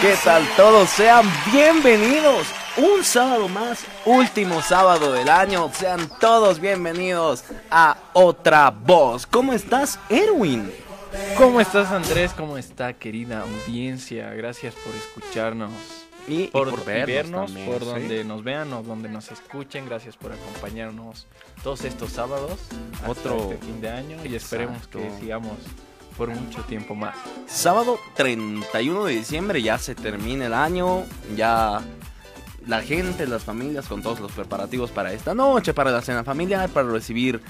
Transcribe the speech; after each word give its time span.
¿Qué 0.00 0.14
tal 0.24 0.46
todos? 0.56 0.88
Sean 0.90 1.26
bienvenidos. 1.52 2.46
Un 2.76 3.04
sábado 3.04 3.48
más, 3.48 3.84
último 4.06 4.62
sábado 4.62 5.12
del 5.12 5.28
año. 5.28 5.70
Sean 5.74 6.08
todos 6.18 6.58
bienvenidos 6.60 7.44
a 7.70 7.96
Otra 8.14 8.70
Voz. 8.70 9.26
¿Cómo 9.26 9.52
estás, 9.52 9.98
Erwin? 10.08 10.72
¿Cómo 11.36 11.60
estás, 11.60 11.90
Andrés? 11.90 12.32
¿Cómo 12.36 12.56
está, 12.56 12.94
querida 12.94 13.42
audiencia? 13.42 14.30
Gracias 14.30 14.74
por 14.74 14.94
escucharnos. 14.94 15.70
Y, 16.28 16.42
y 16.44 16.46
por, 16.48 16.70
por 16.70 16.84
vernos 16.84 17.06
vernos, 17.06 17.46
también, 17.46 17.66
por 17.72 17.80
¿sí? 17.80 17.86
donde 17.86 18.24
nos 18.24 18.44
vean 18.44 18.72
o 18.72 18.82
donde 18.82 19.08
nos 19.08 19.30
escuchen. 19.32 19.86
Gracias 19.86 20.16
por 20.16 20.32
acompañarnos 20.32 21.26
todos 21.62 21.84
estos 21.84 22.10
sábados. 22.12 22.58
Otro- 23.06 23.50
este 23.52 23.58
fin 23.66 23.80
de 23.80 23.90
año 23.90 24.16
y 24.24 24.34
esperemos 24.34 24.86
que 24.86 24.98
Exacto. 24.98 25.20
sigamos 25.20 25.56
por 26.16 26.28
mucho 26.28 26.62
tiempo 26.62 26.94
más. 26.94 27.16
Sábado 27.46 27.98
31 28.16 29.04
de 29.04 29.12
diciembre 29.14 29.62
ya 29.62 29.78
se 29.78 29.94
termina 29.94 30.46
el 30.46 30.54
año, 30.54 31.04
ya 31.36 31.80
la 32.66 32.82
gente, 32.82 33.26
las 33.26 33.44
familias 33.44 33.86
con 33.86 34.02
todos 34.02 34.20
los 34.20 34.32
preparativos 34.32 34.90
para 34.90 35.12
esta 35.12 35.34
noche, 35.34 35.74
para 35.74 35.90
la 35.90 36.02
cena 36.02 36.24
familiar, 36.24 36.68
para 36.68 36.88
recibir 36.88 37.40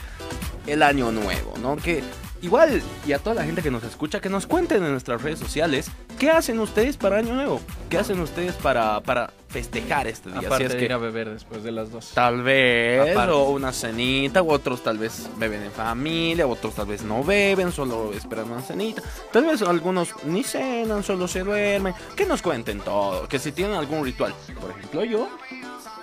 el 0.67 0.83
año 0.83 1.11
nuevo, 1.11 1.55
¿no? 1.61 1.77
Que 1.77 2.03
igual 2.43 2.83
y 3.07 3.13
a 3.13 3.19
toda 3.19 3.35
la 3.37 3.45
gente 3.45 3.63
que 3.63 3.71
nos 3.71 3.83
escucha 3.85 4.21
que 4.21 4.29
nos 4.29 4.47
cuenten 4.47 4.85
en 4.85 4.93
nuestras 4.93 5.23
redes 5.23 5.39
sociales 5.39 5.91
qué 6.19 6.31
hacen 6.31 6.59
ustedes 6.59 6.97
para 6.97 7.19
año 7.19 7.35
nuevo, 7.35 7.61
qué 7.89 7.99
hacen 7.99 8.21
ustedes 8.21 8.55
para 8.55 9.01
para 9.01 9.33
festejar 9.49 10.07
este 10.07 10.31
día, 10.31 10.39
Aparte 10.39 10.59
si 10.59 10.63
es 10.65 10.73
de 10.73 10.79
que 10.79 10.85
ir 10.85 10.93
a 10.93 10.99
beber 10.99 11.29
después 11.29 11.65
de 11.65 11.73
las 11.73 11.91
dos. 11.91 12.13
Tal 12.15 12.43
vez, 12.43 13.13
Aparte. 13.13 13.33
o 13.33 13.51
una 13.51 13.73
cenita, 13.73 14.43
u 14.43 14.51
otros 14.51 14.83
tal 14.83 14.97
vez 14.97 15.29
beben 15.39 15.65
en 15.65 15.73
familia, 15.73 16.47
otros 16.47 16.75
tal 16.75 16.87
vez 16.87 17.03
no 17.03 17.25
beben, 17.25 17.73
solo 17.73 18.13
esperan 18.13 18.51
una 18.51 18.63
cenita. 18.63 19.03
Tal 19.33 19.45
vez 19.45 19.63
algunos 19.63 20.15
ni 20.25 20.45
cenan, 20.45 21.03
solo 21.03 21.27
se 21.27 21.41
duermen. 21.41 21.95
Que 22.15 22.27
nos 22.27 22.43
cuenten 22.43 22.79
todo, 22.81 23.27
que 23.27 23.39
si 23.41 23.51
tienen 23.51 23.75
algún 23.75 24.05
ritual. 24.05 24.35
Por 24.61 24.71
ejemplo, 24.71 25.05
yo, 25.05 25.29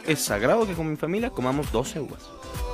es 0.06 0.19
sagrado 0.19 0.67
que 0.67 0.73
con 0.73 0.90
mi 0.90 0.97
familia 0.97 1.30
comamos 1.30 1.72
12 1.72 2.02
uvas. 2.02 2.23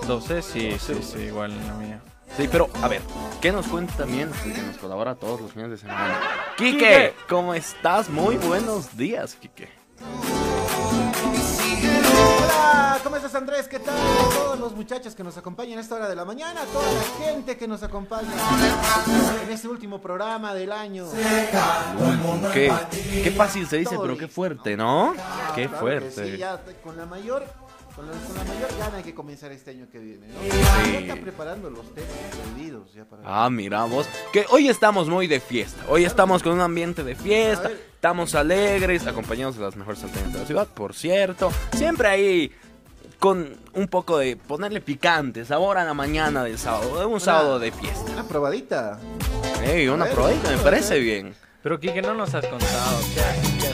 12, 0.07 0.41
sí, 0.41 0.71
sí, 0.79 0.93
Doce. 0.93 1.03
sí, 1.03 1.19
igual 1.25 1.51
en 1.51 1.67
la 1.67 1.73
mía. 1.75 2.01
Sí, 2.37 2.47
pero 2.51 2.69
a 2.81 2.87
ver, 2.87 3.01
¿qué 3.41 3.51
nos 3.51 3.67
cuenta 3.67 3.93
también 3.95 4.31
que 4.43 4.61
nos 4.61 4.77
colabora 4.77 5.15
todos 5.15 5.39
los 5.41 5.51
fines 5.51 5.69
de 5.69 5.77
semana? 5.77 6.19
Quique, 6.57 6.77
Quique. 6.77 7.13
¿cómo 7.29 7.53
estás? 7.53 8.09
Muy 8.09 8.37
buenos 8.37 8.97
días, 8.97 9.35
Quique. 9.39 9.69
Hola, 12.41 12.99
¿cómo 13.03 13.15
estás 13.17 13.35
Andrés? 13.35 13.67
¿Qué 13.67 13.77
tal? 13.79 13.95
Todos 14.33 14.59
los 14.59 14.73
muchachos 14.75 15.13
que 15.13 15.23
nos 15.23 15.37
acompañan 15.37 15.77
a 15.77 15.81
esta 15.81 15.93
hora 15.95 16.09
de 16.09 16.15
la 16.15 16.25
mañana, 16.25 16.61
toda 16.73 16.85
la 16.91 17.25
gente 17.25 17.55
que 17.55 17.67
nos 17.67 17.83
acompaña 17.83 18.29
en 19.45 19.51
este 19.51 19.67
último 19.67 20.01
programa 20.01 20.55
del 20.55 20.71
año. 20.71 21.05
Qué, 22.51 22.71
qué 23.23 23.31
fácil 23.31 23.67
se 23.67 23.77
dice, 23.77 23.93
Todo 23.95 24.03
pero 24.05 24.17
qué 24.17 24.27
fuerte, 24.27 24.75
¿no? 24.75 25.13
Qué 25.55 25.67
Claro 25.67 25.71
que 25.71 25.79
fuerte. 25.79 26.31
sí, 26.31 26.37
ya 26.37 26.59
con 26.83 26.97
la 26.97 27.05
mayor 27.05 27.45
con 27.95 28.05
la, 28.05 28.11
con 28.11 28.35
la 28.35 28.43
mayor 28.43 28.69
gana 28.79 28.97
hay 28.97 29.03
que 29.03 29.13
comenzar 29.13 29.51
este 29.51 29.71
año 29.71 29.87
que 29.91 29.99
viene, 29.99 30.27
¿no? 30.27 30.33
Sí. 30.41 30.49
Ya 30.93 30.99
están 30.99 31.19
preparando 31.19 31.69
los 31.69 31.93
temas 31.93 32.09
ya 32.93 33.05
para 33.05 33.21
Ah, 33.25 33.49
mira 33.49 33.83
vos, 33.85 34.07
que 34.31 34.45
hoy 34.49 34.67
estamos 34.69 35.09
muy 35.09 35.27
de 35.27 35.39
fiesta, 35.39 35.83
hoy 35.89 36.05
estamos 36.05 36.41
con 36.43 36.53
un 36.53 36.61
ambiente 36.61 37.03
de 37.03 37.15
fiesta, 37.15 37.71
estamos 37.93 38.35
alegres, 38.35 39.05
acompañados 39.07 39.57
de 39.57 39.63
las 39.63 39.75
mejores 39.75 39.99
salteñas 39.99 40.33
de 40.33 40.39
la 40.39 40.45
ciudad, 40.45 40.67
por 40.67 40.93
cierto, 40.93 41.51
siempre 41.73 42.07
ahí 42.07 42.51
con 43.19 43.55
un 43.73 43.87
poco 43.87 44.17
de 44.17 44.35
ponerle 44.35 44.81
picante, 44.81 45.45
sabor 45.45 45.77
a 45.77 45.85
la 45.85 45.93
mañana 45.93 46.43
del 46.43 46.57
sábado, 46.57 46.99
de 46.99 47.05
un 47.05 47.19
sábado 47.19 47.59
de 47.59 47.71
fiesta. 47.71 48.11
una 48.11 48.27
probadita. 48.27 48.99
Ey, 49.63 49.87
una 49.87 50.05
ver, 50.05 50.13
probadita, 50.13 50.51
me 50.51 50.57
parece 50.57 50.99
bien. 50.99 51.33
Pero 51.61 51.79
Kike, 51.79 52.01
no 52.01 52.13
nos 52.13 52.33
has 52.33 52.45
contado 52.45 52.99
qué 53.15 53.65
qué 53.67 53.73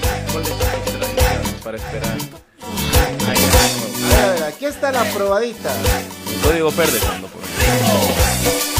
tradiciones 0.91 1.53
para 1.63 1.77
esperar. 1.77 2.17
Año 3.27 3.47
Ver, 4.19 4.43
aquí 4.43 4.65
está 4.65 4.91
la 4.91 5.03
probadita. 5.13 5.71
Código 6.43 6.71
verde 6.71 6.99
por 6.99 8.78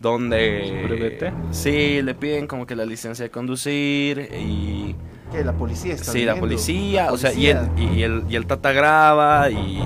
donde 0.00 0.82
¿Brevete? 0.86 1.32
sí 1.50 2.02
le 2.02 2.14
piden 2.14 2.46
como 2.46 2.66
que 2.66 2.76
la 2.76 2.84
licencia 2.84 3.24
de 3.24 3.30
conducir 3.30 4.28
y 4.38 4.94
que 5.32 5.42
la 5.44 5.52
policía 5.52 5.94
está 5.94 6.12
sí 6.12 6.18
la 6.24 6.34
viniendo. 6.34 6.40
policía, 6.40 7.04
La 7.06 7.12
o 7.12 7.16
sea 7.18 7.32
y 7.32 7.46
el, 7.48 7.58
policía. 7.58 7.92
y 7.92 8.02
el 8.02 8.24
y 8.28 8.36
el 8.36 8.46
tata 8.46 8.72
graba 8.72 9.50
y, 9.50 9.82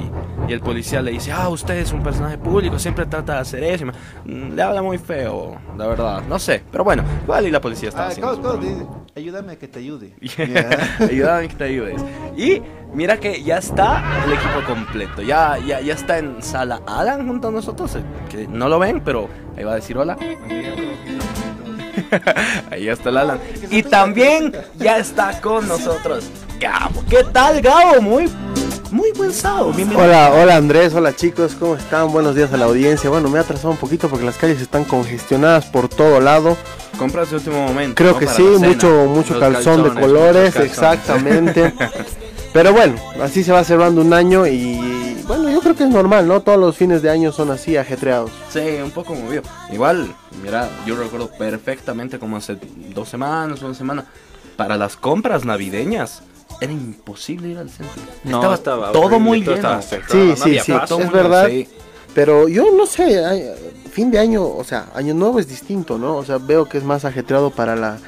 y 0.49 0.53
el 0.53 0.61
policía 0.61 1.01
le 1.01 1.13
dice 1.13 1.31
ah 1.33 1.49
usted 1.49 1.77
es 1.77 1.93
un 1.93 2.03
personaje 2.03 2.37
público 2.37 2.79
siempre 2.79 3.07
trata 3.07 3.35
de 3.35 3.39
hacer 3.41 3.63
eso 3.65 3.87
mm, 3.87 4.55
le 4.55 4.63
habla 4.63 4.83
muy 4.83 4.99
feo 4.99 5.57
la 5.79 5.87
verdad 5.87 6.23
no 6.29 6.39
sé 6.39 6.63
pero 6.73 6.85
bueno 6.85 7.03
igual 7.23 7.47
y 7.47 7.51
la 7.51 7.61
policía 7.61 7.89
está 7.91 8.07
Ah, 8.07 8.09
haciendo 8.09 8.33
¿cómo- 8.33 8.43
su 8.43 8.49
cómo 8.49 8.61
trabajo. 8.61 8.79
dice? 8.81 8.99
Ayúdame 9.17 9.53
a 9.55 9.57
que 9.57 9.67
te 9.67 9.79
ayude. 9.81 10.13
Ayúdame 11.01 11.49
que 11.49 11.55
te 11.57 11.65
ayudes. 11.65 12.01
Y 12.37 12.63
mira 12.94 13.19
que 13.19 13.43
ya 13.43 13.58
está 13.58 14.02
el 14.25 14.32
equipo 14.32 14.62
completo. 14.67 15.23
Ya, 15.23 15.58
ya, 15.64 15.81
ya 15.81 15.94
está 15.94 16.19
en 16.19 16.43
sala 16.43 16.81
Alan 16.87 17.26
junto 17.26 17.49
a 17.49 17.50
nosotros. 17.50 17.94
eh, 17.96 18.02
Que 18.31 18.46
no 18.49 18.69
lo 18.69 18.79
ven, 18.79 19.00
pero 19.05 19.29
ahí 19.56 19.64
va 19.64 19.73
a 19.73 19.76
decir 19.76 19.96
hola. 19.99 20.17
Ahí 22.70 22.88
está 22.88 23.11
el 23.11 23.17
Alan. 23.19 23.38
Y 23.70 23.82
también 23.82 24.52
ya 24.76 24.99
está 24.99 25.40
con 25.40 25.67
nosotros 25.69 26.25
Gabo. 26.58 27.02
¿Qué 27.08 27.23
tal, 27.32 27.61
Gabo? 27.61 28.00
Muy, 28.00 28.31
muy 28.90 29.12
buen 29.12 29.32
sábado. 29.32 29.73
Bienvenido. 29.73 30.05
Hola, 30.06 30.32
hola 30.32 30.56
Andrés, 30.56 30.94
hola 30.94 31.14
chicos, 31.14 31.55
¿cómo 31.58 31.76
están? 31.76 32.11
Buenos 32.11 32.35
días 32.35 32.52
a 32.52 32.56
la 32.56 32.64
audiencia. 32.64 33.11
Bueno, 33.11 33.29
me 33.29 33.38
he 33.38 33.43
atrasado 33.43 33.70
un 33.70 33.76
poquito 33.76 34.08
porque 34.08 34.25
las 34.25 34.37
calles 34.38 34.61
están 34.61 34.85
congestionadas 34.85 35.67
por 35.67 35.88
todo 35.88 36.20
lado. 36.20 36.56
Compras 36.99 37.31
de 37.31 37.37
último 37.37 37.64
momento. 37.67 37.94
Creo 37.96 38.12
¿no? 38.12 38.19
que 38.19 38.26
Para 38.26 38.37
sí, 38.38 38.43
mucho 38.43 38.88
mucho 39.06 39.35
Los 39.35 39.43
calzón 39.43 39.85
de 39.85 40.00
colores, 40.00 40.55
calzones. 40.55 40.70
exactamente. 40.70 41.75
Pero 42.53 42.73
bueno, 42.73 42.97
así 43.23 43.45
se 43.45 43.53
va 43.53 43.62
cerrando 43.65 44.00
un 44.00 44.12
año 44.12 44.47
y 44.47 45.17
bueno, 45.27 45.50
yo 45.50 45.61
creo 45.61 45.77
que 45.77 45.85
es 45.85 45.91
normal, 45.91 46.27
¿no? 46.27 46.41
Todos 46.41 46.59
los 46.59 46.77
fines 46.77 47.03
de 47.03 47.11
año 47.11 47.31
son 47.33 47.50
así 47.50 47.77
ajetreados. 47.77 48.31
Sí, 48.50 48.61
un 48.83 48.91
poco 48.91 49.15
movido. 49.15 49.43
Igual, 49.71 50.15
mira, 50.43 50.69
yo 50.87 50.97
recuerdo 50.97 51.29
perfectamente 51.31 52.19
como 52.19 52.39
hace 52.39 52.56
dos 52.95 53.09
semanas, 53.11 53.61
una 53.62 53.75
semana, 53.75 54.06
para 54.56 54.77
las 54.79 54.97
compras 54.97 55.45
navideñas. 55.45 56.23
Era 56.61 56.73
imposible 56.73 57.49
ir 57.49 57.59
al 57.59 57.69
centro. 57.69 58.00
No, 58.25 58.55
estaba 58.55 58.91
todo 58.91 59.03
horrible, 59.03 59.19
muy 59.25 59.43
todo 59.45 59.55
lleno. 59.56 59.69
estaba 59.79 59.83
cerrado, 59.83 60.12
Sí, 60.12 60.29
no 60.31 60.37
sí, 60.37 60.59
sí, 60.65 60.73
es 61.03 61.12
verdad. 61.12 61.47
sí. 61.49 61.69
Pero 62.15 62.49
yo 62.49 62.73
no 62.73 62.87
sé, 62.87 63.55
fin 63.93 64.11
de 64.11 64.19
año, 64.19 64.43
o 64.45 64.65
sea, 64.65 64.87
año 64.95 65.12
nuevo 65.15 65.39
es 65.39 65.47
distinto, 65.47 65.99
¿no? 65.99 66.17
O 66.17 66.25
sea, 66.25 66.39
veo 66.39 66.65
que 66.67 66.79
es 66.79 66.85
más 66.85 67.05
ajetreado 67.05 67.50
para 67.50 67.77
la 67.77 67.99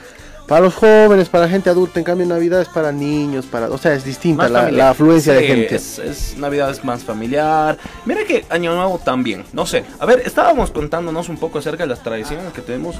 para 0.50 0.62
los 0.62 0.74
jóvenes, 0.74 1.28
para 1.28 1.44
la 1.44 1.50
gente 1.50 1.70
adulta, 1.70 2.00
en 2.00 2.04
cambio 2.04 2.26
Navidad 2.26 2.60
es 2.60 2.66
para 2.66 2.90
niños, 2.90 3.46
para, 3.46 3.68
o 3.70 3.78
sea, 3.78 3.94
es 3.94 4.04
distinta 4.04 4.48
la, 4.48 4.90
afluencia 4.90 5.32
de 5.32 5.46
gente. 5.46 5.76
Es, 5.76 6.00
es 6.00 6.36
Navidad 6.38 6.72
es 6.72 6.82
más 6.82 7.04
familiar. 7.04 7.78
Mira 8.04 8.24
que 8.24 8.44
Año 8.50 8.74
Nuevo 8.74 8.98
también. 8.98 9.44
No 9.52 9.64
sé. 9.64 9.84
A 10.00 10.06
ver, 10.06 10.22
estábamos 10.26 10.72
contándonos 10.72 11.28
un 11.28 11.36
poco 11.36 11.60
acerca 11.60 11.84
de 11.84 11.90
las 11.90 12.02
tradiciones 12.02 12.52
que 12.52 12.62
tenemos. 12.62 12.96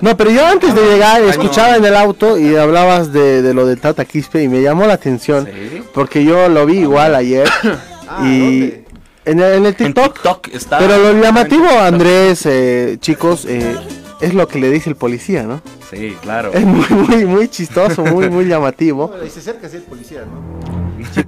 No, 0.00 0.16
pero 0.16 0.30
yo 0.30 0.46
antes 0.46 0.76
de 0.76 0.80
llegar 0.82 1.16
Año- 1.22 1.28
escuchaba 1.28 1.74
en 1.74 1.84
el 1.84 1.96
auto 1.96 2.38
y 2.38 2.54
hablabas 2.54 3.12
de, 3.12 3.42
de 3.42 3.52
lo 3.52 3.66
de 3.66 3.74
Tata 3.74 4.04
Quispe 4.04 4.44
y 4.44 4.48
me 4.48 4.62
llamó 4.62 4.86
la 4.86 4.94
atención 4.94 5.44
Sí. 5.44 5.82
porque 5.92 6.22
yo 6.22 6.48
lo 6.48 6.66
vi 6.66 6.78
igual 6.78 7.16
ayer 7.16 7.48
Ah, 8.08 8.22
y 8.24 8.84
en 9.24 9.40
el, 9.40 9.54
en 9.54 9.66
el 9.66 9.74
En. 9.76 9.92
TikTok 9.92 10.48
está. 10.52 10.78
Pero 10.78 10.98
lo 10.98 11.20
llamativo, 11.20 11.66
Andrés, 11.68 12.46
eh, 12.46 12.96
chicos, 13.00 13.44
eh, 13.48 13.76
es 14.20 14.34
lo 14.34 14.48
que 14.48 14.58
le 14.58 14.70
dice 14.70 14.90
el 14.90 14.96
policía, 14.96 15.42
¿no? 15.44 15.60
Sí, 15.90 16.16
claro. 16.22 16.52
Es 16.52 16.64
muy, 16.64 16.86
muy, 16.88 17.24
muy 17.26 17.48
chistoso, 17.48 18.04
muy, 18.04 18.28
muy 18.30 18.46
llamativo. 18.46 19.08
Bueno, 19.08 19.24
y 19.24 19.30
se 19.30 19.40
acerca 19.40 19.66
así 19.66 19.76
el 19.76 19.82
policía, 19.82 20.24
¿no? 20.24 21.26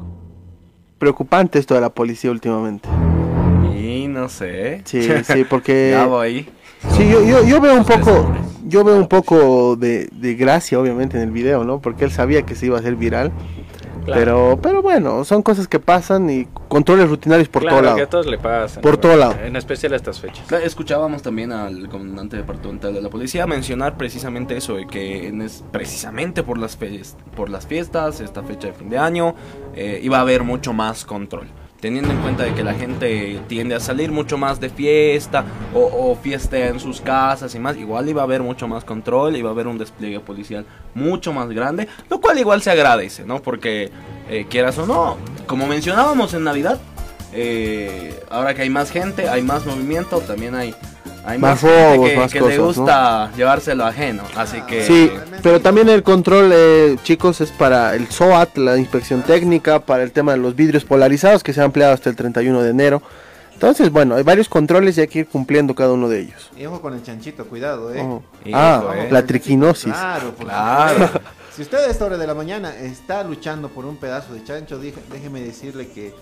Preocupante 0.98 1.58
esto 1.58 1.74
de 1.74 1.80
la 1.80 1.90
policía 1.90 2.30
últimamente. 2.30 2.88
Y 3.78 4.08
no 4.08 4.28
sé. 4.28 4.82
Sí, 4.84 5.02
sí, 5.24 5.44
porque 5.48 5.90
Ya 5.92 6.06
voy. 6.06 6.48
sí, 6.96 7.08
yo, 7.08 7.22
yo, 7.24 7.44
yo 7.46 7.60
veo 7.60 7.74
un 7.74 7.84
poco, 7.84 8.32
yo 8.66 8.82
veo 8.82 8.96
un 8.96 9.06
poco 9.06 9.76
de, 9.76 10.08
de 10.12 10.34
gracia, 10.34 10.80
obviamente, 10.80 11.16
en 11.16 11.22
el 11.22 11.30
video, 11.30 11.62
¿no? 11.64 11.80
Porque 11.80 12.04
él 12.04 12.10
sabía 12.10 12.42
que 12.42 12.56
se 12.56 12.66
iba 12.66 12.76
a 12.76 12.80
hacer 12.80 12.96
viral. 12.96 13.30
Claro. 14.08 14.20
Pero, 14.20 14.58
pero 14.62 14.82
bueno, 14.82 15.22
son 15.24 15.42
cosas 15.42 15.68
que 15.68 15.78
pasan 15.78 16.30
y 16.30 16.46
controles 16.68 17.08
rutinarios 17.10 17.48
por 17.48 17.62
Claro, 17.62 17.76
todo 17.76 17.84
lado. 17.84 17.96
que 17.96 18.02
a 18.02 18.08
todos 18.08 18.26
le 18.26 18.38
pasan. 18.38 18.82
Por 18.82 18.96
todo 18.96 19.16
lado. 19.16 19.34
En 19.44 19.54
especial 19.56 19.92
a 19.92 19.96
estas 19.96 20.18
fechas. 20.18 20.50
Escuchábamos 20.50 21.20
también 21.22 21.52
al 21.52 21.88
comandante 21.90 22.36
departamental 22.38 22.94
de 22.94 23.02
la 23.02 23.10
policía 23.10 23.46
mencionar 23.46 23.96
precisamente 23.98 24.56
eso, 24.56 24.76
de 24.76 24.86
que 24.86 25.28
es 25.28 25.62
precisamente 25.70 26.42
por 26.42 26.56
las, 26.58 26.78
fies- 26.78 27.16
por 27.36 27.50
las 27.50 27.66
fiestas, 27.66 28.20
esta 28.20 28.42
fecha 28.42 28.68
de 28.68 28.72
fin 28.72 28.88
de 28.88 28.96
año, 28.98 29.34
eh, 29.74 30.00
iba 30.02 30.18
a 30.18 30.20
haber 30.22 30.42
mucho 30.42 30.72
más 30.72 31.04
control. 31.04 31.46
Teniendo 31.80 32.10
en 32.10 32.18
cuenta 32.18 32.42
de 32.42 32.54
que 32.54 32.64
la 32.64 32.74
gente 32.74 33.40
tiende 33.46 33.76
a 33.76 33.80
salir 33.80 34.10
mucho 34.10 34.36
más 34.36 34.58
de 34.58 34.68
fiesta 34.68 35.44
o, 35.72 35.80
o 35.80 36.16
fiesta 36.16 36.58
en 36.58 36.80
sus 36.80 37.00
casas 37.00 37.54
y 37.54 37.60
más, 37.60 37.76
igual 37.76 38.08
iba 38.08 38.22
a 38.22 38.24
haber 38.24 38.42
mucho 38.42 38.66
más 38.66 38.82
control, 38.82 39.36
iba 39.36 39.50
a 39.50 39.52
haber 39.52 39.68
un 39.68 39.78
despliegue 39.78 40.18
policial 40.18 40.66
mucho 40.94 41.32
más 41.32 41.48
grande, 41.50 41.86
lo 42.10 42.20
cual 42.20 42.38
igual 42.38 42.62
se 42.62 42.72
agradece, 42.72 43.24
¿no? 43.24 43.40
Porque 43.40 43.92
eh, 44.28 44.46
quieras 44.50 44.76
o 44.78 44.86
no, 44.86 45.16
como 45.46 45.66
mencionábamos 45.68 46.34
en 46.34 46.44
Navidad, 46.44 46.80
eh, 47.32 48.18
ahora 48.30 48.54
que 48.54 48.62
hay 48.62 48.70
más 48.70 48.90
gente, 48.90 49.28
hay 49.28 49.42
más 49.42 49.66
movimiento, 49.66 50.20
también 50.20 50.54
hay, 50.54 50.74
hay 51.24 51.38
Más 51.38 51.62
robos, 51.62 52.08
que, 52.08 52.16
más 52.16 52.32
que 52.32 52.40
le 52.40 52.56
cosas, 52.56 52.58
¿no? 52.58 52.64
gusta 52.84 53.30
llevárselo 53.36 53.84
ajeno. 53.84 54.22
Así 54.36 54.60
que 54.62 54.84
Sí, 54.84 55.10
pero 55.42 55.60
también 55.60 55.88
el 55.88 56.02
control, 56.02 56.50
eh, 56.52 56.96
chicos, 57.02 57.40
es 57.40 57.50
para 57.50 57.94
el 57.94 58.08
SOAT, 58.08 58.56
la 58.56 58.78
inspección 58.78 59.22
técnica, 59.22 59.80
para 59.80 60.02
el 60.02 60.12
tema 60.12 60.32
de 60.32 60.38
los 60.38 60.54
vidrios 60.56 60.84
polarizados 60.84 61.42
que 61.42 61.52
se 61.52 61.60
ha 61.60 61.64
ampliado 61.64 61.92
hasta 61.92 62.10
el 62.10 62.16
31 62.16 62.62
de 62.62 62.70
enero. 62.70 63.02
Entonces, 63.52 63.90
bueno, 63.90 64.14
hay 64.14 64.22
varios 64.22 64.48
controles 64.48 64.96
y 64.96 65.00
hay 65.00 65.08
que 65.08 65.18
ir 65.20 65.26
cumpliendo 65.26 65.74
cada 65.74 65.92
uno 65.92 66.08
de 66.08 66.20
ellos. 66.20 66.50
Y 66.56 66.64
ojo 66.66 66.80
con 66.80 66.94
el 66.94 67.02
chanchito, 67.02 67.44
cuidado, 67.46 67.92
¿eh? 67.92 68.06
Ah, 68.52 68.84
eh. 68.94 69.08
la 69.10 69.26
triquinosis. 69.26 69.92
Claro, 69.92 70.32
Claro. 70.34 71.10
Si 71.58 71.62
usted 71.62 71.78
a 71.78 71.90
esta 71.90 72.04
hora 72.04 72.16
de 72.16 72.24
la 72.24 72.34
mañana 72.34 72.72
está 72.76 73.24
luchando 73.24 73.68
por 73.68 73.84
un 73.84 73.96
pedazo 73.96 74.32
de 74.32 74.44
chancho, 74.44 74.78
déjeme 74.78 75.40
decirle 75.40 75.88
que, 75.88 76.14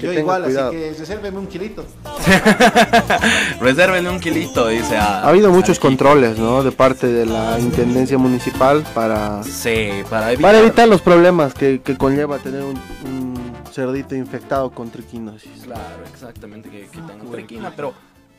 yo 0.00 0.12
igual, 0.12 0.44
cuidado. 0.44 0.68
así 0.70 0.76
que 0.78 0.94
resérveme 0.98 1.38
un 1.38 1.46
kilito. 1.46 1.84
resérvenle 3.60 4.10
un 4.10 4.20
kilito, 4.20 4.68
dice. 4.68 4.96
a- 4.96 5.20
Ha 5.22 5.28
habido 5.28 5.50
muchos 5.50 5.78
controles, 5.78 6.38
¿no? 6.38 6.62
De 6.62 6.72
parte 6.72 7.06
de 7.06 7.26
la 7.26 7.58
Intendencia 7.58 8.18
Municipal 8.18 8.84
para, 8.94 9.42
Sí, 9.44 9.90
para 10.10 10.32
evitar. 10.32 10.42
para 10.52 10.58
evitar 10.58 10.88
los 10.88 11.00
problemas 11.00 11.54
que, 11.54 11.80
que 11.82 11.96
conlleva 11.96 12.38
tener 12.38 12.62
un, 12.62 12.76
un 13.04 13.34
cerdito 13.72 14.14
infectado 14.14 14.70
con 14.70 14.90
triquinosis. 14.90 15.64
Claro, 15.64 15.82
exactamente, 16.12 16.68
que, 16.70 16.82
que 16.88 16.98
tenga 16.98 17.24
triquina, 17.30 17.72
pero 17.74 17.92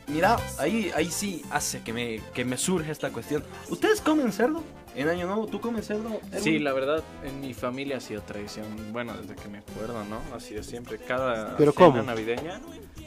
mira, 0.08 0.36
ahí, 0.58 0.90
ahí 0.94 1.10
sí 1.10 1.42
hace 1.50 1.80
que 1.82 1.92
me, 1.92 2.20
que 2.34 2.44
me 2.44 2.56
surge 2.56 2.90
esta 2.92 3.10
cuestión. 3.10 3.44
¿Ustedes 3.68 4.00
comen 4.00 4.32
cerdo? 4.32 4.62
En 4.94 5.08
Año 5.10 5.26
Nuevo, 5.26 5.46
¿tú 5.46 5.60
comes 5.60 5.86
cerdo? 5.86 6.08
Erwin? 6.32 6.42
Sí, 6.42 6.58
la 6.58 6.72
verdad, 6.72 7.04
en 7.22 7.40
mi 7.42 7.52
familia 7.52 7.98
ha 7.98 8.00
sido 8.00 8.22
tradición, 8.22 8.64
bueno, 8.92 9.12
desde 9.14 9.34
que 9.34 9.46
me 9.48 9.58
acuerdo, 9.58 10.02
¿no? 10.06 10.20
Ha 10.34 10.40
sido 10.40 10.62
siempre 10.62 10.96
cada 10.98 11.54
¿Pero 11.58 11.72
cena 11.72 11.86
cómo? 11.86 12.02
navideña, 12.02 12.60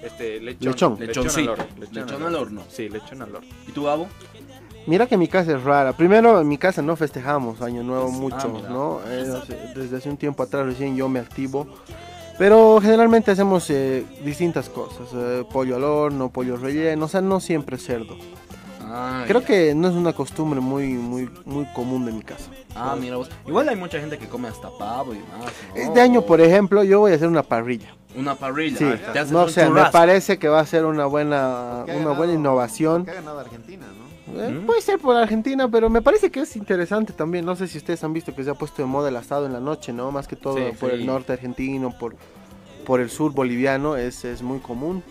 este, 0.04 0.40
lechón. 0.40 0.69
Lechón. 0.72 0.98
Lechoncito. 1.00 1.40
al 1.54 1.60
horno. 1.60 1.66
Lechón, 1.80 1.94
Lechón 2.06 2.24
al 2.24 2.36
horno. 2.36 2.63
Sí, 2.69 2.90
lechón 2.90 3.22
al 3.24 3.36
horno. 3.36 3.50
¿Y 3.68 3.72
tú, 3.72 3.86
Gabo? 3.86 4.07
Mira 4.86 5.07
que 5.07 5.18
mi 5.18 5.28
casa 5.28 5.56
es 5.56 5.63
rara. 5.63 5.94
Primero, 5.94 6.40
en 6.40 6.48
mi 6.48 6.57
casa 6.60 6.81
no 6.84 6.95
festejamos 6.95 7.60
Año 7.62 7.81
Nuevo 7.81 8.12
mucho, 8.12 8.62
Ah. 8.66 8.69
¿no? 8.69 9.02
Eh, 9.07 9.25
desde 9.75 9.98
hace 9.98 10.10
un 10.10 10.18
tiempo 10.18 10.44
atrás 10.44 10.66
recién 10.68 10.95
yo 10.95 11.10
me 11.10 11.19
activo. 11.19 11.68
Pero 12.40 12.80
generalmente 12.82 13.30
hacemos 13.32 13.70
eh, 13.70 14.04
distintas 14.24 14.70
cosas. 14.70 15.10
eh, 15.14 15.44
pollo 15.52 15.76
al 15.76 15.84
horno, 15.84 16.30
pollo 16.30 16.58
relleno, 16.58 17.06
o 17.06 17.08
sea, 17.08 17.22
no 17.22 17.40
siempre 17.40 17.78
cerdo. 17.78 18.18
Ah, 18.82 19.24
Creo 19.28 19.42
ya. 19.42 19.46
que 19.48 19.76
no 19.76 19.88
es 19.90 19.94
una 19.94 20.14
costumbre 20.14 20.60
muy, 20.62 20.94
muy, 20.94 21.30
muy 21.46 21.66
común 21.76 22.06
de 22.08 22.12
mi 22.12 22.22
casa. 22.24 22.50
Ah, 22.76 22.96
mira 23.00 23.18
vos. 23.18 23.30
Igual 23.46 23.70
hay 23.70 23.76
mucha 23.76 24.00
gente 24.00 24.18
que 24.18 24.28
come 24.28 24.48
hasta 24.48 24.70
pavo 24.80 25.14
y 25.14 25.18
más. 25.19 25.52
¿no? 25.76 25.76
Este 25.76 26.02
año, 26.02 26.24
por 26.24 26.42
ejemplo, 26.42 26.84
yo 26.84 27.00
voy 27.02 27.12
a 27.12 27.16
hacer 27.16 27.28
una 27.28 27.44
parrilla. 27.44 27.94
Una 28.16 28.34
parrilla. 28.34 28.78
Sí, 28.80 28.86
Ah, 28.86 29.12
te 29.14 29.19
haces 29.19 29.31
no 29.31 29.44
un 29.44 29.50
sé, 29.52 29.69
me 29.69 29.86
parece 29.92 30.40
que 30.40 30.48
va 30.48 30.62
a 30.62 30.66
ser 30.66 30.86
una 30.86 31.06
buena, 31.06 31.84
una 31.84 31.94
ganado- 31.94 32.16
buena 32.16 32.34
innovación. 32.34 33.06
Que 33.06 33.12
ha 33.12 33.16
ganado 33.16 33.40
Argentina, 33.40 33.86
¿no? 33.86 34.08
Eh, 34.36 34.50
Mm. 34.50 34.66
Puede 34.66 34.81
ser 34.81 35.00
por 35.00 35.16
Argentina, 35.16 35.69
pero 35.69 35.90
me 35.90 36.02
parece 36.02 36.30
que 36.31 36.42
es 36.42 36.56
interesante 36.56 37.14
también. 37.14 37.45
No 37.45 37.56
sé 37.56 37.68
si 37.68 37.78
ustedes 37.78 38.04
han 38.04 38.14
visto 38.14 38.33
que 38.36 38.44
se 38.44 38.50
ha 38.50 38.56
puesto 38.56 38.81
de 38.81 38.88
moda 38.88 39.09
el 39.09 39.18
asado 39.18 39.45
en 39.45 39.54
la 39.54 39.59
noche, 39.59 39.94
¿no? 39.94 40.12
Más 40.12 40.28
que 40.28 40.36
todo 40.36 40.56
Sí, 40.57 40.64
por 40.80 40.90
sí. 40.92 40.95
el 40.98 41.06
norte 41.06 41.33
argentino, 41.33 41.98
por, 41.98 42.16
por 42.86 43.00
el 43.02 43.09
sur 43.09 43.31
boliviano, 43.33 43.95
es, 43.95 44.26
es 44.26 44.42
muy 44.42 44.59
común. 44.59 45.04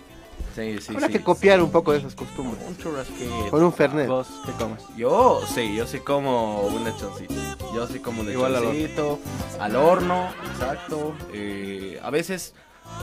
Sí, 0.54 0.78
sí, 0.80 0.92
Habrá 0.94 1.06
sí. 1.06 1.12
que 1.12 1.20
copiar 1.22 1.60
un 1.62 1.70
poco 1.70 1.92
de 1.92 1.98
esas 1.98 2.14
costumbres. 2.16 2.60
Un 2.66 2.76
churrasquito. 2.76 3.50
Con 3.50 3.62
un 3.62 3.72
fernet. 3.72 4.08
¿Vos 4.08 4.28
qué 4.44 4.52
comes? 4.52 4.82
Yo, 4.96 5.40
sí, 5.54 5.74
yo 5.76 5.86
sí 5.86 5.98
como 5.98 6.62
un 6.62 6.84
lechoncito. 6.84 7.34
Yo 7.74 7.86
sí 7.86 7.98
como 8.00 8.22
un 8.22 8.30
Igual 8.30 8.56
al 8.56 8.64
horno. 8.64 8.72
lechoncito. 8.72 9.18
Al 9.60 9.76
horno, 9.76 10.28
exacto. 10.52 11.14
Eh, 11.32 12.00
a 12.02 12.10
veces, 12.10 12.54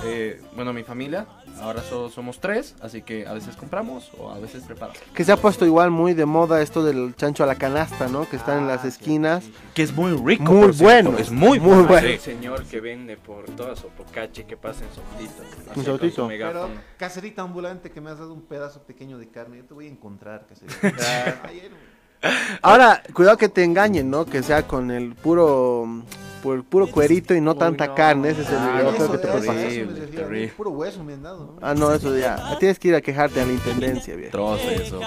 eh, 0.05 0.41
bueno, 0.55 0.73
mi 0.73 0.83
familia, 0.83 1.27
ahora 1.61 1.81
solo 1.81 2.09
somos 2.09 2.39
tres, 2.39 2.75
así 2.81 3.01
que 3.01 3.25
a 3.27 3.33
veces 3.33 3.55
compramos 3.55 4.11
o 4.19 4.29
a 4.31 4.39
veces 4.39 4.63
preparamos. 4.63 4.99
Que 5.13 5.23
se 5.23 5.31
ha 5.31 5.37
puesto 5.37 5.65
igual 5.65 5.91
muy 5.91 6.13
de 6.13 6.25
moda 6.25 6.61
esto 6.61 6.83
del 6.83 7.15
chancho 7.15 7.43
a 7.43 7.47
la 7.47 7.55
canasta, 7.55 8.07
¿no? 8.07 8.27
Que 8.29 8.35
están 8.35 8.59
en 8.59 8.67
las 8.67 8.79
Ah, 8.79 8.81
sí. 8.83 8.87
esquinas. 8.89 9.45
Que 9.73 9.83
es 9.83 9.93
muy 9.93 10.11
rico. 10.13 10.51
Muy 10.51 10.73
cierto, 10.73 10.83
bueno, 10.83 11.17
Es 11.17 11.31
muy, 11.31 11.59
muy 11.59 11.69
bueno. 11.69 11.87
bueno. 11.87 12.07
El 12.07 12.19
señor 12.19 12.63
que 12.65 12.79
vende 12.81 13.17
por 13.17 13.45
toda 13.51 13.75
Sopocache 13.75 14.45
que 14.45 14.57
pasa 14.57 14.81
en 14.83 14.91
Sotito. 14.93 15.73
En 15.75 15.83
Sotito. 15.85 16.27
Pero, 16.27 16.69
caserita 16.97 17.41
ambulante 17.41 17.91
que 17.91 18.01
me 18.01 18.11
has 18.11 18.19
dado 18.19 18.33
un 18.33 18.41
pedazo 18.43 18.81
pequeño 18.83 19.17
de 19.17 19.29
carne, 19.29 19.57
yo 19.57 19.65
te 19.65 19.73
voy 19.73 19.87
a 19.87 19.89
encontrar, 19.89 20.45
caserita. 20.47 21.41
Ayer, 21.47 21.71
Ahora, 22.61 23.03
cuidado 23.13 23.37
que 23.37 23.49
te 23.49 23.63
engañen, 23.63 24.09
¿no? 24.09 24.25
Que 24.25 24.41
sea 24.41 24.65
con 24.67 24.89
el 24.89 25.13
puro, 25.13 26.03
por 26.45 26.63
puro 26.63 26.87
cuerito 26.87 27.33
y 27.33 27.41
no 27.41 27.51
Uy, 27.53 27.57
tanta 27.57 27.87
no. 27.87 27.95
carne. 27.95 28.29
Ese 28.29 28.41
es 28.43 28.49
el 28.49 28.55
Ah, 28.57 28.81
que 28.95 29.17
te 29.17 29.27
puede 29.27 29.47
pasar. 29.47 29.55
Terrible. 29.55 30.47
Puro 30.55 30.69
hueso 30.69 31.03
me 31.03 31.13
han 31.13 31.23
dado. 31.23 31.55
Ah, 31.61 31.73
no, 31.73 31.91
eso 31.91 32.15
ya. 32.15 32.57
Tienes 32.59 32.77
que 32.79 32.89
ir 32.89 32.95
a 32.95 33.01
quejarte 33.01 33.41
a 33.41 33.45
la 33.45 33.53
intendencia, 33.53 34.15
viejo. 34.15 34.31
Trozo 34.31 34.69
eso. 34.69 34.99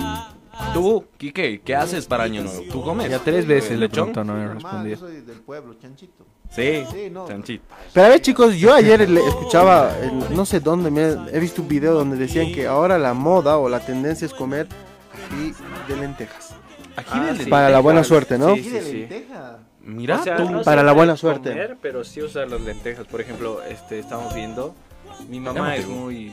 Tú, 0.75 1.05
Kike, 1.17 1.61
¿qué 1.65 1.77
haces 1.77 2.07
para 2.07 2.25
Año 2.25 2.43
Nuevo? 2.43 2.63
¿Tú 2.71 2.83
comes? 2.83 3.09
Ya 3.09 3.21
tres 3.21 3.47
veces 3.47 3.79
le 3.79 3.89
pregunto, 3.89 4.25
no 4.25 4.35
me 4.35 4.91
yo 4.91 4.97
soy 4.97 5.21
del 5.21 5.39
pueblo, 5.41 5.75
chanchito. 5.75 6.27
Sí, 6.51 6.83
Sí, 6.91 7.09
no. 7.11 7.29
chanchito. 7.29 7.63
Pero 7.93 8.07
a 8.07 8.09
ver, 8.09 8.21
chicos, 8.23 8.57
yo 8.57 8.73
ayer 8.75 9.09
le 9.09 9.21
escuchaba, 9.25 9.93
el- 10.03 10.35
no 10.35 10.45
sé 10.47 10.61
dónde, 10.61 10.91
me, 10.91 11.03
he 11.31 11.39
visto 11.39 11.61
un 11.63 11.69
video 11.69 11.93
donde 11.95 12.17
decían 12.17 12.53
que 12.53 12.67
ahora 12.67 12.99
la 12.99 13.13
moda 13.15 13.59
o 13.59 13.69
la 13.69 13.81
tendencia 13.81 14.25
es 14.25 14.33
comer 14.35 14.67
ají 15.31 15.53
de 15.87 15.97
lentejas. 15.97 16.55
Ají 16.97 17.07
Ah, 17.13 17.33
de 17.35 17.45
sí. 17.45 17.51
Para 17.51 17.69
la 17.71 17.79
buena 17.81 18.03
suerte, 18.03 18.39
¿no? 18.39 18.55
Sí, 18.55 18.61
Ají 18.61 18.65
sí, 18.65 18.71
de 18.71 18.83
sí. 18.83 19.07
Mira 19.89 20.21
O 20.21 20.23
sea, 20.23 20.37
tú. 20.37 20.51
no 20.51 20.63
Para 20.63 20.83
la 20.83 20.93
buena 20.93 21.17
suerte. 21.17 21.51
comer, 21.51 21.77
pero 21.81 22.05
sí 22.05 22.21
usar 22.23 22.49
las 22.51 22.61
lentejas. 22.61 23.07
Por 23.07 23.21
ejemplo, 23.21 23.63
este, 23.63 23.99
estamos 23.99 24.35
viendo. 24.35 24.75
Mi 25.29 25.41
mamá 25.41 25.75
es 25.75 25.87
muy 25.89 26.31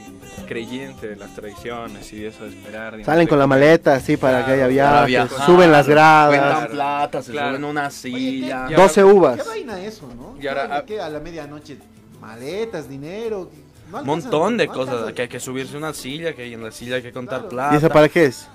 creyente 0.47 1.07
de 1.07 1.15
las 1.15 1.33
tradiciones 1.33 2.11
y 2.13 2.19
de 2.19 2.27
eso 2.27 2.43
de 2.43 2.49
esperar. 2.49 2.91
digamos, 2.97 3.05
Salen 3.05 3.27
con 3.27 3.39
la 3.39 3.47
maleta 3.47 3.95
así 3.95 4.17
para 4.17 4.45
que 4.45 4.51
haya 4.51 4.67
Claro, 4.67 5.07
viajes, 5.07 5.07
viajar, 5.07 5.45
suben 5.47 5.71
las 5.71 5.85
Cuentan 5.85 6.29
gradas, 6.29 6.67
plata, 6.67 7.21
se 7.23 7.31
Claro. 7.31 7.49
suben 7.51 7.63
a 7.63 7.67
una 7.67 7.89
silla. 7.89 8.67
Ya. 8.69 8.75
12 8.77 9.01
¿Qué 9.01 9.03
uvas. 9.05 9.47
vaina 9.47 9.81
eso, 9.83 10.07
no? 10.15 10.35
Y 10.39 10.47
ahora, 10.47 10.67
¿Qué- 10.67 10.73
ah- 10.73 10.83
qué 10.85 11.01
a 11.01 11.09
la 11.09 11.19
medianoche? 11.19 11.77
Maletas, 12.21 12.89
dinero. 12.89 13.49
No 13.91 14.03
montón 14.03 14.57
de 14.57 14.67
no 14.67 14.73
cosas. 14.73 15.13
Que 15.13 15.23
hay 15.23 15.27
que 15.29 15.39
subirse 15.39 15.75
a 15.75 15.77
una 15.77 15.93
silla, 15.93 16.33
que 16.35 16.51
en 16.51 16.61
la 16.63 16.71
silla 16.71 16.97
hay 16.97 17.01
que 17.01 17.11
contar 17.13 17.39
Claro. 17.41 17.49
plata. 17.49 17.73
¿Y 17.73 17.77
eso 17.77 17.89
para 17.89 18.09
qué 18.09 18.25
es? 18.25 18.47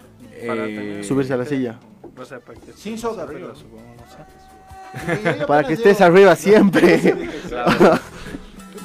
Para 0.47 0.64
Eh, 0.66 0.75
tener- 0.75 1.04
Subirse 1.04 1.33
a 1.33 1.37
la 1.38 1.45
silla. 1.47 1.78
O 2.16 2.25
sea, 2.25 2.38
para 2.40 2.61
que 2.61 2.73
Sin 2.75 2.99
soga, 2.99 3.23
arriba, 3.23 3.40
pero- 3.49 3.57
supongo, 3.57 3.90
Para 5.47 5.67
que 5.67 5.75
estés 5.75 5.99
llevo- 5.99 6.07
arriba 6.13 6.37
siempre. 6.37 6.99
Claro. 7.49 7.99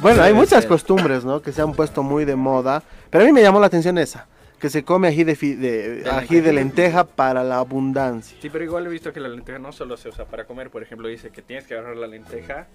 Bueno, 0.02 0.22
hay 0.22 0.34
muchas 0.34 0.66
costumbres, 0.68 1.24
¿no? 1.24 1.42
Que 1.42 1.52
se 1.52 1.62
han 1.64 1.74
puesto 1.74 2.04
muy 2.04 2.26
de 2.26 2.36
moda. 2.36 2.84
Pero 3.10 3.24
a 3.24 3.28
mí 3.28 3.34
me 3.34 3.42
llamó 3.42 3.60
la 3.60 3.68
atención 3.68 3.98
esa. 3.98 4.28
Que 4.60 4.70
se 4.70 4.84
come 4.84 5.08
ají 5.08 5.24
de, 5.24 5.36
fi- 5.36 5.56
de- 5.56 6.02
De 6.04 6.10
ají 6.12 6.42
de 6.42 6.54
lenteja 6.54 7.06
para 7.06 7.44
la 7.44 7.58
abundancia. 7.58 8.38
Sí, 8.40 8.50
pero 8.52 8.64
igual 8.66 8.86
he 8.86 8.90
visto 8.90 9.12
que 9.14 9.20
la 9.20 9.30
lenteja 9.30 9.58
no 9.58 9.72
solo 9.72 9.98
se 9.98 10.10
usa 10.10 10.26
para 10.26 10.46
comer. 10.46 10.70
Por 10.70 10.84
ejemplo, 10.84 11.08
dice 11.08 11.30
que 11.32 11.42
tienes 11.42 11.66
que 11.66 11.74
agarrar 11.76 11.96
la 11.98 12.08
lenteja 12.08 12.68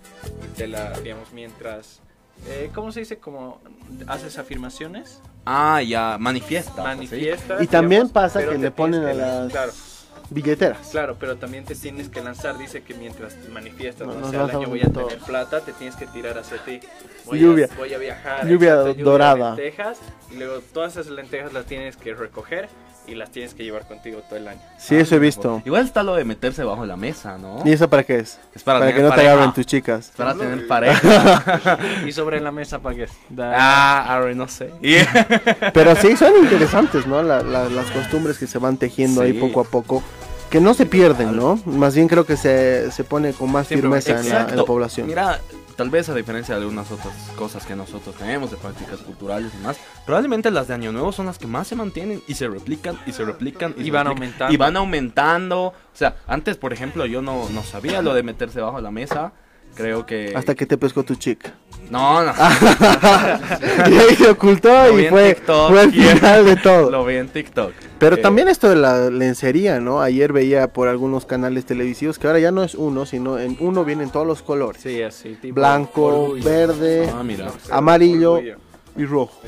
y 0.45 0.57
te 0.57 0.67
la, 0.67 0.99
digamos, 1.01 1.33
mientras... 1.33 2.01
Eh, 2.49 2.71
¿Cómo 2.75 2.91
se 2.91 3.01
dice? 3.01 3.19
Como 3.19 3.61
haces 4.09 4.39
afirmaciones, 4.39 5.21
Ah, 5.45 5.83
ya, 5.83 6.17
manifiesta. 6.19 6.83
manifiestas. 6.83 7.63
Y 7.63 7.67
también 7.67 8.05
digamos, 8.09 8.13
pasa 8.13 8.45
que 8.49 8.57
le 8.59 8.71
ponen 8.71 9.05
a 9.05 9.13
las- 9.13 9.53
Claro, 9.53 9.73
Billeteras. 10.31 10.89
claro, 10.91 11.17
pero 11.19 11.37
también 11.37 11.65
te 11.65 11.75
tienes 11.75 12.09
que 12.09 12.23
lanzar. 12.23 12.57
Dice 12.57 12.83
que 12.83 12.95
mientras 12.95 13.35
te 13.35 13.49
manifiestas, 13.49 14.07
No, 14.07 14.15
no, 14.15 14.27
al 14.27 14.33
lanzamos 14.33 14.55
año 14.55 14.69
voy 14.69 14.81
a 14.83 14.89
todo. 14.93 15.07
tener 15.09 15.23
plata, 15.25 15.61
te 15.61 15.73
tienes 15.73 15.97
que 15.97 16.07
tirar 16.07 16.39
hacia 16.39 16.59
ti. 16.65 16.81
Voy 17.27 17.41
Lluvia. 17.41 17.69
A, 17.73 17.77
voy 17.77 17.93
a 17.95 17.99
viajar. 17.99 18.47
Lluvia 18.49 18.75
exacto, 18.81 19.03
dorada. 19.05 19.55
lentejas, 19.57 19.99
y 20.33 20.37
luego 20.37 20.61
todas 20.73 20.93
esas 20.97 21.09
lentejas 21.13 21.53
las 21.53 21.67
tienes 21.67 21.97
que 21.97 22.15
recoger 22.15 22.69
y 23.07 23.15
las 23.17 23.31
tienes 23.31 23.55
que 23.55 23.65
llevar 23.65 23.89
contigo 23.89 24.21
todo 24.29 24.37
el 24.39 24.47
año. 24.47 24.61
Sí, 24.79 24.95
eso 24.95 25.17
he 25.17 25.19
visto. 25.19 25.63
Igual 25.65 25.85
está 25.85 26.03
lo 26.05 26.15
de 26.15 26.25
meterse 26.25 26.63
bajo 26.63 26.87
la 26.87 26.97
mesa, 26.97 27.39
¿no? 27.39 27.63
¿Y 27.65 27.73
eso 27.73 27.89
para 27.91 28.05
qué 28.05 28.19
es? 28.19 28.39
Es 28.55 28.63
para, 28.63 28.79
Para 28.79 28.95
que 28.95 29.03
no 29.03 29.13
te 29.13 29.21
agarren 29.23 29.53
tus 29.53 29.67
chicas. 29.67 30.13
Para 30.17 30.35
tener 30.35 30.67
pareja. 30.69 31.79
Y 32.07 32.13
sobre 32.13 32.41
la 32.41 32.53
mesa, 32.53 32.79
¿para 32.79 32.95
qué? 32.97 33.09
Da- 33.29 33.55
ah, 33.57 34.15
ahora 34.15 34.33
no 34.35 34.47
sé. 34.49 34.71
Pero 35.75 35.97
sí, 35.97 36.17
son 36.17 36.37
interesantes, 36.37 37.07
¿no? 37.07 37.23
La- 37.23 37.43
la- 37.43 37.69
las 37.69 37.91
costumbres 37.91 38.39
que 38.39 38.47
se 38.47 38.59
van 38.59 38.77
tejiendo 38.77 39.23
ahí 39.23 39.33
poco 39.33 39.61
a 39.61 39.65
poco. 39.65 40.03
Que 40.51 40.61
no 40.61 40.75
se 40.75 40.85
pierden, 40.85 41.37
¿no? 41.37 41.61
Más 41.65 41.95
bien 41.95 42.09
creo 42.09 42.27
que 42.27 42.37
se, 42.37 42.91
se 42.91 43.05
pone 43.05 43.33
con 43.33 43.53
más 43.53 43.69
Siempre- 43.69 43.89
firmeza 43.89 44.11
en 44.11 44.17
la, 44.17 44.23
en 44.23 44.29
la 44.31 44.41
Exacto. 44.43 44.65
población. 44.65 45.07
Mira, 45.07 45.41
tal 45.77 45.91
vez 45.91 46.09
a 46.09 46.15
diferencia 46.15 46.57
de 46.57 46.63
algunas 46.63 46.91
otras 46.91 47.15
cosas 47.37 47.65
que 47.65 47.77
nosotros 47.77 48.17
tenemos, 48.17 48.51
de 48.51 48.57
prácticas 48.57 48.99
culturales 48.99 49.53
y 49.59 49.63
más, 49.65 49.79
probablemente 50.05 50.51
las 50.51 50.67
de 50.67 50.75
Año 50.75 50.91
Nuevo 50.91 51.13
son 51.13 51.27
las 51.27 51.39
que 51.39 51.47
más 51.47 51.69
se 51.69 51.77
mantienen 51.77 52.21
y 52.27 52.35
se 52.35 52.49
replican 52.49 52.99
y 53.07 53.13
se 53.13 53.25
replican 53.25 53.75
Y 53.79 53.85
se 53.85 53.91
van 53.93 54.07
replican, 54.07 54.07
aumentando. 54.09 54.53
Y 54.53 54.57
van 54.57 54.77
aumentando. 54.77 55.61
O 55.69 55.75
sea, 55.95 56.17
antes, 56.27 56.57
por 56.57 56.73
ejemplo, 56.73 57.07
yo 57.07 57.23
no, 57.23 57.49
no 57.51 57.63
sabía 57.63 58.03
lo 58.03 58.13
de 58.13 58.25
meterse 58.25 58.61
bajo 58.61 58.81
la 58.81 58.91
mesa. 58.91 59.33
Creo 59.75 60.05
que... 60.05 60.33
Hasta 60.37 60.55
que 60.55 60.67
te 60.67 60.77
pescó 60.77 61.03
tu 61.03 61.15
chica. 61.15 61.55
No, 61.91 62.23
no. 62.23 62.33
y 63.91 63.95
ahí 63.99 64.15
se 64.17 64.31
ocultó 64.31 64.69
Lo 64.69 65.01
y 65.01 65.07
fue, 65.09 65.35
TikTok, 65.35 65.71
fue 65.71 65.83
el 65.83 65.93
final 65.93 66.45
de 66.45 66.57
todo. 66.57 66.91
Lo 66.91 67.05
vi 67.05 67.17
en 67.17 67.29
TikTok. 67.29 67.73
Pero 67.99 68.17
Eh, 68.17 68.19
también 68.21 68.49
esto 68.49 68.69
de 68.69 68.77
la 68.77 69.11
lencería, 69.11 69.81
¿no? 69.81 70.01
Ayer 70.01 70.33
veía 70.33 70.73
por 70.73 70.89
algunos 70.89 71.27
canales 71.27 71.65
televisivos 71.65 72.19
que 72.19 72.27
ahora 72.27 72.39
ya 72.39 72.51
no 72.53 72.63
es 72.63 72.75
uno, 72.75 73.07
sino 73.07 73.39
en 73.39 73.57
uno 73.61 73.85
vienen 73.85 74.11
todos 74.11 74.27
los 74.27 74.43
colores. 74.43 74.83
Sí, 74.83 75.03
así, 75.03 75.37
tipo 75.41 75.55
Blanco, 75.57 76.05
orgullo. 76.05 76.45
verde 76.45 77.11
Ah, 77.13 77.23
mira. 77.25 77.51
amarillo. 77.71 78.35
Orgullo. 78.35 78.57
y 78.97 79.05
rojo. 79.05 79.41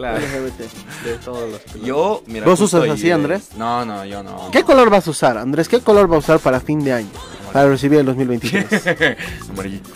Claro, 0.00 0.18
LGBT. 0.18 1.04
de 1.04 1.14
todos 1.22 1.50
los 1.50 1.60
colores. 1.60 1.82
Yo, 1.84 2.22
mira. 2.26 2.46
¿Vos 2.46 2.60
usas 2.60 2.88
así, 2.88 3.08
eh, 3.08 3.12
Andrés? 3.12 3.50
No, 3.56 3.84
no, 3.84 4.04
yo 4.06 4.22
no. 4.22 4.50
¿Qué 4.50 4.62
color 4.62 4.88
vas 4.88 5.06
a 5.06 5.10
usar, 5.10 5.36
Andrés? 5.36 5.68
¿Qué 5.68 5.80
color 5.80 6.06
vas 6.08 6.16
a 6.16 6.18
usar 6.18 6.38
para 6.40 6.58
fin 6.60 6.82
de 6.82 6.92
año? 6.94 7.10
Para 7.52 7.68
recibir 7.68 7.98
el 8.00 8.06
2023. 8.06 8.66
Amarillito. 9.50 9.90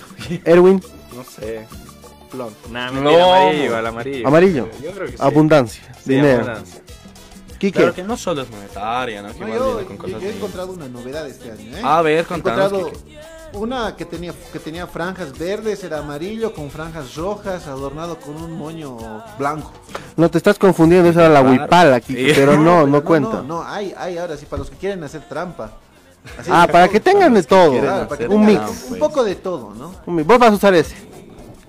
Erwin, 0.44 0.82
No 1.16 1.24
sé. 1.24 1.66
Blond. 2.32 2.54
Nah, 2.70 2.90
No. 2.90 3.08
amarillo, 3.10 3.76
al 3.76 3.86
amarillo. 3.86 4.28
Amarillo. 4.28 4.68
Yo 4.82 4.90
creo 4.92 5.06
que 5.06 5.12
sí. 5.12 5.18
abundancia, 5.20 5.82
Sí, 6.04 6.10
dinero. 6.14 6.42
abundancia. 6.42 6.80
Quique, 7.58 7.78
Claro 7.78 7.94
que 7.94 8.02
no 8.02 8.16
solo 8.18 8.42
es 8.42 8.50
monetaria, 8.50 9.22
¿no? 9.22 9.32
Que 9.32 9.38
No, 9.40 9.54
yo, 9.80 9.86
con 9.86 9.96
cosas 9.96 10.20
yo 10.20 10.28
he 10.28 10.34
encontrado 10.36 10.72
una 10.72 10.88
novedad 10.88 11.26
este 11.26 11.50
año, 11.50 11.76
¿eh? 11.76 11.80
A 11.82 12.02
ver, 12.02 12.18
He 12.18 12.24
contanos. 12.24 12.72
encontrado 12.72 12.92
Kike. 13.04 13.18
Una 13.54 13.96
que 13.96 14.04
tenía, 14.04 14.32
que 14.52 14.58
tenía 14.58 14.86
franjas 14.86 15.36
verdes, 15.38 15.82
era 15.84 15.98
amarillo 15.98 16.52
con 16.54 16.70
franjas 16.70 17.14
rojas, 17.14 17.66
adornado 17.66 18.18
con 18.18 18.36
un 18.36 18.52
moño 18.52 18.96
blanco. 19.38 19.70
no 20.16 20.30
te 20.30 20.38
estás 20.38 20.58
confundiendo, 20.58 21.08
esa 21.08 21.20
era 21.26 21.28
la 21.30 21.42
huipala, 21.42 22.00
Sí. 22.00 22.14
pero 22.34 22.56
no, 22.58 22.86
no, 22.86 23.02
cuenta. 23.04 23.36
No, 23.38 23.42
no, 23.42 23.62
hay, 23.64 23.94
hay 23.96 24.18
ahora 24.18 24.36
sí, 24.36 24.46
para 24.46 24.60
los 24.60 24.70
que 24.70 24.76
quieren 24.76 25.02
hacer 25.04 25.22
trampa. 25.28 25.72
Así 26.38 26.50
Ah, 26.52 26.66
para 26.70 26.88
que 26.88 27.00
tengan 27.00 27.34
de 27.34 27.42
todo. 27.42 27.70
quieren 27.70 27.88
Claro, 27.90 28.08
para 28.08 28.18
que 28.18 28.24
hacer 28.24 28.36
Un 28.36 28.46
mix. 28.46 28.86
Un 28.90 28.98
poco 28.98 29.24
de 29.24 29.34
todo, 29.34 29.74
¿no? 29.74 29.94
Un 30.06 30.14
mix. 30.16 30.26
Vos 30.26 30.38
vas 30.38 30.50
a 30.52 30.54
usar 30.54 30.74
ese. 30.74 30.94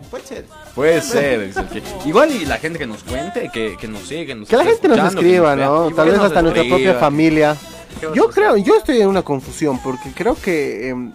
Puede 0.09 0.25
ser. 0.25 0.45
Puede 0.73 1.01
ser. 1.01 1.47
dice 1.47 1.59
el 1.59 1.67
Kike. 1.67 1.87
Igual 2.05 2.31
y 2.31 2.45
la 2.45 2.57
gente 2.57 2.79
que 2.79 2.87
nos 2.87 3.03
cuente, 3.03 3.49
que, 3.51 3.75
que 3.75 3.87
nos 3.87 4.03
sigue, 4.07 4.27
que 4.27 4.35
nos 4.35 4.47
Que 4.47 4.55
la 4.55 4.63
gente 4.63 4.87
nos 4.87 4.99
escriba. 5.13 5.55
¿no? 5.55 5.89
Tal 5.91 6.09
vez 6.09 6.19
hasta 6.19 6.41
nuestra 6.41 6.63
propia 6.63 6.93
familia. 6.95 7.55
¿Qué 7.99 8.07
vas 8.07 8.13
a 8.13 8.15
Yo 8.15 8.29
creo, 8.29 8.55
yo 8.57 8.75
estoy 8.77 9.01
en 9.01 9.07
una 9.07 9.21
confusión 9.23 9.79
porque 9.83 10.11
creo 10.13 10.35
que 10.35 10.89
em, 10.89 11.11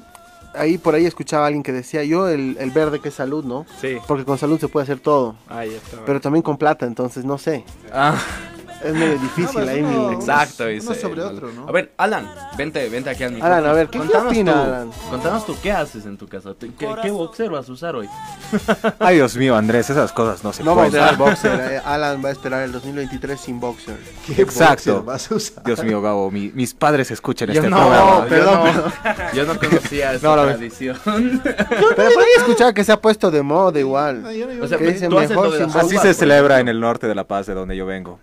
ahí 0.60 0.78
por 0.78 0.94
ahí 0.94 1.06
escuchaba 1.06 1.44
a 1.44 1.46
alguien 1.48 1.62
que 1.62 1.72
decía 1.72 2.04
yo 2.04 2.28
el, 2.28 2.56
el 2.60 2.70
verde 2.70 3.00
que 3.00 3.08
es 3.08 3.14
salud, 3.14 3.44
¿no? 3.44 3.66
Sí. 3.80 3.98
Porque 4.06 4.24
con 4.24 4.38
salud 4.38 4.58
se 4.60 4.68
puede 4.68 4.84
hacer 4.84 5.00
todo, 5.00 5.34
Ahí 5.48 5.70
está. 5.74 6.04
pero 6.06 6.20
también 6.20 6.42
con 6.42 6.56
plata, 6.56 6.86
entonces 6.86 7.24
no 7.24 7.38
sé. 7.38 7.64
Ah, 7.92 8.16
Es 8.82 8.94
medio 8.94 9.18
difícil 9.18 9.64
No, 9.64 9.70
ahí 9.70 9.82
uno- 9.82 10.08
mi... 10.08 10.14
exacto. 10.14 10.62
uno 10.64 10.72
dice. 10.72 10.94
sobre 11.00 11.22
otro, 11.22 11.50
¿no? 11.52 11.68
A 11.68 11.72
ver, 11.72 11.92
Alan, 11.98 12.30
vente, 12.56 12.88
vente 12.88 13.10
aquí 13.10 13.24
al 13.24 13.32
micrófono. 13.32 13.54
Alan, 13.58 13.70
a 13.70 13.72
ver, 13.74 13.86
¿qué- 13.88 13.98
qué 13.98 14.04
Contanos 14.06 14.26
opina, 14.32 14.52
tú, 14.52 14.58
Alan? 14.58 14.90
Contanos 15.10 15.46
tú, 15.46 15.56
¿qué 15.62 15.72
haces 15.72 16.06
en 16.06 16.16
tu 16.16 16.26
casa? 16.26 16.54
¿Qué, 16.58 16.70
qué 17.02 17.10
boxer 17.10 17.50
vas 17.50 17.68
a 17.68 17.72
usar 17.72 17.94
hoy? 17.96 18.08
Ay, 18.98 19.16
Dios 19.16 19.36
mío, 19.36 19.54
Andrés, 19.56 19.90
esas 19.90 20.12
cosas 20.12 20.42
no 20.42 20.52
se 20.52 20.64
No 20.64 20.74
va 20.74 20.84
a 20.84 20.86
pueden. 20.88 21.04
usar 21.04 21.16
boxer, 21.18 21.60
eh, 21.72 21.82
Alan 21.84 22.24
va 22.24 22.30
a 22.30 22.32
esperar 22.32 22.62
el 22.62 22.72
2023 22.72 23.38
sin 23.40 23.60
boxer. 23.60 23.98
¿Qué 24.26 24.40
Exacto. 24.42 24.94
boxer 24.94 25.02
vas 25.02 25.30
a 25.30 25.34
usar? 25.34 25.64
Dios 25.64 25.84
mío, 25.84 26.00
Gabo, 26.00 26.30
mi- 26.30 26.50
mis 26.54 26.72
padres 26.72 27.10
escuchan 27.10 27.48
Yo 27.48 27.54
este 27.60 27.68
no, 27.70 27.76
programa. 27.76 28.24
perdón, 28.26 28.60
yo 28.64 28.72
no, 28.72 29.32
yo 29.34 29.44
no 29.44 29.58
conocía 29.60 30.12
esa 30.14 30.26
No, 30.26 30.36
no, 30.36 30.44
tradición. 30.44 30.98
Pero 31.04 31.42
por 31.94 32.22
ahí 32.22 32.30
escuchaba 32.38 32.72
que 32.72 32.82
se 32.84 32.92
ha 32.92 33.00
puesto 33.00 33.30
de 33.30 33.42
moda 33.42 33.78
igual. 33.78 34.22
No, 34.22 34.32
yo- 34.32 34.50
yo- 34.50 34.64
O 34.64 34.66
sea, 34.68 34.78
¿Qué 34.78 34.84
pero 34.84 34.92
dice 34.94 35.08
tú 35.08 35.18
haces 35.18 35.30
mejor 35.30 35.44
lo 35.46 35.50
de 35.52 35.58
sin 35.58 35.66
las 35.66 35.74
boxer? 35.82 35.98
Así 35.98 36.08
se 36.08 36.14
celebra 36.14 36.60
en 36.60 36.68
el 36.68 36.80
norte 36.80 37.06
de 37.06 37.14
La 37.14 37.24
Paz, 37.24 37.46
de 37.46 37.54
donde 37.54 37.76
yo 37.76 37.84
vengo. 37.86 38.18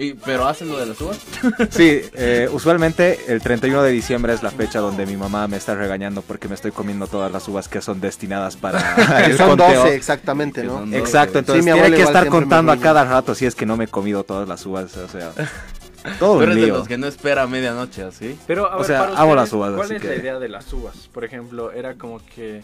Y- 0.00 0.14
¿Pero 0.14 0.46
hacen 0.46 0.68
lo 0.68 0.78
de 0.78 0.86
las 0.86 1.00
uvas? 1.00 1.18
Sí, 1.70 2.02
eh, 2.14 2.48
usualmente 2.52 3.18
el 3.26 3.42
31 3.42 3.82
de 3.82 3.90
diciembre 3.90 4.32
es 4.32 4.44
la 4.44 4.52
fecha 4.52 4.78
donde 4.78 5.04
mi 5.06 5.16
mamá 5.16 5.48
me 5.48 5.56
está 5.56 5.74
regañando 5.74 6.22
porque 6.22 6.46
me 6.46 6.54
estoy 6.54 6.70
comiendo 6.70 7.08
todas 7.08 7.32
las 7.32 7.48
uvas 7.48 7.68
que 7.68 7.80
son 7.82 8.00
destinadas 8.00 8.56
para 8.56 8.78
Que 9.24 9.32
el 9.32 9.36
son 9.36 9.48
conteo. 9.56 9.80
12 9.82 9.94
exactamente, 9.96 10.62
¿no? 10.62 10.84
Exacto, 10.96 11.32
Sí, 11.32 11.38
entonces 11.40 11.64
mi 11.64 11.72
tiene 11.72 11.96
que 11.96 12.02
estar 12.02 12.28
contando 12.28 12.70
a 12.70 12.76
cada 12.78 13.04
rato 13.04 13.34
si 13.34 13.44
es 13.46 13.56
que 13.56 13.66
no 13.66 13.76
me 13.76 13.84
he 13.84 13.88
comido 13.88 14.22
todas 14.22 14.48
las 14.48 14.64
uvas, 14.66 14.96
o 14.96 15.08
sea, 15.08 15.32
todo 16.20 16.34
un 16.34 16.44
eres 16.44 16.54
de 16.56 16.66
los 16.68 16.86
que 16.86 16.96
no 16.96 17.08
espera 17.08 17.42
a 17.42 17.46
medianoche, 17.48 18.04
¿así? 18.04 18.38
Pero, 18.46 18.70
a 18.70 18.76
O 18.76 18.78
ver, 18.78 18.86
sea, 18.86 19.00
para 19.08 19.20
amo 19.20 19.34
las 19.34 19.52
uvas, 19.52 19.72
¿Cuál 19.72 19.86
así 19.86 19.96
es 19.96 20.04
la 20.04 20.14
idea 20.14 20.38
de 20.38 20.48
las 20.48 20.72
uvas? 20.72 21.08
Por 21.12 21.24
ejemplo, 21.24 21.72
era 21.72 21.94
como 21.94 22.20
que, 22.36 22.62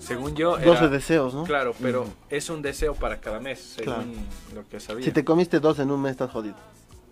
según 0.00 0.34
yo, 0.34 0.52
12 0.58 0.68
era, 0.70 0.88
deseos, 0.88 1.34
¿no? 1.34 1.44
claro, 1.44 1.74
pero 1.80 2.06
es 2.30 2.48
un 2.50 2.62
deseo 2.62 2.94
para 2.94 3.20
cada 3.20 3.40
mes, 3.40 3.60
según 3.76 3.94
Claro. 3.94 4.08
lo 4.54 4.68
que 4.68 4.80
sabía. 4.80 5.04
Si 5.04 5.12
te 5.12 5.24
comiste 5.24 5.60
dos 5.60 5.78
en 5.78 5.90
un 5.90 6.00
mes 6.02 6.12
estás 6.12 6.30
jodido. 6.30 6.54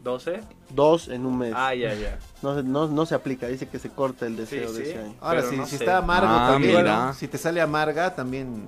¿12? 0.04 0.40
Dos 0.70 1.08
en 1.08 1.26
un 1.26 1.36
mes. 1.36 1.52
Ah, 1.54 1.74
ya, 1.74 1.92
ya. 1.94 2.18
No, 2.40 2.54
se- 2.56 2.62
no, 2.62 2.88
no 2.88 3.04
se 3.04 3.14
aplica, 3.14 3.46
dice 3.48 3.68
que 3.68 3.78
se 3.78 3.90
corta 3.90 4.26
el 4.26 4.34
deseo 4.36 4.70
Sí, 4.70 4.78
de 4.78 4.90
ese 4.90 4.98
año. 4.98 5.14
Ahora, 5.20 5.40
Pero 5.40 5.50
si, 5.50 5.56
no 5.58 5.66
si 5.66 5.76
está 5.76 5.98
amargo 5.98 6.28
Ah, 6.30 6.48
también, 6.52 6.76
mira. 6.78 7.06
¿no? 7.06 7.14
si 7.14 7.28
te 7.28 7.36
sale 7.36 7.60
amarga, 7.60 8.14
también 8.14 8.62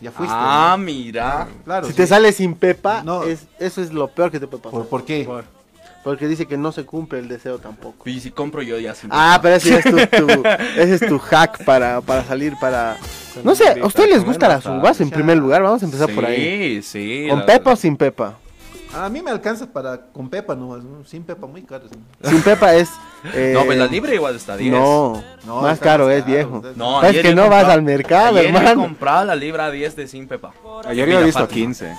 ya 0.00 0.10
fuiste. 0.10 0.34
Ah, 0.38 0.76
¿no? 0.78 0.84
mira. 0.84 1.48
claro. 1.64 1.86
Si 1.86 1.92
sí. 1.92 1.96
te 1.98 2.06
sale 2.06 2.32
sin 2.32 2.54
pepa, 2.54 3.02
No. 3.04 3.24
es, 3.24 3.46
eso 3.58 3.82
es 3.82 3.92
lo 3.92 4.08
peor 4.08 4.30
que 4.30 4.40
te 4.40 4.46
puede 4.46 4.62
pasar. 4.62 4.78
¿Por, 4.80 4.88
por 4.88 5.04
qué? 5.04 5.24
Por- 5.24 5.44
Porque 6.02 6.26
dice 6.26 6.46
que 6.46 6.56
no 6.56 6.72
se 6.72 6.84
cumple 6.86 7.18
el 7.18 7.28
deseo 7.28 7.58
tampoco. 7.58 8.08
Y 8.08 8.20
si 8.20 8.30
compro 8.30 8.62
yo 8.62 8.78
ya 8.78 8.94
sin 8.94 9.10
Ah, 9.12 9.38
pero 9.42 9.56
ese 9.56 9.76
es 9.78 9.84
tu, 9.84 9.96
tu- 9.96 10.42
ese 10.76 10.94
es 10.94 11.00
tu 11.06 11.18
hack 11.18 11.62
para, 11.64 12.00
para 12.00 12.24
salir 12.24 12.54
para... 12.58 12.96
No 13.44 13.54
sé, 13.54 13.78
¿a 13.80 13.86
ustedes 13.86 14.08
les 14.10 14.24
gustan 14.24 14.48
las 14.48 14.64
uvas 14.66 15.00
en 15.00 15.10
primer 15.10 15.36
lugar? 15.36 15.62
Vamos 15.62 15.82
a 15.82 15.84
empezar 15.84 16.08
por 16.14 16.24
ahí. 16.24 16.80
Sí, 16.82 16.82
sí. 16.82 17.26
¿Con 17.28 17.40
la- 17.40 17.46
pepa 17.46 17.72
o 17.72 17.76
sin 17.76 17.96
pepa? 17.96 18.34
A 18.92 19.08
mí 19.08 19.22
me 19.22 19.30
alcanza 19.30 19.66
para 19.66 19.98
con 20.06 20.28
pepa 20.28 20.56
nomás, 20.56 20.82
¿no? 20.82 21.04
sin 21.04 21.22
pepa 21.22 21.46
muy 21.46 21.62
caro. 21.62 21.84
¿no? 22.22 22.28
Sin 22.30 22.42
pepa 22.42 22.74
es... 22.74 22.88
eh, 23.34 23.52
No, 23.54 23.64
pues 23.64 23.78
la 23.78 23.86
libre 23.86 24.14
igual 24.16 24.34
está 24.34 24.56
10. 24.56 24.72
No, 24.72 25.22
No, 25.46 25.60
más 25.60 25.74
está 25.74 25.84
caro 25.84 26.06
más 26.06 26.14
es 26.16 26.22
caro, 26.24 26.32
viejo. 26.32 26.62
No, 26.76 27.02
es 27.04 27.18
que 27.20 27.32
no 27.34 27.48
vas 27.48 27.66
al 27.66 27.82
mercado, 27.82 28.38
Ayer 28.38 28.46
he 28.46 28.48
hermano. 28.56 28.80
comprado 28.80 29.26
la 29.26 29.36
libra 29.36 29.70
10 29.70 29.94
de 29.96 30.08
sin 30.08 30.26
pepa. 30.26 30.52
Ayer 30.86 31.04
había 31.04 31.20
visto 31.20 31.38
Fátima. 31.40 31.66
15. 31.66 31.94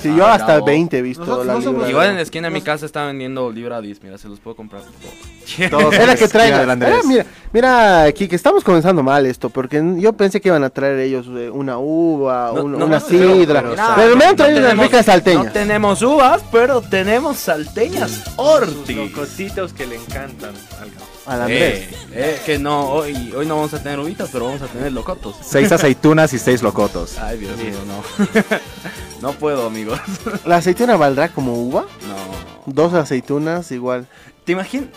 Sí, 0.00 0.08
Ah, 0.12 0.16
yo 0.16 0.26
hasta 0.26 0.46
bravo. 0.46 0.66
20 0.66 0.98
he 0.98 1.02
visto 1.02 1.20
Nosotros 1.24 1.46
la 1.46 1.52
no 1.54 1.60
somos- 1.60 1.74
libra. 1.78 1.90
Igual 1.90 2.08
en 2.10 2.16
la 2.16 2.22
esquina 2.22 2.48
de 2.48 2.54
mi 2.54 2.62
casa 2.62 2.86
está 2.86 3.04
vendiendo 3.06 3.50
libra 3.50 3.76
a 3.76 3.80
10. 3.80 4.02
Mira, 4.02 4.18
se 4.18 4.28
los 4.28 4.40
puedo 4.40 4.56
comprar. 4.56 4.82
Todos 5.70 5.94
Era 5.94 6.14
que. 6.16 6.24
Era, 6.24 6.76
mira, 7.04 7.26
mira, 7.52 8.02
aquí 8.04 8.28
que 8.28 8.36
estamos 8.36 8.62
comenzando 8.64 9.02
mal 9.02 9.26
esto, 9.26 9.50
porque 9.50 9.82
yo 9.98 10.12
pensé 10.12 10.40
que 10.40 10.48
iban 10.48 10.64
a 10.64 10.70
traer 10.70 10.98
ellos 11.00 11.26
eh, 11.36 11.50
una 11.50 11.78
uva, 11.78 12.52
No, 12.54 12.64
un- 12.64 12.78
no, 12.78 12.86
una 12.86 13.00
sidra. 13.00 13.62
pero- 13.96 14.16
me 14.16 14.24
han 14.24 14.36
traído 14.36 14.60
unas 14.60 14.78
ricas 14.78 15.06
salteñas. 15.06 15.46
No 15.46 15.52
tenemos 15.52 16.00
uvas, 16.02 16.42
pero 16.52 16.80
tenemos 16.80 17.36
salteñas 17.38 18.22
Ortiz. 18.36 18.96
Locositos 18.96 19.72
que 19.72 19.86
le 19.86 19.96
encantan 19.96 20.54
al. 20.80 20.90
Al 21.24 21.42
Andrés. 21.42 21.78
Eh, 21.84 21.96
eh, 22.14 22.40
que 22.44 22.58
no, 22.58 22.84
hoy, 22.88 23.32
hoy 23.36 23.46
no 23.46 23.54
vamos 23.54 23.72
a 23.74 23.80
tener 23.80 24.00
uvitas, 24.00 24.28
pero 24.32 24.46
vamos 24.46 24.60
a 24.62 24.66
tener 24.66 24.90
locotos. 24.90 25.36
Seis 25.40 25.70
aceitunas 25.70 26.32
y 26.32 26.38
seis 26.40 26.62
locotos. 26.64 27.16
Ay, 27.18 27.38
Dios 27.38 27.56
mío, 27.58 27.76
no. 27.86 28.02
no 29.22 29.32
puedo, 29.32 29.66
amigos. 29.66 29.98
¿La 30.44 30.56
aceituna 30.56 30.96
valdrá 30.96 31.28
como 31.30 31.54
uva? 31.54 31.86
No. 32.06 32.72
Dos 32.72 32.92
aceitunas 32.94 33.70
igual. 33.72 34.06
¿Te 34.44 34.52
imaginas? 34.52 34.88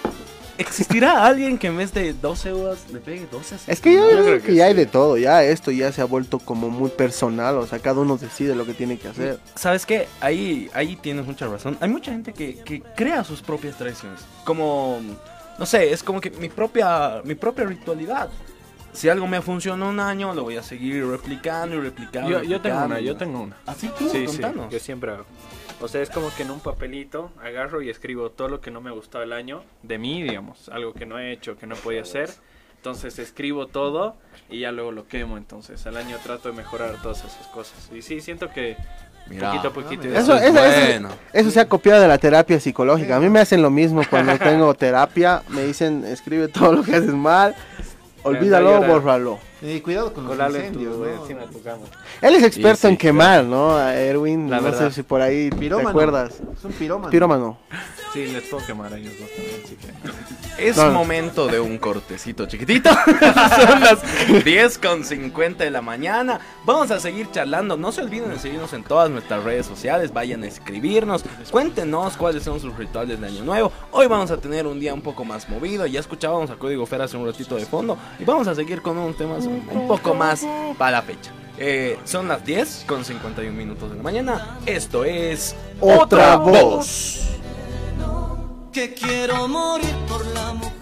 ¿Existirá 0.57 1.25
alguien 1.27 1.57
que 1.57 1.67
en 1.67 1.77
vez 1.77 1.93
de 1.93 2.13
12 2.13 2.53
uvas 2.53 2.79
le 2.91 2.99
pegue 2.99 3.27
12 3.31 3.55
Es 3.67 3.81
que 3.81 3.93
yo, 3.93 4.01
Yo 4.01 4.09
creo 4.09 4.23
creo 4.23 4.41
que, 4.41 4.47
que 4.47 4.55
ya 4.55 4.63
sí. 4.63 4.69
hay 4.69 4.73
de 4.73 4.85
todo, 4.85 5.17
ya 5.17 5.43
esto 5.43 5.69
ya 5.71 5.91
se 5.91 6.01
ha 6.01 6.05
vuelto 6.05 6.39
como 6.39 6.69
muy 6.69 6.89
personal, 6.89 7.57
o 7.57 7.67
sea, 7.67 7.79
cada 7.79 8.01
uno 8.01 8.17
decide 8.17 8.55
lo 8.55 8.65
que 8.65 8.73
tiene 8.73 8.97
que 8.97 9.07
hacer. 9.09 9.39
¿Sabes 9.55 9.85
qué? 9.85 10.07
Ahí, 10.21 10.69
ahí 10.73 10.95
tienes 10.95 11.25
mucha 11.25 11.47
razón. 11.47 11.77
Hay 11.81 11.89
mucha 11.89 12.11
gente 12.11 12.33
que, 12.33 12.55
que 12.63 12.81
crea 12.95 13.23
sus 13.23 13.41
propias 13.41 13.77
tradiciones. 13.77 14.21
Como, 14.45 15.01
no 15.59 15.65
sé, 15.65 15.91
es 15.91 16.01
como 16.03 16.21
que 16.21 16.31
mi 16.31 16.49
propia, 16.49 17.21
mi 17.25 17.35
propia 17.35 17.65
ritualidad. 17.65 18.29
Si 18.95 19.09
algo 19.09 19.27
me 19.27 19.41
funciona 19.41 19.85
un 19.85 19.99
año, 19.99 20.33
lo 20.33 20.43
voy 20.43 20.57
a 20.57 20.63
seguir 20.63 21.05
replicando 21.05 21.75
y 21.75 21.79
replicando. 21.81 22.29
Yo, 22.29 22.43
yo 22.43 22.61
tengo 22.61 22.83
una, 22.85 22.99
yo 22.99 23.15
tengo 23.17 23.41
una. 23.41 23.57
¿Así 23.65 23.89
tú? 23.97 24.09
Sí, 24.09 24.27
sí, 24.27 24.41
yo 24.69 24.79
siempre 24.79 25.11
hago. 25.11 25.25
O 25.81 25.87
sea, 25.87 26.01
es 26.01 26.09
como 26.09 26.33
que 26.35 26.43
en 26.43 26.51
un 26.51 26.61
papelito 26.61 27.31
agarro 27.43 27.81
y 27.81 27.89
escribo 27.89 28.29
todo 28.31 28.47
lo 28.47 28.61
que 28.61 28.71
no 28.71 28.79
me 28.79 28.91
gustó 28.91 29.21
el 29.21 29.33
año 29.33 29.63
de 29.83 29.97
mí, 29.97 30.23
digamos, 30.23 30.69
algo 30.69 30.93
que 30.93 31.05
no 31.05 31.19
he 31.19 31.33
hecho, 31.33 31.57
que 31.57 31.67
no 31.67 31.75
podía 31.75 32.01
hacer. 32.01 32.29
Entonces 32.77 33.19
escribo 33.19 33.67
todo 33.67 34.15
y 34.49 34.59
ya 34.61 34.71
luego 34.71 34.91
lo 34.91 35.07
quemo. 35.07 35.37
Entonces 35.37 35.85
al 35.87 35.97
año 35.97 36.17
trato 36.23 36.49
de 36.49 36.55
mejorar 36.55 37.01
todas 37.01 37.19
esas 37.25 37.47
cosas. 37.47 37.89
Y 37.93 38.01
sí, 38.01 38.21
siento 38.21 38.49
que 38.51 38.77
Mira. 39.27 39.49
poquito 39.49 39.67
a 39.67 39.73
poquito. 39.73 40.07
Eso, 40.07 40.35
es 40.35 40.43
eso, 40.43 40.63
eso- 40.63 40.85
bueno. 40.85 41.09
eso 41.33 41.51
se 41.51 41.59
ha 41.59 41.67
copiado 41.67 42.01
de 42.01 42.07
la 42.07 42.19
terapia 42.19 42.59
psicológica. 42.59 43.17
A 43.17 43.19
mí 43.19 43.27
me 43.29 43.39
hacen 43.39 43.61
lo 43.61 43.69
mismo 43.71 44.01
cuando 44.09 44.37
tengo 44.39 44.73
terapia. 44.75 45.41
Me 45.49 45.63
dicen, 45.65 46.05
escribe 46.05 46.47
todo 46.47 46.71
lo 46.73 46.83
que 46.83 46.95
haces 46.95 47.13
mal, 47.13 47.55
olvídalo, 48.25 48.81
bórralo. 48.83 49.39
Y 49.67 49.81
cuidado 49.81 50.13
con 50.13 50.23
los 50.25 50.33
Colarle 50.33 50.59
en 50.59 50.65
incendios, 50.67 50.95
tu, 50.95 51.03
¿no? 51.03 51.09
encima 51.21 51.41
de 51.41 51.47
tu 51.47 51.61
cama. 51.61 51.83
Él 52.21 52.35
es 52.35 52.43
experto 52.43 52.81
Sí, 52.81 52.87
en 52.87 52.97
quemar, 52.97 53.43
¿no? 53.43 53.75
A 53.77 53.95
Erwin, 53.95 54.49
La 54.49 54.57
no 54.57 54.63
verdad. 54.63 54.89
sé 54.89 54.95
si 54.95 55.03
por 55.03 55.21
ahí 55.21 55.49
te 55.49 55.55
Pirómano. 55.55 55.89
acuerdas. 55.89 56.33
Es 56.57 56.63
un 56.63 56.71
pirómano. 56.73 57.09
Pirómano. 57.11 57.57
Sí, 58.13 58.27
les 58.27 58.43
puedo 58.43 58.65
quemar 58.65 58.93
a 58.93 58.97
ellos 58.97 59.13
dos 59.19 59.29
también, 59.35 59.61
así 59.63 59.75
que... 59.75 59.87
Es 60.57 60.77
No. 60.77 60.89
momento 60.91 61.47
de 61.47 61.59
un 61.59 61.77
cortecito 61.77 62.45
chiquitito. 62.45 62.89
Son 63.67 63.79
las 63.81 63.99
10 64.45 64.77
con 64.77 65.03
50 65.03 65.65
de 65.65 65.69
la 65.69 65.81
mañana. 65.81 66.39
Vamos 66.63 66.91
a 66.91 66.99
seguir 67.01 67.29
charlando. 67.31 67.75
No 67.75 67.91
se 67.91 68.01
olviden 68.01 68.29
de 68.29 68.39
seguirnos 68.39 68.71
en 68.71 68.83
todas 68.83 69.09
nuestras 69.09 69.43
redes 69.43 69.65
sociales. 69.65 70.13
Vayan 70.13 70.43
a 70.43 70.47
escribirnos. 70.47 71.25
Cuéntenos 71.51 72.15
cuáles 72.15 72.43
son 72.43 72.61
sus 72.61 72.73
rituales 72.77 73.19
de 73.19 73.27
Año 73.27 73.43
Nuevo. 73.43 73.69
Hoy 73.91 74.07
vamos 74.07 74.31
a 74.31 74.37
tener 74.37 74.65
un 74.65 74.79
día 74.79 74.93
un 74.93 75.01
poco 75.01 75.25
más 75.25 75.49
movido. 75.49 75.85
Ya 75.87 75.99
escuchábamos 75.99 76.49
a 76.49 76.55
Código 76.55 76.85
Fer 76.85 77.01
hace 77.01 77.17
un 77.17 77.25
ratito 77.25 77.57
de 77.57 77.65
fondo. 77.65 77.97
Y 78.17 78.23
vamos 78.23 78.47
a 78.47 78.55
seguir 78.55 78.81
con 78.81 78.97
un 78.97 79.13
tema 79.13 79.41
un 79.71 79.87
poco 79.87 80.13
más 80.13 80.45
para 80.77 80.91
la 80.91 81.01
fecha. 81.01 81.31
Eh, 81.57 81.97
son 82.03 82.27
las 82.27 82.43
10 82.45 82.83
con 82.87 83.05
51 83.05 83.55
minutos 83.55 83.89
de 83.89 83.95
la 83.97 84.03
mañana. 84.03 84.59
Esto 84.65 85.05
es 85.05 85.55
Otra 85.79 86.35
voz. 86.35 87.21
que 88.73 88.93
quiero 88.93 89.47
morir 89.47 89.95
por 90.07 90.25
la 90.27 90.53
mujer. 90.53 90.75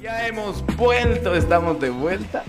Ya 0.00 0.26
hemos 0.26 0.64
vuelto, 0.76 1.34
estamos 1.34 1.80
de 1.80 1.90
vuelta. 1.90 2.44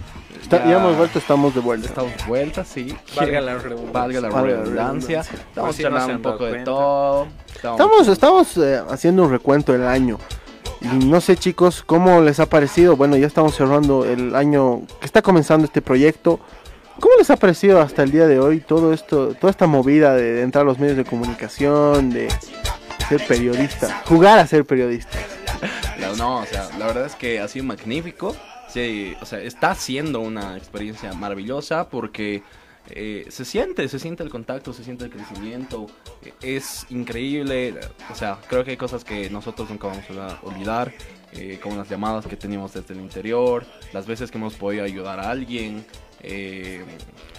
Está- 0.58 0.66
ya 0.70 0.78
hemos 0.78 0.98
vuelto, 0.98 1.20
estamos 1.20 1.54
de 1.54 1.62
vuelta. 1.62 1.88
Estamos 1.90 2.18
de 2.18 2.24
vuelta, 2.26 2.66
sí. 2.66 2.96
Valga 3.16 3.42
la 3.42 3.56
redundancia. 3.58 3.92
Valga 3.94 4.22
la 4.22 4.30
redundancia. 4.64 5.20
Estamos 5.22 5.76
si 5.76 5.84
no 5.84 5.90
charlando 5.90 6.08
se 6.08 6.16
un 6.16 6.22
poco 6.22 6.46
de 6.46 6.64
todo. 6.64 7.28
Estamos, 7.56 8.08
estamos 8.08 8.58
eh, 8.58 8.82
haciendo 8.90 9.24
un 9.24 9.32
recuento 9.32 9.72
del 9.74 9.86
año. 9.88 10.18
Y 10.82 11.06
no 11.06 11.20
sé 11.22 11.36
chicos, 11.36 11.84
¿cómo 11.86 12.22
les 12.22 12.40
ha 12.40 12.46
parecido? 12.48 12.96
Bueno, 12.96 13.18
ya 13.18 13.28
estamos 13.28 13.56
cerrando 13.56 14.06
el 14.06 14.36
año 14.36 14.82
que 15.00 15.06
está 15.06 15.22
comenzando 15.22 15.66
este 15.66 15.82
proyecto. 15.82 16.40
¿Cómo 17.00 17.14
les 17.18 17.30
ha 17.30 17.38
parecido 17.38 17.80
hasta 17.82 18.04
el 18.04 18.12
día 18.12 18.28
de 18.28 18.40
hoy 18.40 18.60
todo 18.60 18.92
esto, 18.94 19.34
toda 19.40 19.52
esta 19.52 19.68
movida 19.68 20.16
de, 20.16 20.34
de 20.34 20.42
entrar 20.42 20.64
a 20.64 20.66
los 20.66 20.80
medios 20.80 20.98
de 20.98 21.06
comunicación, 21.06 22.10
de 22.10 22.28
ser 23.08 23.26
periodista, 23.28 24.02
jugar 24.06 24.40
a 24.40 24.48
ser 24.48 24.66
periodista? 24.66 25.18
La- 26.00 26.14
no, 26.16 26.40
o 26.40 26.46
sea, 26.46 26.70
la 26.78 26.88
verdad 26.88 27.06
es 27.06 27.16
que 27.16 27.40
ha 27.40 27.48
sido 27.48 27.66
magnífico. 27.66 28.36
Sí, 28.71 29.15
o 29.21 29.25
sea, 29.25 29.39
está 29.41 29.73
siendo 29.75 30.19
una 30.19 30.58
experiencia 30.58 31.12
maravillosa 31.13 31.89
porque 31.89 32.43
eh, 32.91 33.25
se 33.29 33.45
siente, 33.45 33.88
se 33.89 33.99
siente 33.99 34.23
el 34.23 34.29
contacto, 34.29 34.73
se 34.73 34.84
siente 34.84 35.05
el 35.05 35.12
crecimiento. 35.12 35.88
eh, 36.23 36.34
Es 36.41 36.86
increíble. 36.89 37.75
O 38.12 38.15
sea, 38.15 38.38
creo 38.47 38.63
que 38.63 38.71
hay 38.71 38.77
cosas 38.77 39.03
que 39.03 39.29
nosotros 39.29 39.69
nunca 39.69 39.88
vamos 39.88 40.05
a 40.12 40.39
olvidar. 40.43 40.93
eh, 41.32 41.60
como 41.62 41.75
las 41.77 41.88
llamadas 41.89 42.25
que 42.25 42.36
teníamos 42.36 42.73
desde 42.73 42.93
el 42.95 43.01
interior, 43.01 43.63
las 43.93 44.08
veces 44.08 44.32
que 44.32 44.38
hemos 44.39 44.55
podido 44.55 44.84
ayudar 44.84 45.19
a 45.19 45.29
alguien, 45.29 45.86
eh, 46.23 46.84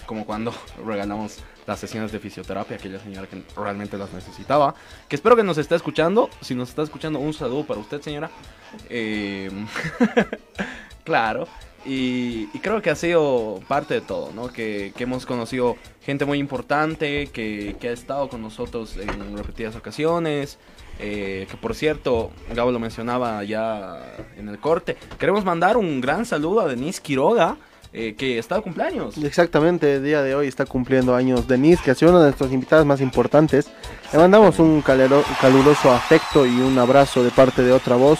como 0.05 0.25
cuando 0.25 0.53
regalamos 0.85 1.39
las 1.67 1.77
sesiones 1.79 2.11
de 2.13 2.19
fisioterapia 2.19 2.77
a 2.77 2.79
aquella 2.79 2.99
señora 2.99 3.27
que 3.27 3.43
realmente 3.55 3.97
las 3.97 4.13
necesitaba. 4.13 4.75
Que 5.09 5.15
espero 5.17 5.35
que 5.35 5.43
nos 5.43 5.57
esté 5.57 5.75
escuchando. 5.75 6.29
Si 6.41 6.55
nos 6.55 6.69
está 6.69 6.83
escuchando, 6.83 7.19
un 7.19 7.33
saludo 7.33 7.65
para 7.65 7.79
usted, 7.81 8.01
señora. 8.01 8.29
Claro. 11.03 11.47
Y, 11.83 12.45
creo 12.59 12.81
que 12.81 12.91
ha 12.91 12.95
sido 12.95 13.59
parte 13.67 13.95
de 13.95 14.01
todo, 14.01 14.31
¿no? 14.35 14.49
Que, 14.49 14.93
hemos 14.99 15.25
conocido 15.25 15.77
gente 16.03 16.25
muy 16.25 16.37
importante 16.37 17.27
que, 17.27 17.75
ha 17.81 17.87
estado 17.87 18.29
con 18.29 18.41
nosotros 18.41 18.97
en 18.97 19.37
repetidas 19.37 19.75
ocasiones. 19.75 20.57
eh, 20.99 21.47
que 21.49 21.57
por 21.57 21.73
cierto, 21.73 22.31
Gabo 22.53 22.71
lo 22.71 22.79
mencionaba 22.79 23.43
ya 23.43 23.99
en 24.37 24.49
el 24.49 24.59
corte. 24.59 24.97
Queremos 25.17 25.43
mandar 25.43 25.77
un 25.77 25.99
gran 25.99 26.25
saludo 26.25 26.61
a 26.61 26.67
Denise 26.67 27.01
Quiroga, 27.01 27.57
eh, 27.93 28.13
que 28.15 28.37
está 28.37 28.55
de 28.55 28.61
cumpleaños. 28.61 29.17
Exactamente, 29.17 29.95
el 29.95 30.03
día 30.03 30.21
de 30.21 30.35
hoy 30.35 30.47
está 30.47 30.65
cumpliendo 30.65 31.15
años 31.15 31.47
Denise, 31.47 31.81
que 31.83 31.91
ha 31.91 31.95
sido 31.95 32.11
una 32.11 32.19
de 32.19 32.27
nuestras 32.27 32.51
invitadas 32.51 32.85
más 32.85 33.01
importantes. 33.01 33.71
Le 34.13 34.19
mandamos 34.19 34.59
un 34.59 34.81
caluroso 34.81 35.91
afecto 35.91 36.45
y 36.45 36.61
un 36.61 36.77
abrazo 36.77 37.23
de 37.23 37.31
parte 37.31 37.63
de 37.63 37.71
otra 37.71 37.95
voz. 37.95 38.19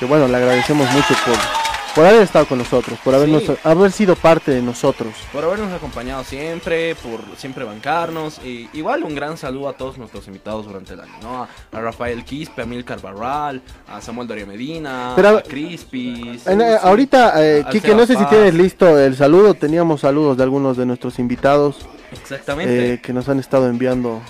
Que 0.00 0.06
bueno, 0.06 0.26
le 0.26 0.36
agradecemos 0.36 0.90
mucho 0.92 1.14
por, 1.24 1.65
por 1.96 2.04
haber 2.06 2.22
estado 2.22 2.46
con 2.46 2.58
nosotros, 2.58 2.98
por 3.02 3.14
habernos, 3.14 3.42
Sí. 3.42 3.52
haber 3.64 3.90
sido 3.90 4.14
parte 4.14 4.50
de 4.52 4.60
nosotros. 4.62 5.14
por 5.32 5.42
habernos 5.42 5.72
acompañado 5.72 6.22
siempre, 6.22 6.94
por 6.96 7.20
siempre 7.36 7.64
bancarnos. 7.64 8.38
Y 8.44 8.68
igual 8.74 9.02
un 9.02 9.14
gran 9.14 9.36
saludo 9.38 9.70
a 9.70 9.72
todos 9.72 9.96
nuestros 9.98 10.26
invitados 10.28 10.66
durante 10.66 10.92
el 10.92 11.00
año, 11.00 11.14
¿no? 11.22 11.42
A, 11.42 11.48
Rafael 11.80 12.22
Quispe, 12.24 12.62
a 12.62 12.66
Milcar 12.66 13.00
Barral, 13.00 13.62
a 13.88 14.00
Samuel 14.00 14.28
Darío 14.28 14.46
Medina, 14.46 15.14
Pero- 15.16 15.38
a 15.38 15.42
Crispis. 15.42 16.46
En, 16.46 16.60
eh, 16.60 16.76
ahorita, 16.80 17.32
eh, 17.42 17.64
Quique, 17.72 17.94
no 17.94 18.06
sé 18.06 18.14
si 18.16 18.24
tienes 18.26 18.52
listo 18.54 18.98
el 18.98 19.16
saludo. 19.16 19.54
Teníamos 19.54 20.02
saludos 20.02 20.36
de 20.36 20.42
algunos 20.42 20.76
de 20.76 20.84
nuestros 20.86 21.18
invitados 21.18 21.76
Exactamente. 22.12 22.92
eh, 22.94 23.00
que 23.00 23.12
nos 23.14 23.26
han 23.30 23.38
estado 23.40 23.68
enviando. 23.68 24.20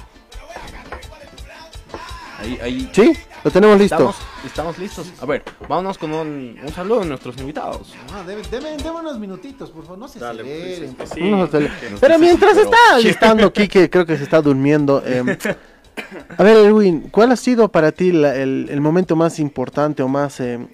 ahí, 2.41 2.59
ahí 2.63 2.91
¿Sí? 2.93 3.13
Lo 3.47 3.53
tenemos 3.53 3.79
listo. 3.79 3.95
estamos, 3.95 4.17
estamos 4.45 4.77
listos. 4.79 5.13
A 5.23 5.25
ver, 5.25 5.45
vámonos 5.69 5.97
con 5.99 6.13
un, 6.13 6.59
un 6.61 6.73
saludo 6.73 6.99
de 7.03 7.07
nuestros 7.07 7.39
invitados. 7.39 7.95
Ah, 8.13 8.25
deme, 8.27 8.43
deme- 8.43 8.77
deme 8.77 8.99
unos 8.99 9.21
minutitos, 9.21 9.71
por 9.71 9.85
favor, 9.85 9.99
no 9.99 10.09
se 10.09 10.19
Dale, 10.19 10.43
pues, 10.43 10.63
aceleren. 10.91 10.97
sí. 11.15 11.21
No, 11.31 11.47
se 11.47 11.71
Pero 12.01 12.19
mientras 12.19 12.57
está 12.57 12.99
listando 13.01 13.53
Quique, 13.53 13.89
creo 13.89 14.05
que 14.05 14.17
se 14.17 14.25
está 14.25 14.43
durmiendo. 14.43 15.01
eh, 15.07 15.23
a 16.39 16.43
ver, 16.43 16.57
Erwin, 16.57 17.03
¿cuál 17.13 17.31
ha 17.31 17.37
sido 17.37 17.69
para 17.69 17.93
ti 17.93 18.11
la- 18.11 18.35
el, 18.35 18.67
el 18.69 18.81
momento 18.81 19.15
más 19.15 19.39
importante 19.39 20.03
o 20.03 20.09
más 20.09 20.41
eh, 20.41 20.67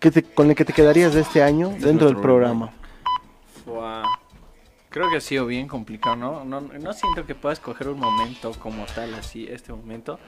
que 0.00 0.10
te- 0.10 0.22
con 0.22 0.48
el 0.48 0.56
que 0.56 0.64
te 0.64 0.72
quedarías 0.72 1.12
de 1.12 1.20
este 1.20 1.42
año 1.42 1.68
dentro 1.78 2.06
del 2.06 2.16
programa? 2.16 2.72
Creo 4.90 5.10
que 5.10 5.18
ha 5.18 5.20
sido 5.20 5.44
bien 5.44 5.68
complicado, 5.68 6.16
¿no? 6.16 6.44
¿no? 6.46 6.62
No 6.62 6.92
siento 6.94 7.26
que 7.26 7.34
pueda 7.34 7.52
escoger 7.52 7.88
un 7.88 8.00
momento 8.00 8.52
como 8.58 8.86
tal, 8.86 9.12
así, 9.14 9.46
este 9.46 9.70
momento, 9.70 10.18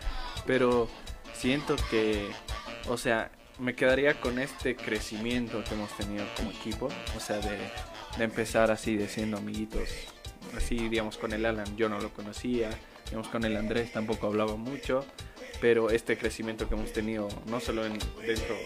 pero 0.46 0.86
siento 1.34 1.76
que, 1.90 2.28
o 2.88 2.96
sea, 2.96 3.30
me 3.60 3.74
quedaría 3.74 4.18
con 4.20 4.38
este 4.38 4.74
crecimiento 4.74 5.62
que 5.64 5.74
hemos 5.74 5.94
tenido 5.96 6.24
como 6.36 6.50
equipo, 6.50 6.88
o 7.16 7.20
sea, 7.20 7.38
de, 7.38 7.58
empezar 8.24 8.70
así, 8.70 8.96
de 8.96 9.08
siendo 9.08 9.36
amiguitos, 9.36 9.88
así, 10.56 10.88
digamos, 10.88 11.18
con 11.18 11.32
el 11.32 11.44
Alan 11.44 11.76
yo 11.76 11.88
no 11.88 12.00
lo 12.00 12.12
conocía, 12.12 12.70
digamos, 13.04 13.28
con 13.28 13.44
el 13.44 13.56
Andrés 13.56 13.92
tampoco 13.92 14.26
hablaba 14.26 14.56
mucho, 14.56 15.04
pero 15.60 15.90
este 15.90 16.16
crecimiento 16.16 16.68
que 16.68 16.74
hemos 16.74 16.92
tenido, 16.92 17.28
no 17.46 17.60
solo 17.60 17.84
en, 17.84 17.98
dentro, 18.26 18.56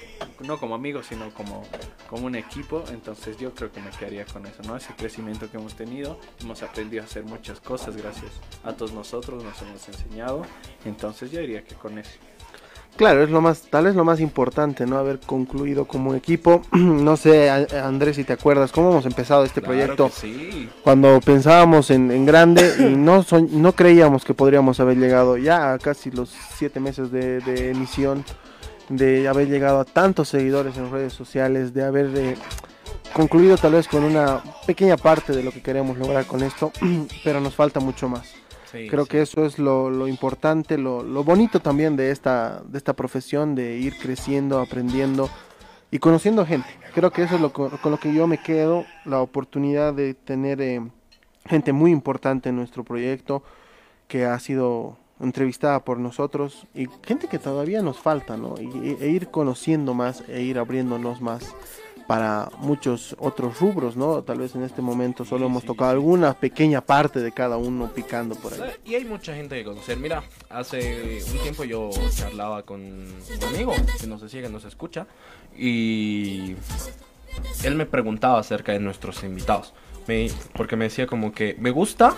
no 0.40 0.59
como 0.59 0.77
amigos, 0.77 1.07
sino 1.07 1.35
como, 1.35 1.66
como 2.09 2.27
un 2.27 2.37
equipo, 2.37 2.85
entonces 2.92 3.37
yo 3.37 3.53
creo 3.53 3.72
que 3.72 3.81
me 3.81 3.90
quedaría 3.90 4.24
con 4.24 4.46
eso, 4.46 4.62
¿no? 4.62 4.77
Ese 4.77 4.94
crecimiento 4.94 5.50
que 5.50 5.57
hemos 5.57 5.74
tenido, 5.74 6.20
hemos 6.40 6.62
aprendido 6.62 7.03
a 7.03 7.07
hacer 7.07 7.24
muchas 7.24 7.61
cosas 7.61 7.96
gracias 7.96 8.31
a 8.62 8.72
todos 8.74 8.92
nosotros, 8.92 9.42
nos 9.42 9.61
hemos 9.62 9.88
enseñado, 9.88 10.46
entonces 10.85 11.33
yo 11.33 11.40
diría 11.40 11.64
que 11.64 11.74
con 11.74 11.98
eso. 11.98 12.12
Claro, 12.96 13.24
es 13.24 13.30
lo 13.30 13.40
más, 13.40 13.62
tal 13.62 13.87
vez 13.87 13.96
lo 13.96 14.04
más 14.04 14.20
importante, 14.20 14.87
¿no? 14.87 14.98
Haber 14.98 15.18
concluido 15.18 15.85
como 15.87 16.14
equipo. 16.14 16.62
no 16.72 17.16
sé, 17.16 17.50
Andrés, 17.50 18.16
si 18.16 18.24
te 18.24 18.33
acuerdas, 18.35 18.70
cómo 18.70 18.90
hemos 18.90 19.04
empezado 19.07 19.44
este 19.44 19.61
Claro 19.61 19.74
proyecto. 19.74 20.11
sí. 20.14 20.68
Cuando 20.85 21.20
pensábamos 21.20 21.90
en, 21.90 22.12
en 22.12 22.24
grande 22.24 22.72
y 22.78 22.94
no, 22.96 23.24
no 23.50 23.72
creíamos 23.72 24.24
que 24.24 24.33
podríamos 24.35 24.78
haber 24.78 24.96
llegado 24.98 25.37
ya 25.37 25.72
a 25.72 25.78
casi 25.78 26.12
los 26.12 26.33
siete 26.57 26.78
meses 26.78 27.11
de, 27.11 27.40
de 27.40 27.70
emisión, 27.70 28.24
de 28.88 29.26
haber 29.26 29.48
llegado 29.48 29.80
a 29.80 29.85
tantos 29.85 30.28
seguidores 30.28 30.76
en 30.76 30.92
redes 30.92 31.12
sociales, 31.12 31.74
de 31.74 31.83
haber 31.85 32.11
eh, 32.16 32.37
concluido 33.12 33.57
tal 33.57 33.72
vez 33.72 33.88
con 33.88 34.04
una 34.04 34.40
pequeña 34.66 34.96
parte 34.96 35.33
de 35.33 35.42
lo 35.42 35.50
que 35.50 35.62
queremos 35.62 35.98
lograr 35.98 36.26
con 36.26 36.44
esto, 36.44 36.70
pero 37.24 37.40
nos 37.40 37.54
falta 37.57 37.80
mucho 37.80 38.09
más. 38.09 38.43
Sí, 38.75 38.89
Creo 38.89 39.05
sí. 39.05 39.11
que 39.11 39.23
eso 39.23 39.45
es 39.45 39.59
lo, 39.59 39.89
lo 39.91 40.09
importante, 40.09 40.77
lo, 40.79 41.03
lo 41.03 41.25
bonito 41.25 41.61
también 41.61 41.97
de 41.97 42.11
esta, 42.11 42.63
de 42.67 42.77
esta 42.79 42.93
profesión, 42.95 43.55
de 43.55 43.77
ir 43.79 43.97
creciendo, 43.99 44.59
aprendiendo 44.61 45.29
y 45.91 45.99
conociendo 45.99 46.45
gente. 46.45 46.69
Creo 46.95 47.11
que 47.11 47.23
eso 47.23 47.37
es 47.37 47.41
lo 47.41 47.53
co- 47.53 47.71
con, 47.83 47.93
lo 47.93 47.99
que 47.99 48.13
yo 48.13 48.27
me 48.27 48.39
quedo, 48.39 48.85
la 49.05 49.21
oportunidad 49.21 49.95
de 49.95 50.15
tener 50.15 50.61
eh, 50.61 50.83
gente 51.47 51.73
muy 51.73 51.91
importante 51.93 52.49
en 52.49 52.57
nuestro 52.57 52.85
proyecto 52.85 53.43
que 54.09 54.25
ha 54.27 54.39
sido 54.41 54.97
entrevistada 55.21 55.85
por 55.85 55.99
nosotros 55.99 56.67
y 56.75 56.89
gente 57.05 57.29
que 57.29 57.39
todavía 57.39 57.81
nos 57.83 57.99
falta, 58.01 58.37
¿no? 58.37 58.57
Y- 58.61 58.97
e 59.01 59.09
ir 59.09 59.29
conociendo 59.29 59.95
más 59.95 60.25
e 60.29 60.43
ir 60.43 60.59
abriéndonos 60.59 61.21
más 61.21 61.55
para 62.07 62.51
muchos 62.59 63.17
otros 63.19 63.59
rubros, 63.61 63.97
¿no? 63.97 64.23
Tal 64.23 64.38
vez 64.38 64.55
en 64.55 64.62
este 64.62 64.83
momento 64.83 65.25
solo 65.25 65.47
hemos 65.47 65.64
tocado 65.64 65.90
alguna 65.90 66.35
pequeña 66.35 66.81
parte 66.81 67.21
de 67.21 67.33
cada 67.33 67.57
uno 67.57 67.90
picando 67.95 68.35
por 68.35 68.53
ahí. 68.53 68.61
Y 68.85 68.95
hay 68.95 69.05
mucha 69.05 69.35
gente 69.35 69.57
que 69.57 69.64
conocer. 69.64 69.97
Mira, 69.97 70.23
hace 70.51 71.23
un 71.33 71.38
tiempo 71.40 71.64
yo 71.64 71.90
charlaba 72.14 72.62
con 72.62 72.81
un 72.83 73.14
amigo 73.49 73.73
que 74.01 74.07
nos 74.07 74.21
decía 74.21 74.43
que 74.43 74.49
nos 74.51 74.64
escucha 74.64 75.07
y 75.57 76.57
él 77.62 77.75
me 77.75 77.87
preguntaba 77.87 78.38
acerca 78.38 78.73
de 78.73 78.81
nuestros 78.81 79.23
invitados. 79.25 79.73
Me- 80.07 80.31
porque 80.55 80.77
me 80.77 80.85
decía 80.85 81.07
como 81.07 81.33
que 81.33 81.57
me 81.59 81.71
gusta. 81.71 82.14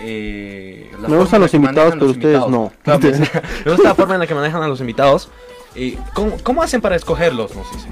eh, 0.00 0.90
Me 1.08 1.16
gustan 1.16 1.40
los 1.40 1.54
invitados, 1.54 1.92
pero 1.94 2.06
los 2.06 2.16
ustedes 2.16 2.42
invitados. 2.42 2.50
no. 2.50 2.72
Claro, 2.82 3.00
me 3.64 3.70
gusta 3.72 3.88
la 3.88 3.94
forma 3.94 4.14
en 4.14 4.20
la 4.20 4.26
que 4.26 4.34
manejan 4.34 4.62
a 4.62 4.68
los 4.68 4.80
invitados. 4.80 5.28
Y 5.74 5.92
¿cómo, 6.14 6.36
cómo 6.42 6.62
hacen 6.62 6.80
para 6.80 6.96
escogerlos? 6.96 7.54
Nos 7.54 7.70
dice. 7.72 7.86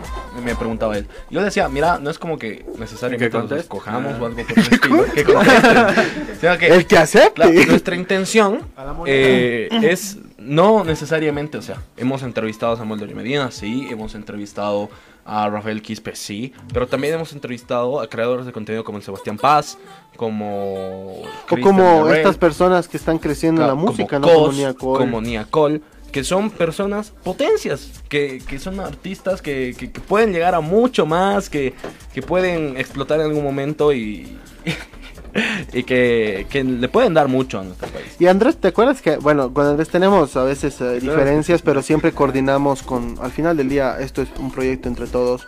Me 0.44 0.54
preguntaba 0.56 0.96
él. 0.96 1.06
Yo 1.30 1.42
decía, 1.42 1.68
mira, 1.68 1.98
no 1.98 2.10
es 2.10 2.18
como 2.18 2.38
que 2.38 2.64
necesariamente 2.78 3.30
¿Que 3.30 3.38
los 3.48 3.52
escojamos 3.52 4.14
Ah. 4.14 4.18
o 4.20 4.26
algo 4.26 4.36
por 4.44 4.58
el 4.58 4.62
estilo. 4.72 5.04
que 5.14 5.24
sino 6.40 6.58
que 6.58 6.66
El 6.68 6.86
que 6.86 6.98
acepte. 6.98 7.66
Nuestra 7.66 7.94
intención 7.94 8.60
eh, 9.06 9.68
es 9.82 10.18
no 10.38 10.82
necesariamente, 10.84 11.58
o 11.58 11.62
sea, 11.62 11.82
hemos 11.96 12.22
entrevistado 12.22 12.72
a 12.72 12.76
Samuel 12.76 13.00
Doria 13.00 13.14
Medina, 13.14 13.50
sí, 13.50 13.86
hemos 13.90 14.14
entrevistado 14.14 14.88
a 15.26 15.48
Rafael 15.50 15.82
Quispe, 15.82 16.16
sí, 16.16 16.54
pero 16.72 16.86
también 16.86 17.14
hemos 17.14 17.32
entrevistado 17.34 18.00
a 18.00 18.08
creadores 18.08 18.46
de 18.46 18.52
contenido 18.52 18.82
como 18.82 18.96
el 18.98 19.04
Sebastián 19.04 19.36
Paz, 19.36 19.76
como 20.16 21.22
O 21.22 21.60
como 21.62 22.08
estas 22.08 22.38
personas 22.38 22.88
que 22.88 22.96
están 22.96 23.18
creciendo 23.18 23.60
en 23.62 23.66
la 23.68 23.74
como 23.74 23.86
música, 23.88 24.18
¿no? 24.18 24.26
Cos, 24.26 24.34
Como 24.36 24.52
Nia 24.52 24.74
Cole. 24.74 24.98
como 24.98 25.20
Nia 25.20 25.46
Cole, 25.50 25.80
que 26.12 26.24
son 26.24 26.50
personas 26.50 27.10
potencias, 27.22 28.02
que, 28.08 28.42
que 28.46 28.58
son 28.58 28.80
artistas 28.80 29.42
que, 29.42 29.74
que- 29.78 29.90
que 29.92 30.00
pueden 30.00 30.32
llegar 30.32 30.54
a 30.54 30.60
mucho 30.60 31.04
más, 31.06 31.50
que, 31.50 31.74
que 32.14 32.22
pueden 32.22 32.76
explotar 32.78 33.20
en 33.20 33.26
algún 33.26 33.44
momento 33.44 33.92
y, 33.92 34.36
y 35.72 35.82
que, 35.84 36.46
que 36.48 36.64
le 36.64 36.88
pueden 36.88 37.14
dar 37.14 37.28
mucho 37.28 37.60
a 37.60 37.64
nuestro 37.64 37.88
país. 37.88 38.06
Y 38.18 38.26
Andrés, 38.26 38.56
¿te 38.56 38.68
acuerdas 38.68 39.02
que, 39.02 39.16
bueno, 39.18 39.52
con 39.52 39.66
Andrés 39.66 39.88
tenemos 39.90 40.34
a 40.36 40.44
veces 40.44 40.80
eh, 40.80 40.98
diferencias, 41.00 41.62
pero 41.62 41.82
siempre 41.82 42.12
coordinamos 42.12 42.82
con, 42.82 43.16
al 43.20 43.30
final 43.30 43.56
del 43.56 43.68
día, 43.68 43.98
esto 44.00 44.22
es 44.22 44.28
un 44.38 44.50
proyecto 44.50 44.88
entre 44.88 45.06
todos. 45.06 45.46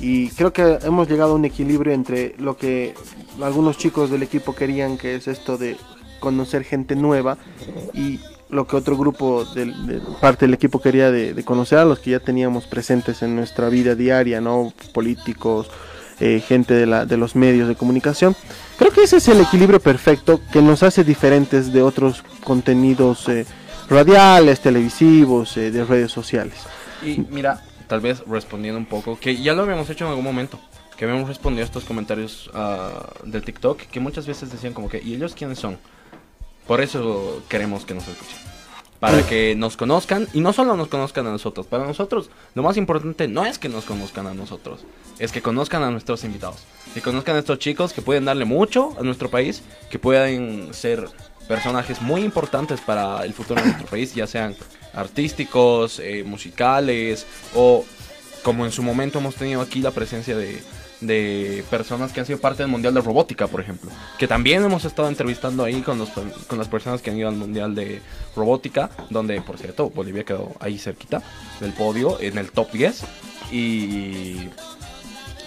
Y 0.00 0.28
creo 0.30 0.52
que 0.52 0.78
hemos 0.82 1.08
llegado 1.08 1.32
a 1.32 1.34
un 1.36 1.44
equilibrio 1.44 1.92
entre 1.94 2.34
lo 2.38 2.56
que 2.56 2.94
algunos 3.42 3.78
chicos 3.78 4.10
del 4.10 4.22
equipo 4.22 4.54
querían, 4.54 4.98
que 4.98 5.14
es 5.14 5.28
esto 5.28 5.56
de 5.56 5.76
conocer 6.20 6.64
gente 6.64 6.94
nueva, 6.96 7.38
y 7.94 8.20
lo 8.50 8.66
que 8.66 8.76
otro 8.76 8.96
grupo 8.96 9.44
de 9.44 10.00
parte 10.20 10.46
del 10.46 10.54
equipo 10.54 10.80
quería 10.80 11.10
de, 11.10 11.42
conocer 11.44 11.78
a 11.78 11.84
los 11.84 11.98
que 11.98 12.10
ya 12.10 12.20
teníamos 12.20 12.66
presentes 12.66 13.22
en 13.22 13.36
nuestra 13.36 13.68
vida 13.68 13.94
diaria, 13.94 14.40
¿no? 14.40 14.72
Políticos, 14.92 15.70
eh, 16.20 16.42
gente 16.46 16.74
de, 16.74 16.86
la, 16.86 17.06
de 17.06 17.16
los 17.16 17.34
medios 17.34 17.68
de 17.68 17.74
comunicación. 17.74 18.36
Creo 18.78 18.92
que 18.92 19.02
ese 19.02 19.16
es 19.16 19.28
el 19.28 19.40
equilibrio 19.40 19.80
perfecto 19.80 20.40
que 20.52 20.62
nos 20.62 20.82
hace 20.82 21.04
diferentes 21.04 21.72
de 21.72 21.82
otros 21.82 22.22
contenidos 22.44 23.28
eh, 23.28 23.46
radiales, 23.88 24.60
televisivos, 24.60 25.56
eh, 25.56 25.70
de 25.70 25.84
redes 25.84 26.12
sociales. 26.12 26.54
Y 27.02 27.18
mira, 27.30 27.62
tal 27.88 28.00
vez 28.00 28.22
respondiendo 28.26 28.78
un 28.78 28.86
poco, 28.86 29.18
que 29.18 29.36
ya 29.36 29.54
lo 29.54 29.62
habíamos 29.62 29.90
hecho 29.90 30.04
en 30.04 30.10
algún 30.10 30.24
momento, 30.24 30.58
que 30.96 31.04
habíamos 31.04 31.28
respondido 31.28 31.62
a 31.62 31.66
estos 31.66 31.84
comentarios 31.84 32.50
ah, 32.54 33.12
del 33.24 33.42
TikTok, 33.42 33.80
que 33.82 34.00
muchas 34.00 34.26
veces 34.26 34.50
decían 34.50 34.72
como 34.72 34.88
que, 34.88 35.00
¿y 35.02 35.14
ellos 35.14 35.34
quiénes 35.34 35.58
son? 35.58 35.78
Por 36.66 36.80
eso 36.80 37.42
queremos 37.48 37.84
que 37.84 37.94
nos 37.94 38.08
escuchen. 38.08 38.38
Para 39.00 39.26
que 39.26 39.54
nos 39.54 39.76
conozcan, 39.76 40.28
y 40.32 40.40
no 40.40 40.54
solo 40.54 40.76
nos 40.76 40.88
conozcan 40.88 41.26
a 41.26 41.30
nosotros, 41.30 41.66
para 41.66 41.84
nosotros 41.84 42.30
lo 42.54 42.62
más 42.62 42.78
importante 42.78 43.28
no 43.28 43.44
es 43.44 43.58
que 43.58 43.68
nos 43.68 43.84
conozcan 43.84 44.26
a 44.26 44.32
nosotros, 44.32 44.80
es 45.18 45.30
que 45.30 45.42
conozcan 45.42 45.82
a 45.82 45.90
nuestros 45.90 46.24
invitados. 46.24 46.64
Que 46.94 47.02
conozcan 47.02 47.36
a 47.36 47.40
estos 47.40 47.58
chicos 47.58 47.92
que 47.92 48.00
pueden 48.00 48.24
darle 48.24 48.46
mucho 48.46 48.96
a 48.98 49.02
nuestro 49.02 49.28
país, 49.28 49.62
que 49.90 49.98
pueden 49.98 50.72
ser 50.72 51.06
personajes 51.46 52.00
muy 52.00 52.22
importantes 52.22 52.80
para 52.80 53.24
el 53.24 53.34
futuro 53.34 53.60
de 53.60 53.66
nuestro 53.66 53.88
país, 53.88 54.14
ya 54.14 54.26
sean 54.26 54.56
artísticos, 54.94 55.98
eh, 55.98 56.24
musicales 56.24 57.26
o 57.54 57.84
como 58.42 58.64
en 58.64 58.72
su 58.72 58.82
momento 58.82 59.18
hemos 59.18 59.34
tenido 59.34 59.60
aquí 59.60 59.80
la 59.80 59.90
presencia 59.90 60.36
de, 60.36 60.62
de 61.06 61.64
personas 61.70 62.12
que 62.12 62.20
han 62.20 62.26
sido 62.26 62.38
parte 62.38 62.62
del 62.62 62.70
Mundial 62.70 62.94
de 62.94 63.00
Robótica, 63.00 63.46
por 63.46 63.60
ejemplo. 63.60 63.90
Que 64.18 64.28
también 64.28 64.64
hemos 64.64 64.84
estado 64.84 65.08
entrevistando 65.08 65.64
ahí 65.64 65.82
con, 65.82 65.98
los, 65.98 66.10
con 66.46 66.58
las 66.58 66.68
personas 66.68 67.02
que 67.02 67.10
han 67.10 67.18
ido 67.18 67.28
al 67.28 67.36
Mundial 67.36 67.74
de 67.74 68.00
Robótica, 68.34 68.90
donde, 69.10 69.40
por 69.40 69.58
cierto, 69.58 69.90
Bolivia 69.90 70.24
quedó 70.24 70.52
ahí 70.60 70.78
cerquita 70.78 71.22
del 71.60 71.72
podio, 71.72 72.20
en 72.20 72.38
el 72.38 72.50
top 72.50 72.72
10. 72.72 73.04
Y 73.52 74.48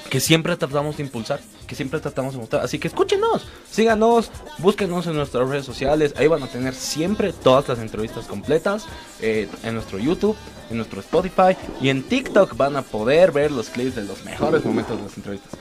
que 0.10 0.20
siempre 0.20 0.56
tratamos 0.56 0.98
de 0.98 1.04
impulsar, 1.04 1.40
que 1.68 1.76
siempre 1.76 2.00
tratamos 2.00 2.34
de 2.34 2.40
mostrar. 2.40 2.64
Así 2.64 2.80
que 2.80 2.88
escúchenos, 2.88 3.46
síganos, 3.70 4.32
búsquenos 4.58 5.06
en 5.06 5.16
nuestras 5.16 5.48
redes 5.48 5.66
sociales. 5.66 6.14
Ahí 6.18 6.28
van 6.28 6.42
a 6.42 6.48
tener 6.48 6.74
siempre 6.74 7.34
todas 7.34 7.68
las 7.68 7.80
entrevistas 7.80 8.26
completas 8.26 8.86
eh, 9.22 9.48
en 9.64 9.76
nuestro 9.76 10.00
YouTube, 10.00 10.36
en 10.72 10.78
nuestro 10.78 11.02
Spotify 11.02 11.56
y 11.82 11.90
en 11.90 12.04
TikTok 12.04 12.56
van 12.58 12.78
a 12.78 12.82
poder 12.82 13.32
ver 13.32 13.52
los 13.52 13.70
clips 13.70 13.96
de 13.96 14.04
los 14.04 14.24
mejores 14.24 14.66
momentos 14.66 14.98
de 14.98 15.04
las 15.04 15.18
entrevistas. 15.18 15.52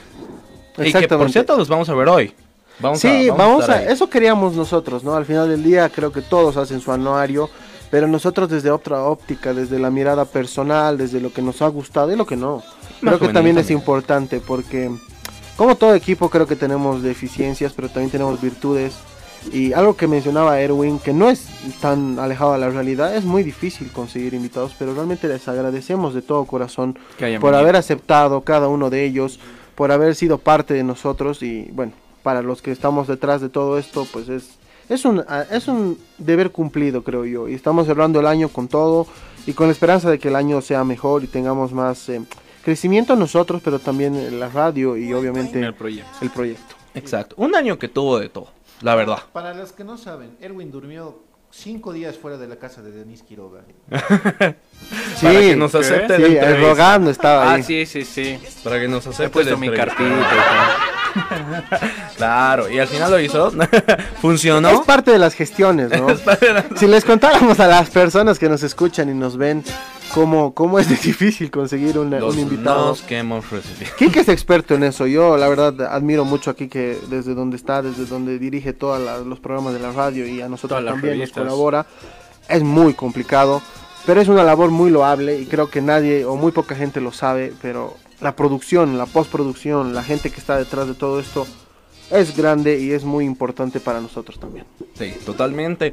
Y 0.79 0.93
que 0.93 1.09
por 1.09 1.31
cierto 1.31 1.57
los 1.57 1.69
vamos 1.69 1.89
a 1.89 1.95
ver 1.95 2.09
hoy. 2.09 2.35
Vamos 2.79 3.01
sí, 3.01 3.29
a, 3.29 3.35
vamos, 3.35 3.63
estar 3.63 3.79
a, 3.79 3.91
eso 3.91 4.11
queríamos 4.11 4.55
nosotros, 4.55 5.03
¿no? 5.03 5.15
Al 5.15 5.25
final 5.25 5.49
del 5.49 5.63
día 5.63 5.89
creo 5.89 6.13
que 6.13 6.21
todos 6.21 6.59
hacen 6.59 6.81
su 6.81 6.93
anuario, 6.93 7.49
pero 7.91 8.07
nosotros 8.07 8.51
desde 8.51 8.71
otra 8.71 9.03
óptica, 9.05 9.55
desde 9.55 9.79
la 9.79 9.91
mirada 9.91 10.27
personal, 10.27 10.99
desde 10.99 11.21
lo 11.21 11.33
que 11.33 11.41
nos 11.41 11.63
ha 11.63 11.69
gustado 11.69 12.13
y 12.13 12.17
lo 12.17 12.27
que 12.27 12.37
no. 12.37 12.63
Más 13.01 13.17
Creo 13.17 13.29
que 13.29 13.35
también 13.35 13.57
es 13.57 13.71
importante 13.71 14.41
porque 14.41 14.91
como 15.57 15.77
todo 15.77 15.95
equipo 15.95 16.29
creo 16.29 16.47
que 16.47 16.57
tenemos 16.57 17.03
deficiencias, 17.03 17.73
pero 17.73 17.89
también 17.89 18.11
tenemos 18.11 18.41
virtudes. 18.41 18.95
Y 19.53 19.73
algo 19.73 19.97
que 19.97 20.09
mencionaba 20.09 20.61
Erwin, 20.61 20.99
que 20.99 21.13
no 21.13 21.31
es 21.31 21.47
tan 21.81 22.19
alejado 22.19 22.55
de 22.55 22.59
la 22.59 22.69
realidad, 22.69 23.15
es 23.15 23.25
muy 23.25 23.43
difícil 23.43 23.93
conseguir 23.93 24.35
invitados, 24.35 24.75
pero 24.77 24.93
realmente 24.93 25.29
les 25.29 25.47
agradecemos 25.47 26.15
de 26.15 26.23
todo 26.23 26.45
corazón 26.47 26.99
por 27.41 27.55
haber 27.55 27.77
aceptado 27.77 28.41
cada 28.41 28.67
uno 28.69 28.91
de 28.91 29.05
ellos, 29.05 29.39
por 29.77 29.93
haber 29.93 30.15
sido 30.17 30.39
parte 30.39 30.75
de 30.75 30.83
nosotros 30.83 31.43
y 31.43 31.71
bueno, 31.73 31.93
para 32.25 32.43
los 32.43 32.61
que 32.61 32.73
estamos 32.73 33.07
detrás 33.07 33.41
de 33.41 33.49
todo 33.49 33.79
esto, 33.79 34.05
pues 34.13 34.29
es, 34.29 34.57
es, 34.89 35.05
un, 35.05 35.25
es 35.53 35.69
un 35.69 35.97
deber 36.19 36.51
cumplido, 36.51 37.05
creo 37.05 37.25
yo. 37.25 37.49
Y 37.49 37.55
estamos 37.55 37.87
cerrando 37.87 38.19
el 38.19 38.27
año 38.27 38.49
con 38.49 38.67
todo 38.67 39.07
y 39.47 39.53
con 39.53 39.69
la 39.69 39.73
esperanza 39.73 40.11
de 40.11 40.19
que 40.19 40.27
el 40.27 40.35
año 40.35 40.61
sea 40.61 40.83
mejor 40.83 41.23
y 41.23 41.29
tengamos 41.29 41.73
más 41.73 42.09
eh, 42.09 42.21
crecimiento 42.67 43.15
nosotros, 43.15 43.63
pero 43.65 43.79
también 43.79 44.41
la 44.41 44.49
radio 44.49 44.97
y 44.97 45.15
obviamente 45.15 45.61
el 45.61 45.73
proyecto. 45.73 46.11
el 46.21 46.31
proyecto. 46.31 46.75
Exacto. 46.95 47.37
Un 47.39 47.55
año 47.55 47.79
que 47.79 47.87
tuvo 47.89 48.19
de 48.19 48.29
todo, 48.29 48.49
la 48.83 48.97
verdad. 48.97 49.19
Para 49.33 49.55
los 49.55 49.71
que 49.71 49.85
no 49.85 49.97
saben, 49.97 50.37
Erwin 50.41 50.73
durmió 50.73 51.23
cinco 51.53 51.93
días 51.93 52.17
fuera 52.19 52.39
de 52.39 52.49
la 52.49 52.57
casa 52.57 52.83
de 52.83 52.91
Denis 52.91 53.23
Quiroga. 53.23 53.61
Sí, 55.17 55.25
Para 55.27 55.41
que 55.41 55.57
nos 55.57 55.75
acepte 55.75 56.17
sí, 56.17 56.23
entrevista. 56.25 56.57
rogando 56.69 57.11
estaba 57.11 57.51
Ah, 57.51 57.55
ahí. 57.55 57.63
sí, 57.63 57.87
sí, 57.87 58.05
sí. 58.05 58.39
Para 58.63 58.79
que 58.81 58.89
nos 58.89 59.07
acepte 59.07 59.25
He 59.25 59.31
puesto 59.31 59.53
la 59.53 59.57
mi 59.57 59.71
cartita. 59.71 60.77
Claro, 62.17 62.69
y 62.71 62.79
al 62.79 62.87
final 62.89 63.11
lo 63.11 63.19
hizo. 63.21 63.51
Funcionó. 64.21 64.69
Es 64.71 64.81
parte 64.81 65.11
de 65.13 65.19
las 65.19 65.35
gestiones, 65.35 65.91
¿no? 65.99 66.09
si 66.77 66.87
les 66.87 67.05
contáramos 67.07 67.59
a 67.61 67.69
las 67.69 67.89
personas 67.91 68.39
que 68.39 68.49
nos 68.51 68.63
escuchan 68.63 69.09
y 69.09 69.15
nos 69.15 69.37
ven 69.39 69.65
cómo, 70.15 70.55
cómo 70.55 70.79
es 70.79 70.89
difícil 71.03 71.51
conseguir 71.51 71.99
una- 71.99 72.19
Los 72.21 72.35
un 72.35 72.41
invitado. 72.43 72.87
nos 72.89 73.03
que 73.03 73.19
hemos 73.19 73.49
recibido. 73.51 73.91
Kike 73.99 74.21
es 74.21 74.29
experto 74.29 74.75
en 74.75 74.85
eso. 74.85 75.07
Yo, 75.07 75.37
la 75.37 75.49
verdad, 75.49 75.81
admiro 75.93 76.25
mucho 76.25 76.51
a 76.51 76.55
Kike 76.57 76.99
desde 77.09 77.35
donde 77.35 77.57
está, 77.57 77.83
desde 77.83 78.07
donde 78.07 78.39
dirige 78.39 78.73
todos 78.73 79.27
los 79.27 79.41
programas 79.41 79.73
de 79.75 79.81
la 79.81 79.93
radio 79.93 80.27
y 80.27 80.41
a 80.41 80.49
nosotros 80.49 80.81
Todas 80.81 80.95
también 80.95 81.19
nos 81.19 81.31
colabora. 81.31 81.87
Es 82.49 82.63
muy 82.63 82.95
complicado, 82.95 83.61
pero 84.07 84.21
es 84.21 84.29
una 84.29 84.45
labor 84.45 84.71
muy 84.71 84.91
loable 84.91 85.41
y 85.41 85.47
creo 85.47 85.69
que 85.69 85.81
nadie 85.83 86.25
o 86.25 86.37
muy 86.37 86.53
poca 86.53 86.75
gente 86.77 87.01
lo 87.01 87.13
sabe. 87.13 87.53
Pero 87.61 87.97
la 88.21 88.37
producción, 88.37 88.97
la 88.99 89.07
postproducción, 89.07 89.95
la 89.95 90.03
gente 90.05 90.31
que 90.31 90.39
está 90.41 90.57
detrás 90.57 90.87
de 90.87 90.95
todo 90.95 91.19
esto 91.21 91.47
es 92.11 92.37
grande 92.37 92.79
y 92.79 92.93
es 92.93 93.03
muy 93.05 93.25
importante 93.25 93.81
para 93.81 94.01
nosotros 94.01 94.39
también. 94.39 94.65
Sí, 94.97 95.13
totalmente. 95.27 95.93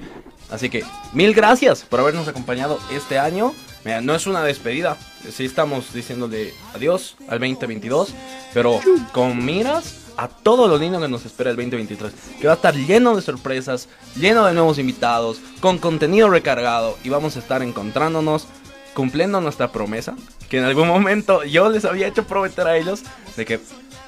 Así 0.51 0.69
que 0.69 0.83
mil 1.13 1.33
gracias 1.33 1.81
por 1.83 1.99
habernos 2.01 2.27
acompañado 2.27 2.77
este 2.91 3.17
año. 3.17 3.51
Mira, 3.83 4.01
no 4.01 4.15
es 4.15 4.27
una 4.27 4.43
despedida. 4.43 4.97
Sí 5.29 5.45
estamos 5.45 5.93
diciéndole 5.93 6.53
adiós 6.73 7.15
al 7.27 7.39
2022. 7.39 8.13
Pero 8.53 8.79
con 9.11 9.43
miras 9.43 9.99
a 10.17 10.27
todo 10.27 10.67
lo 10.67 10.77
lindo 10.77 10.99
que 10.99 11.07
nos 11.07 11.25
espera 11.25 11.49
el 11.49 11.55
2023. 11.55 12.13
Que 12.39 12.47
va 12.47 12.53
a 12.53 12.55
estar 12.55 12.75
lleno 12.75 13.15
de 13.15 13.21
sorpresas, 13.21 13.89
lleno 14.15 14.45
de 14.45 14.53
nuevos 14.53 14.79
invitados, 14.79 15.39
con 15.59 15.77
contenido 15.77 16.29
recargado. 16.29 16.97
Y 17.03 17.09
vamos 17.09 17.35
a 17.35 17.39
estar 17.39 17.61
encontrándonos, 17.61 18.47
cumpliendo 18.93 19.41
nuestra 19.41 19.71
promesa. 19.71 20.15
Que 20.49 20.59
en 20.59 20.65
algún 20.65 20.87
momento 20.87 21.43
yo 21.43 21.69
les 21.69 21.85
había 21.85 22.07
hecho 22.07 22.25
prometer 22.25 22.67
a 22.67 22.77
ellos 22.77 23.01
de 23.35 23.45
que 23.45 23.59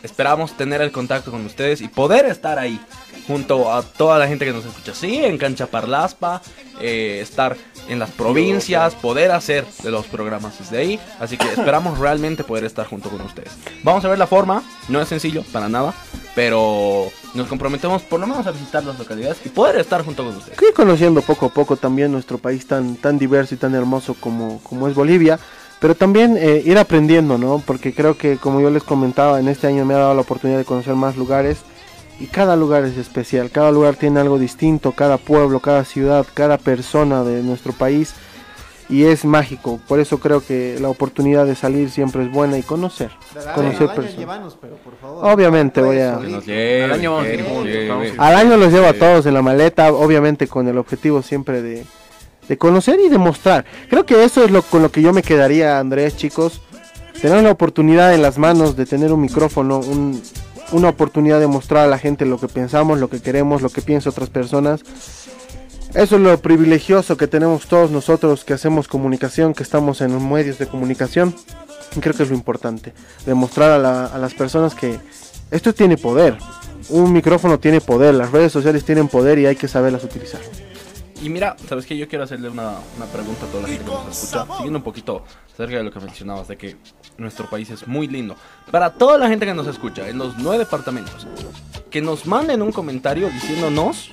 esperamos 0.05 0.55
tener 0.55 0.81
el 0.81 0.91
contacto 0.91 1.31
con 1.31 1.45
ustedes 1.45 1.81
y 1.81 1.87
poder 1.87 2.25
estar 2.25 2.59
ahí 2.59 2.79
junto 3.27 3.73
a 3.73 3.81
toda 3.81 4.19
la 4.19 4.27
gente 4.27 4.45
que 4.45 4.53
nos 4.53 4.65
escucha. 4.65 4.93
Sí, 4.93 5.23
en 5.23 5.37
Cancha 5.37 5.65
Parlaspa, 5.65 6.41
eh, 6.79 7.19
estar 7.21 7.57
en 7.87 7.99
las 7.99 8.11
provincias, 8.11 8.93
poder 8.95 9.31
hacer 9.31 9.65
de 9.83 9.91
los 9.91 10.05
programas 10.05 10.59
desde 10.59 10.77
ahí. 10.77 10.99
Así 11.19 11.37
que 11.37 11.47
esperamos 11.47 11.97
realmente 11.99 12.43
poder 12.43 12.65
estar 12.65 12.85
junto 12.85 13.09
con 13.09 13.21
ustedes. 13.21 13.51
Vamos 13.83 14.05
a 14.05 14.09
ver 14.09 14.19
la 14.19 14.27
forma, 14.27 14.63
no 14.89 15.01
es 15.01 15.07
sencillo 15.07 15.43
para 15.51 15.69
nada, 15.69 15.93
pero 16.35 17.09
nos 17.33 17.47
comprometemos 17.47 18.03
por 18.03 18.19
lo 18.19 18.27
menos 18.27 18.45
a 18.45 18.51
visitar 18.51 18.83
las 18.83 18.99
localidades 18.99 19.37
y 19.43 19.49
poder 19.49 19.77
estar 19.77 20.03
junto 20.03 20.23
con 20.23 20.35
ustedes. 20.35 20.61
Ir 20.61 20.73
conociendo 20.73 21.21
poco 21.21 21.47
a 21.47 21.49
poco 21.49 21.77
también 21.77 22.11
nuestro 22.11 22.37
país 22.37 22.67
tan, 22.67 22.95
tan 22.95 23.17
diverso 23.17 23.55
y 23.55 23.57
tan 23.57 23.73
hermoso 23.73 24.15
como, 24.19 24.61
como 24.61 24.87
es 24.87 24.93
Bolivia, 24.93 25.39
pero 25.85 25.93
también 25.93 26.35
eh, 26.35 26.63
ir 26.65 26.79
aprendiendo, 26.79 27.37
¿no? 27.37 27.61
Porque 27.63 27.93
creo 27.93 28.17
que, 28.17 28.37
como 28.37 28.59
yo 28.59 28.71
les 28.71 28.81
comentaba, 28.81 29.39
en 29.39 29.47
este 29.47 29.67
año 29.67 29.85
me 29.85 29.93
ha 29.93 29.97
dado 29.99 30.15
la 30.15 30.21
oportunidad 30.21 30.57
de 30.57 30.65
conocer 30.65 30.95
más 30.95 31.15
lugares 31.15 31.59
y 32.19 32.25
cada 32.25 32.55
lugar 32.55 32.85
es 32.85 32.97
especial, 32.97 33.51
cada 33.51 33.71
lugar 33.71 33.95
tiene 33.95 34.19
algo 34.19 34.39
distinto, 34.39 34.93
cada 34.93 35.17
pueblo, 35.19 35.59
cada 35.59 35.85
ciudad, 35.85 36.25
cada 36.33 36.57
persona 36.57 37.23
de 37.23 37.43
nuestro 37.43 37.71
país 37.71 38.15
y 38.89 39.03
es 39.03 39.25
mágico. 39.25 39.79
Por 39.87 39.99
eso 39.99 40.19
creo 40.19 40.43
que 40.43 40.79
la 40.81 40.89
oportunidad 40.89 41.45
de 41.45 41.53
salir 41.53 41.91
siempre 41.91 42.23
es 42.23 42.31
buena 42.31 42.57
y 42.57 42.63
conocer. 42.63 43.11
conocer 43.53 43.83
Al 43.83 43.89
año 43.89 43.93
personas. 43.95 44.17
llévanos, 44.17 44.57
pero 44.59 44.77
por 44.77 44.95
favor. 44.97 45.23
Obviamente 45.31 45.81
voy 45.83 45.99
a- 45.99 46.15
Puedes 46.15 46.29
Que 46.29 46.31
nos 46.35 46.43
solito. 46.45 46.51
lleve, 46.51 46.83
Al 46.85 46.91
año 46.93 47.11
vamos 47.11 47.25
a 47.25 47.27
que 47.29 47.33
ir 47.35 47.39
nos 47.41 47.49
juntos, 47.49 47.65
lleve. 47.67 47.89
vamos 47.89 48.05
a 48.05 48.07
ir 48.07 48.15
Al 48.21 48.35
año 48.37 48.57
los 48.57 48.73
llevo 48.73 48.87
a 48.87 48.93
todos 48.93 49.25
en 49.27 49.33
la 49.35 49.41
maleta, 49.43 49.93
obviamente 49.93 50.47
con 50.47 50.67
el 50.67 50.79
objetivo 50.79 51.21
siempre 51.21 51.61
de, 51.61 51.85
de 52.47 52.57
conocer 52.57 52.99
y 52.99 53.09
demostrar. 53.09 53.65
Creo 53.89 54.05
que 54.05 54.23
eso 54.23 54.43
es 54.43 54.51
lo 54.51 54.61
con 54.61 54.81
lo 54.81 54.91
que 54.91 55.01
yo 55.01 55.13
me 55.13 55.23
quedaría, 55.23 55.79
Andrés, 55.79 56.15
chicos. 56.17 56.61
Tener 57.21 57.43
la 57.43 57.51
oportunidad 57.51 58.13
en 58.13 58.21
las 58.21 58.37
manos 58.37 58.75
de 58.75 58.85
tener 58.85 59.11
un 59.13 59.21
micrófono, 59.21 59.79
un- 59.79 60.21
una 60.71 60.89
oportunidad 60.89 61.39
de 61.39 61.47
mostrar 61.47 61.85
a 61.85 61.87
la 61.89 61.97
gente 61.99 62.25
lo 62.25 62.39
que 62.39 62.47
pensamos, 62.47 62.99
lo 62.99 63.09
que 63.09 63.21
queremos, 63.21 63.61
lo 63.61 63.69
que 63.69 63.81
piensan 63.81 64.11
otras 64.11 64.29
personas. 64.29 64.81
Eso 65.93 66.15
es 66.17 66.21
lo 66.21 66.37
privilegioso 66.39 67.15
que 67.15 67.27
tenemos 67.27 67.67
todos 67.67 67.89
nosotros 67.89 68.43
que 68.43 68.53
hacemos 68.53 68.87
comunicación, 68.87 69.53
que 69.53 69.63
estamos 69.63 70.01
en 70.01 70.29
medios 70.31 70.57
de 70.57 70.67
comunicación. 70.67 71.33
Creo 72.01 72.13
que 72.13 72.23
es 72.23 72.29
lo 72.29 72.35
importante, 72.35 72.93
demostrar 73.25 73.71
a, 73.71 73.77
la- 73.79 74.05
a 74.07 74.17
las 74.17 74.33
personas 74.33 74.75
que 74.75 74.99
esto 75.51 75.73
tiene 75.73 75.95
poder. 75.97 76.37
Un 76.89 77.13
micrófono 77.13 77.59
tiene 77.59 77.79
poder, 77.79 78.13
las 78.15 78.31
redes 78.31 78.51
sociales 78.51 78.83
tienen 78.83 79.07
poder 79.07 79.39
y 79.39 79.45
hay 79.45 79.55
que 79.55 79.69
saberlas 79.69 80.03
utilizar. 80.03 80.41
Y 81.21 81.29
mira, 81.29 81.55
¿sabes 81.67 81.85
qué? 81.85 81.97
Yo 81.97 82.07
quiero 82.07 82.25
hacerle 82.25 82.49
una, 82.49 82.73
una 82.97 83.05
pregunta 83.05 83.45
a 83.45 83.49
toda 83.49 83.63
la 83.63 83.69
gente 83.69 83.85
que 83.85 83.91
nos 83.91 84.23
escucha, 84.23 84.45
siguiendo 84.55 84.79
un 84.79 84.83
poquito 84.83 85.23
acerca 85.53 85.77
de 85.77 85.83
lo 85.83 85.91
que 85.91 85.99
mencionabas, 85.99 86.47
de 86.47 86.57
que 86.57 86.75
nuestro 87.17 87.49
país 87.49 87.69
es 87.69 87.87
muy 87.87 88.07
lindo. 88.07 88.35
Para 88.69 88.93
toda 88.93 89.17
la 89.17 89.29
gente 89.29 89.45
que 89.45 89.53
nos 89.53 89.67
escucha, 89.67 90.09
en 90.09 90.17
los 90.17 90.37
nueve 90.37 90.65
departamentos, 90.65 91.25
que 91.89 92.01
nos 92.01 92.25
manden 92.25 92.61
un 92.61 92.71
comentario 92.71 93.29
diciéndonos 93.29 94.11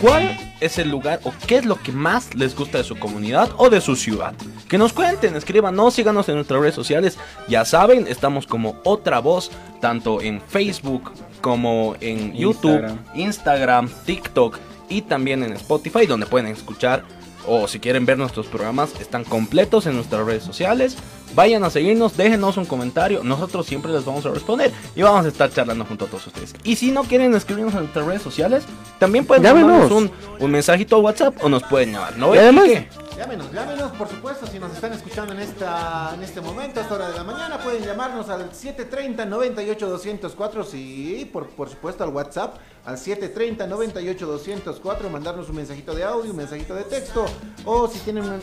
cuál 0.00 0.38
es 0.60 0.78
el 0.78 0.90
lugar 0.90 1.20
o 1.24 1.32
qué 1.46 1.56
es 1.56 1.64
lo 1.64 1.76
que 1.76 1.92
más 1.92 2.34
les 2.34 2.54
gusta 2.54 2.78
de 2.78 2.84
su 2.84 2.98
comunidad 2.98 3.50
o 3.56 3.70
de 3.70 3.80
su 3.80 3.96
ciudad. 3.96 4.34
Que 4.68 4.76
nos 4.76 4.92
cuenten, 4.92 5.34
escríbanos, 5.34 5.94
síganos 5.94 6.28
en 6.28 6.36
nuestras 6.36 6.60
redes 6.60 6.74
sociales. 6.74 7.18
Ya 7.48 7.64
saben, 7.64 8.06
estamos 8.06 8.46
como 8.46 8.76
otra 8.84 9.20
voz, 9.20 9.50
tanto 9.80 10.20
en 10.20 10.40
Facebook 10.40 11.10
como 11.40 11.96
en 12.00 12.34
YouTube, 12.34 12.82
Instagram. 12.82 12.98
Instagram, 13.14 13.90
TikTok 14.04 14.58
y 14.92 15.02
también 15.02 15.42
en 15.42 15.52
Spotify, 15.54 16.06
donde 16.06 16.26
pueden 16.26 16.46
escuchar 16.48 17.04
o 17.46 17.66
si 17.66 17.80
quieren 17.80 18.06
ver 18.06 18.18
nuestros 18.18 18.46
programas, 18.46 18.92
están 19.00 19.24
completos 19.24 19.86
en 19.86 19.96
nuestras 19.96 20.24
redes 20.24 20.44
sociales. 20.44 20.96
Vayan 21.34 21.64
a 21.64 21.70
seguirnos, 21.70 22.16
déjenos 22.16 22.56
un 22.58 22.66
comentario, 22.66 23.24
nosotros 23.24 23.66
siempre 23.66 23.90
les 23.90 24.04
vamos 24.04 24.24
a 24.26 24.30
responder 24.30 24.70
y 24.94 25.02
vamos 25.02 25.24
a 25.24 25.28
estar 25.28 25.50
charlando 25.50 25.84
junto 25.86 26.04
a 26.04 26.08
todos 26.08 26.26
ustedes. 26.26 26.54
Y 26.62 26.76
si 26.76 26.92
no 26.92 27.04
quieren 27.04 27.34
escribirnos 27.34 27.74
en 27.74 27.80
nuestras 27.80 28.06
redes 28.06 28.22
sociales, 28.22 28.64
también 28.98 29.24
pueden 29.24 29.42
mandarnos 29.42 29.90
un, 29.90 30.10
un 30.38 30.50
mensajito 30.50 30.96
a 30.96 30.98
WhatsApp 30.98 31.42
o 31.42 31.48
nos 31.48 31.62
pueden 31.64 31.92
llamar. 31.92 32.18
¿no? 32.18 32.34
Y 32.34 32.38
además-? 32.38 32.84
Llámenos, 33.22 33.52
llámenos, 33.52 33.92
por 33.92 34.08
supuesto, 34.08 34.48
si 34.48 34.58
nos 34.58 34.72
están 34.72 34.92
escuchando 34.94 35.32
en 35.32 35.38
esta 35.38 36.10
en 36.14 36.24
este 36.24 36.40
momento, 36.40 36.80
a 36.80 36.82
esta 36.82 36.96
hora 36.96 37.08
de 37.08 37.16
la 37.18 37.22
mañana, 37.22 37.56
pueden 37.58 37.84
llamarnos 37.84 38.28
al 38.28 38.50
730-98-204, 38.50 40.64
sí, 40.64 41.30
por, 41.32 41.46
por 41.50 41.68
supuesto 41.70 42.02
al 42.02 42.10
WhatsApp, 42.10 42.56
al 42.84 42.96
730-98-204, 42.96 45.08
mandarnos 45.08 45.48
un 45.48 45.54
mensajito 45.54 45.94
de 45.94 46.02
audio, 46.02 46.32
un 46.32 46.36
mensajito 46.36 46.74
de 46.74 46.82
texto, 46.82 47.24
o 47.64 47.86
si 47.86 48.00
tienen 48.00 48.24
una, 48.24 48.40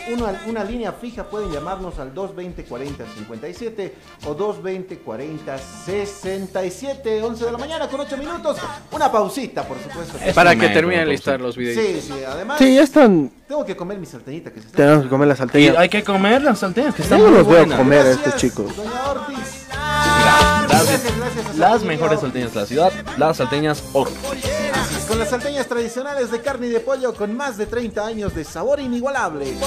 una- 0.48 0.64
línea 0.64 0.94
fija, 0.94 1.26
pueden 1.26 1.52
llamarnos 1.52 2.00
al 2.00 2.14
220-40-57 2.16 3.92
o 4.28 4.38
220-40-67, 4.38 7.22
11 7.22 7.46
de 7.46 7.52
la 7.52 7.58
mañana 7.58 7.90
con 7.90 8.00
8 8.00 8.16
minutos, 8.16 8.56
una 8.94 9.12
pausita, 9.12 9.68
por 9.68 9.78
supuesto. 9.78 10.18
Es 10.24 10.34
Para 10.34 10.56
que 10.56 10.70
terminen 10.70 11.04
de 11.06 11.12
listar 11.12 11.42
los 11.42 11.58
videos. 11.58 11.86
Sí, 11.86 12.00
sí, 12.14 12.24
además, 12.24 12.60
Sí, 12.60 12.76
ya 12.76 12.84
están. 12.84 13.34
Tengo 13.50 13.66
que 13.66 13.76
comer 13.76 13.98
mi 13.98 14.06
salteñita 14.06 14.52
que 14.54 14.60
se 14.62 14.68
está 14.68 14.78
Tenemos 14.78 15.04
que 15.06 15.10
comer 15.10 15.28
las 15.28 15.38
Y 15.38 15.40
salteñas. 15.40 15.76
hay 15.78 15.90
que 15.90 16.04
comer 16.04 16.44
las 16.44 16.60
salteñas, 16.60 16.94
que 16.94 17.02
están 17.02 17.18
Yo 17.18 17.24
no 17.26 17.32
muy 17.32 17.40
los 17.40 17.48
veo 17.48 17.58
buenas. 17.58 17.80
comer. 17.80 18.00
a 18.00 18.04
Gracias, 18.04 18.28
estos 18.28 18.40
chicos. 18.42 18.76
Doña 18.76 19.10
Ortiz. 19.10 19.38
Gracias. 19.68 20.70
Gracias, 20.70 21.02
gracias 21.18 21.46
a 21.48 21.54
Las 21.58 21.82
mejores 21.84 22.20
salteñas 22.20 22.54
de 22.54 22.60
la 22.60 22.66
ciudad, 22.68 22.94
las 23.18 23.38
salteñas 23.38 23.84
Oro. 23.94 24.12
Así 24.32 24.96
es, 24.98 25.06
Con 25.06 25.18
las 25.18 25.30
salteñas 25.32 25.66
tradicionales 25.68 26.30
de 26.30 26.42
carne 26.42 26.68
y 26.68 26.70
de 26.70 26.80
pollo 26.80 27.16
con 27.16 27.36
más 27.36 27.58
de 27.58 27.66
30 27.66 28.06
años 28.06 28.36
de 28.36 28.44
sabor 28.44 28.80
inigualable. 28.80 29.58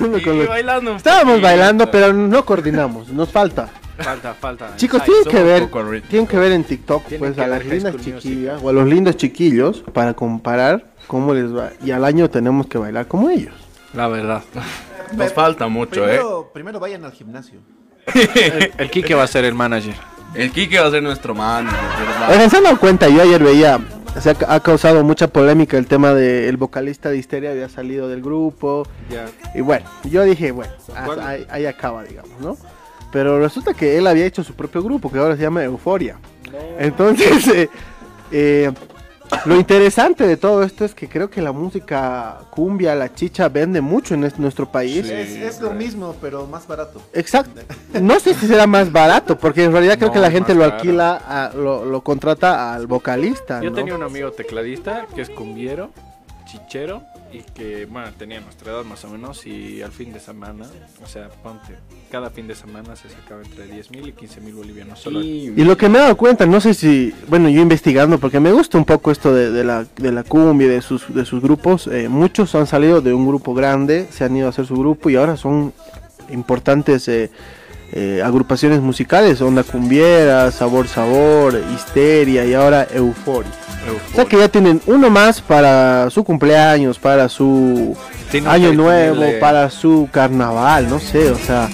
Eh, 0.00 0.22
con 0.22 0.38
los... 0.38 0.48
bailando. 0.48 0.90
un 0.92 0.96
Estábamos 0.96 1.40
bailando, 1.40 1.90
pero 1.90 2.12
no 2.12 2.44
coordinamos. 2.44 3.08
Nos 3.08 3.30
falta. 3.30 3.68
Falta, 3.98 4.34
falta. 4.34 4.76
Chicos, 4.76 5.00
Ay, 5.02 5.06
tienen 5.06 5.24
que 5.30 5.42
ver, 5.42 6.02
tienen 6.02 6.26
que 6.26 6.38
ver 6.38 6.52
en 6.52 6.64
TikTok 6.64 7.04
pues 7.18 7.38
a 7.38 7.46
las 7.46 7.64
lindas 7.64 7.96
chiquillas 7.96 8.60
o 8.62 8.68
a 8.68 8.72
los 8.72 8.86
lindos 8.86 9.16
chiquillos 9.16 9.82
para 9.92 10.12
comparar 10.14 10.92
cómo 11.06 11.32
les 11.32 11.54
va. 11.54 11.70
Y 11.82 11.92
al 11.92 12.04
año 12.04 12.28
tenemos 12.28 12.66
que 12.66 12.78
bailar 12.78 13.08
como 13.08 13.30
ellos. 13.30 13.54
La 13.94 14.08
verdad. 14.08 14.42
Nos 15.12 15.32
falta 15.32 15.68
mucho, 15.68 16.04
¿eh? 16.04 16.16
Primero, 16.16 16.50
primero 16.52 16.80
vayan 16.80 17.04
al 17.04 17.12
gimnasio. 17.12 17.60
El, 18.14 18.72
el 18.76 18.90
Kike 18.90 19.14
va 19.14 19.24
a 19.24 19.26
ser 19.26 19.44
el 19.44 19.54
manager. 19.54 19.94
El 20.34 20.50
Kike 20.50 20.78
va 20.78 20.86
a 20.86 20.90
ser 20.90 21.02
nuestro 21.02 21.34
man, 21.34 21.64
¿verdad? 21.64 22.30
Oigan, 22.30 22.50
¿se 22.50 22.56
han 22.58 22.64
dado 22.64 22.78
cuenta? 22.78 23.08
Yo 23.08 23.22
ayer 23.22 23.42
veía, 23.42 23.80
se 24.20 24.30
ha, 24.30 24.36
ha 24.48 24.60
causado 24.60 25.02
mucha 25.04 25.28
polémica 25.28 25.76
el 25.76 25.86
tema 25.86 26.14
del 26.14 26.56
vocalista 26.56 27.10
de 27.10 27.18
Histeria 27.18 27.50
había 27.50 27.68
salido 27.68 28.08
del 28.08 28.22
grupo. 28.22 28.86
Y 29.54 29.60
bueno, 29.60 29.86
yo 30.04 30.24
dije, 30.24 30.52
bueno, 30.52 30.72
ahí, 31.22 31.46
ahí 31.50 31.66
acaba, 31.66 32.04
digamos, 32.04 32.40
¿no? 32.40 32.56
Pero 33.12 33.38
resulta 33.38 33.72
que 33.74 33.96
él 33.96 34.06
había 34.06 34.26
hecho 34.26 34.42
su 34.42 34.54
propio 34.54 34.82
grupo, 34.82 35.10
que 35.10 35.18
ahora 35.18 35.36
se 35.36 35.42
llama 35.42 35.62
Euforia. 35.64 36.18
Entonces, 36.78 37.46
eh, 37.54 37.68
eh, 38.30 38.72
lo 39.44 39.56
interesante 39.56 40.26
de 40.26 40.36
todo 40.36 40.62
esto 40.62 40.84
es 40.84 40.94
que 40.94 41.08
creo 41.08 41.30
que 41.30 41.40
la 41.42 41.52
música 41.52 42.38
cumbia, 42.50 42.94
la 42.94 43.12
chicha, 43.14 43.48
vende 43.48 43.80
mucho 43.80 44.14
en 44.14 44.24
es- 44.24 44.38
nuestro 44.38 44.70
país. 44.70 45.04
es, 45.08 45.30
es 45.36 45.60
lo 45.60 45.72
mismo, 45.72 46.14
pero 46.20 46.46
más 46.46 46.66
barato. 46.66 47.00
Exacto. 47.12 47.60
No 48.00 48.18
sé 48.20 48.34
si 48.34 48.46
será 48.46 48.66
más 48.66 48.90
barato, 48.92 49.38
porque 49.38 49.64
en 49.64 49.72
realidad 49.72 49.96
creo 49.96 50.08
No, 50.08 50.14
que 50.14 50.20
la 50.20 50.30
gente 50.30 50.54
lo 50.54 50.64
alquila, 50.64 51.16
a- 51.26 51.52
lo, 51.54 51.84
lo 51.84 52.00
contrata 52.02 52.74
al 52.74 52.86
vocalista. 52.86 53.60
Yo 53.62 53.70
¿no? 53.70 53.76
tenía 53.76 53.94
un 53.94 54.02
amigo 54.02 54.30
tecladista 54.32 55.06
que 55.14 55.22
es 55.22 55.30
cumbiero, 55.30 55.90
chichero 56.44 57.02
y 57.36 57.42
que, 57.52 57.86
bueno, 57.86 58.08
tenía 58.18 58.40
nuestra 58.40 58.72
edad 58.72 58.84
más 58.84 59.04
o 59.04 59.08
menos 59.08 59.46
y 59.46 59.82
al 59.82 59.92
fin 59.92 60.12
de 60.12 60.20
semana, 60.20 60.64
o 61.02 61.06
sea, 61.06 61.28
ponte, 61.28 61.74
cada 62.10 62.30
fin 62.30 62.46
de 62.48 62.54
semana 62.54 62.96
se 62.96 63.08
sacaba 63.10 63.42
entre 63.42 63.66
10 63.66 63.90
mil 63.90 64.08
y 64.08 64.12
15 64.12 64.40
mil 64.40 64.54
bolivianos 64.54 65.00
solo. 65.00 65.22
Y 65.22 65.50
lo 65.52 65.76
que 65.76 65.88
me 65.88 65.98
he 65.98 66.02
dado 66.02 66.16
cuenta, 66.16 66.46
no 66.46 66.60
sé 66.60 66.74
si, 66.74 67.12
bueno, 67.28 67.48
yo 67.48 67.60
investigando, 67.60 68.18
porque 68.18 68.40
me 68.40 68.52
gusta 68.52 68.78
un 68.78 68.84
poco 68.84 69.10
esto 69.10 69.34
de, 69.34 69.50
de 69.50 69.64
la, 69.64 69.84
de 69.96 70.12
la 70.12 70.22
cumbia, 70.22 70.66
y 70.66 70.70
de 70.70 70.82
sus, 70.82 71.12
de 71.14 71.24
sus 71.24 71.42
grupos, 71.42 71.86
eh, 71.88 72.08
muchos 72.08 72.54
han 72.54 72.66
salido 72.66 73.00
de 73.00 73.12
un 73.12 73.26
grupo 73.26 73.54
grande, 73.54 74.06
se 74.10 74.24
han 74.24 74.36
ido 74.36 74.46
a 74.46 74.50
hacer 74.50 74.66
su 74.66 74.76
grupo 74.76 75.10
y 75.10 75.16
ahora 75.16 75.36
son 75.36 75.72
importantes 76.30 77.08
eh, 77.08 77.30
eh, 77.98 78.20
agrupaciones 78.22 78.80
musicales, 78.80 79.40
Onda 79.40 79.62
Cumbiera, 79.62 80.50
Sabor 80.50 80.86
Sabor, 80.86 81.58
Histeria 81.74 82.44
y 82.44 82.52
ahora 82.52 82.86
Euforia. 82.92 83.50
O 84.12 84.14
sea 84.14 84.24
que 84.26 84.36
ya 84.36 84.48
tienen 84.48 84.82
uno 84.86 85.08
más 85.08 85.40
para 85.40 86.10
su 86.10 86.22
cumpleaños, 86.24 86.98
para 86.98 87.28
su 87.28 87.96
Tiene 88.30 88.48
año 88.50 88.72
nuevo, 88.74 89.20
de- 89.22 89.34
para 89.38 89.70
su 89.70 90.08
carnaval, 90.12 90.88
no 90.90 90.98
sé, 91.00 91.30
o 91.30 91.38
sea, 91.38 91.70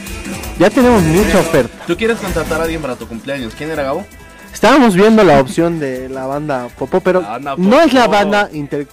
ya 0.59 0.71
tenemos 0.71 1.03
mucha 1.03 1.41
oferta. 1.41 1.75
¿Tú 1.87 1.97
quieres 1.97 2.19
contratar 2.19 2.61
a 2.61 2.65
alguien 2.65 2.83
para 2.83 2.95
tu 2.97 3.09
cumpleaños? 3.09 3.55
¿Quién 3.57 3.71
era 3.71 3.83
Gabo? 3.83 4.07
Estábamos 4.53 4.95
viendo 4.95 5.25
la 5.25 5.41
opción 5.41 5.81
de 5.81 6.09
la 6.09 6.27
banda 6.27 6.69
Popó, 6.79 7.01
pero 7.01 7.23
banda 7.23 7.55
no 7.57 7.81
es 7.81 7.93
la 7.95 8.07
banda 8.07 8.49
inter... 8.53 8.87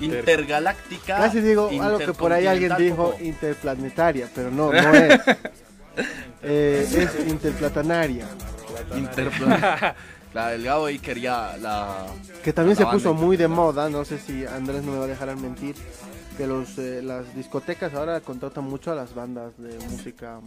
Intergaláctica. 0.00 1.18
Casi 1.18 1.40
digo 1.40 1.70
algo 1.80 1.98
que 1.98 2.12
por 2.12 2.32
ahí 2.32 2.46
alguien 2.46 2.72
dijo 2.76 3.14
interplanetaria, 3.20 4.26
pero 4.34 4.50
no, 4.50 4.72
no 4.72 4.78
es. 4.94 5.20
Eh, 6.42 6.86
es 6.90 7.28
interplatanaria. 7.28 8.26
Interplan- 8.94 9.94
La 10.34 10.54
el 10.54 10.64
Gabo 10.64 10.86
ahí 10.86 10.98
quería 10.98 11.58
la. 11.58 12.06
Que 12.42 12.54
también 12.54 12.78
La 12.78 12.86
se 12.86 12.90
puso 12.90 13.12
muy 13.12 13.36
de 13.36 13.48
moda, 13.48 13.90
no 13.90 14.02
sé 14.02 14.18
si 14.18 14.46
Andrés 14.46 14.82
no 14.82 14.92
me 14.92 14.98
va 14.98 15.04
a 15.04 15.08
dejar 15.08 15.28
mentir, 15.36 15.74
que 16.36 16.46
los 16.46 16.78
eh, 16.78 17.00
las 17.02 17.34
discotecas 17.34 17.94
ahora 17.94 18.20
contratan 18.20 18.64
mucho 18.64 18.92
a 18.92 18.94
las 18.94 19.14
bandas 19.14 19.52
de 19.58 19.76
música 19.88 20.40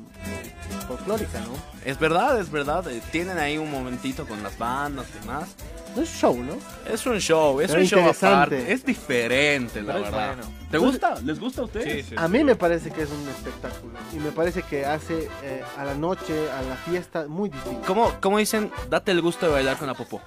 folclórica, 0.88 1.40
¿no? 1.42 1.54
Es 1.86 2.00
verdad, 2.00 2.40
es 2.40 2.52
verdad. 2.52 2.88
eh, 2.90 3.02
Tienen 3.12 3.38
ahí 3.38 3.58
un 3.58 3.70
momentito 3.72 4.28
con 4.28 4.42
las 4.44 4.58
bandas 4.58 5.06
y 5.16 5.20
demás. 5.20 5.56
No 5.96 6.02
es 6.02 6.10
show, 6.10 6.38
¿no? 6.44 6.54
Es 6.92 7.06
un 7.06 7.20
show, 7.20 7.62
es 7.62 7.70
Pero 7.72 7.82
un 7.82 7.88
show 7.88 8.10
aparte. 8.10 8.72
Es 8.72 8.86
diferente, 8.86 9.82
la 9.82 9.94
Pero 9.94 10.06
verdad. 10.06 10.36
bueno. 10.38 10.52
¿Te 10.70 10.78
gusta? 10.78 11.16
¿Les 11.24 11.40
gusta 11.40 11.62
a 11.62 11.66
ustedes? 11.66 12.06
Sí, 12.06 12.10
sí, 12.10 12.16
A 12.18 12.26
sí. 12.26 12.32
mí 12.32 12.44
me 12.44 12.56
parece 12.56 12.92
que 12.92 13.04
es 13.04 13.10
un 13.10 13.28
espectáculo 13.30 13.94
y 14.14 14.18
me 14.18 14.32
parece 14.32 14.62
que 14.64 14.86
hace 14.86 15.30
eh, 15.44 15.64
a 15.78 15.86
la 15.86 15.94
noche, 15.96 16.34
a 16.52 16.62
la 16.64 16.76
fiesta, 16.76 17.28
muy 17.28 17.50
distinto. 17.50 17.82
¿Cómo, 17.88 18.14
cómo 18.20 18.38
dicen? 18.40 18.72
Date 18.90 19.12
el 19.12 19.22
gusto 19.22 19.46
de 19.46 19.54
bailar 19.54 19.78
con 19.78 19.88
la 19.88 19.94
popó. 19.94 20.22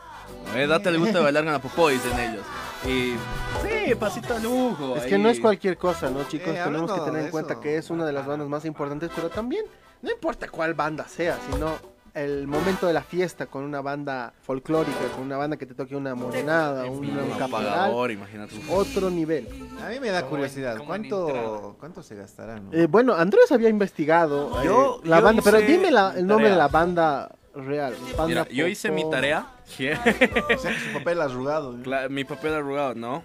Eh, 0.55 0.67
date 0.67 0.89
el 0.89 0.99
gusto 0.99 1.19
de 1.19 1.25
bailar 1.25 1.45
con 1.45 1.53
la 1.53 1.59
popó, 1.61 1.89
dicen 1.91 2.19
ellos. 2.19 2.43
Y. 2.87 3.15
Sí, 3.63 3.95
pasito 3.99 4.35
de 4.35 4.41
lujo. 4.41 4.97
Es 4.97 5.03
ahí. 5.05 5.11
que 5.11 5.19
no 5.19 5.29
es 5.29 5.41
cualquier 5.41 5.77
cosa, 5.77 6.11
¿no, 6.11 6.25
chicos? 6.25 6.49
Eh, 6.55 6.61
Tenemos 6.65 6.93
que 6.93 7.01
tener 7.01 7.25
en 7.27 7.31
cuenta 7.31 7.61
que 7.61 7.77
es 7.77 7.91
una 7.91 8.05
de 8.07 8.13
las 8.13 8.27
bandas 8.27 8.49
más 8.49 8.65
importantes, 8.65 9.11
pero 9.15 9.29
también 9.31 9.65
no 10.03 10.11
importa 10.11 10.49
cuál 10.49 10.75
banda 10.75 11.07
sea, 11.09 11.37
sino 11.51 11.73
el 12.15 12.47
momento 12.49 12.87
de 12.87 12.93
la 12.93 13.03
fiesta 13.03 13.47
con 13.47 13.63
una 13.65 13.81
banda 13.81 14.33
folclórica, 14.43 14.99
con 15.15 15.25
una 15.25 15.37
banda 15.37 15.57
que 15.57 15.67
te 15.67 15.75
toque 15.75 15.95
una 15.95 16.15
morenada, 16.15 16.87
un, 16.87 16.99
Un 16.99 18.11
imagínate. 18.11 18.55
otro 18.71 19.11
nivel. 19.11 19.47
A 19.85 19.89
mí 19.91 20.01
me 20.01 20.11
da 20.11 20.23
curiosidad, 20.25 20.79
¿cuánto. 20.85 21.77
¿cuánto 21.79 22.03
se 22.03 22.17
gastará? 22.17 22.59
no? 22.59 22.73
Eh, 22.73 22.87
bueno, 22.89 23.15
Andrés 23.15 23.53
había 23.53 23.69
investigado 23.69 24.61
eh, 24.63 24.65
Yo- 24.67 25.01
la 25.05 25.19
yo 25.19 25.25
banda, 25.25 25.43
pero 25.45 25.59
dime 25.59 25.91
la- 25.91 26.15
el 26.17 26.27
nombre 26.27 26.51
de 26.51 26.57
la 26.57 26.69
banda 26.69 27.31
real. 27.55 27.95
Mira, 28.27 28.47
yo 28.49 28.67
hice 28.67 28.91
mi 28.91 29.09
tarea. 29.11 29.47
O 29.79 30.59
sea 30.59 30.79
su 30.81 30.93
papel 30.95 31.21
arrugado. 31.21 31.75
mi 32.09 32.25
papel 32.25 32.55
arrugado, 32.55 32.95
¿no? 32.95 33.23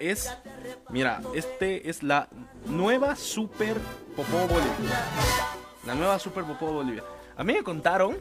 Es, 0.00 0.32
mira, 0.88 1.20
este 1.34 1.88
es 1.88 2.02
la 2.02 2.28
nueva 2.66 3.14
Super 3.14 3.76
Popó 4.16 4.38
Bolivia. 4.48 5.06
La 5.86 5.94
nueva 5.94 6.18
Super 6.18 6.44
Popó 6.44 6.72
Bolivia. 6.72 7.04
A 7.36 7.44
mí 7.44 7.52
me 7.52 7.62
contaron 7.62 8.16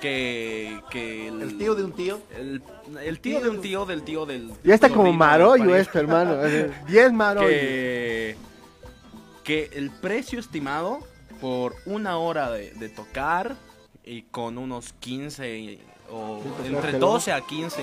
que, 0.00 0.80
que 0.90 1.28
El 1.28 1.58
tío 1.58 1.74
de 1.74 1.82
un 1.84 1.92
tío. 1.92 2.20
el, 2.36 2.62
el 3.02 3.20
tío 3.20 3.40
de 3.40 3.48
un 3.48 3.60
tío 3.60 3.84
del 3.86 4.02
tío 4.02 4.26
del 4.26 4.52
Ya 4.62 4.74
está 4.74 4.90
como 4.90 5.12
marollo 5.12 5.74
esto, 5.74 5.98
hermano. 5.98 6.36
10 6.86 7.12
marollos. 7.14 7.50
que, 7.50 8.36
que 9.42 9.70
el 9.72 9.90
precio 9.90 10.38
estimado 10.38 11.00
por 11.40 11.74
una 11.86 12.18
hora 12.18 12.50
de, 12.50 12.70
de 12.74 12.88
tocar 12.88 13.56
y 14.04 14.22
con 14.22 14.58
unos 14.58 14.92
15 15.00 15.78
o 16.10 16.40
pues, 16.40 16.68
entre 16.68 16.90
claro. 16.90 16.98
12 16.98 17.32
a 17.32 17.40
15 17.40 17.82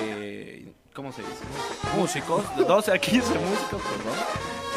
eh, 0.00 0.72
¿cómo 0.94 1.12
se 1.12 1.22
dice? 1.22 1.44
músicos 1.96 2.56
de 2.56 2.64
12 2.64 2.92
a 2.92 2.98
15 2.98 3.18
músicos 3.38 3.82
perdón 3.82 4.18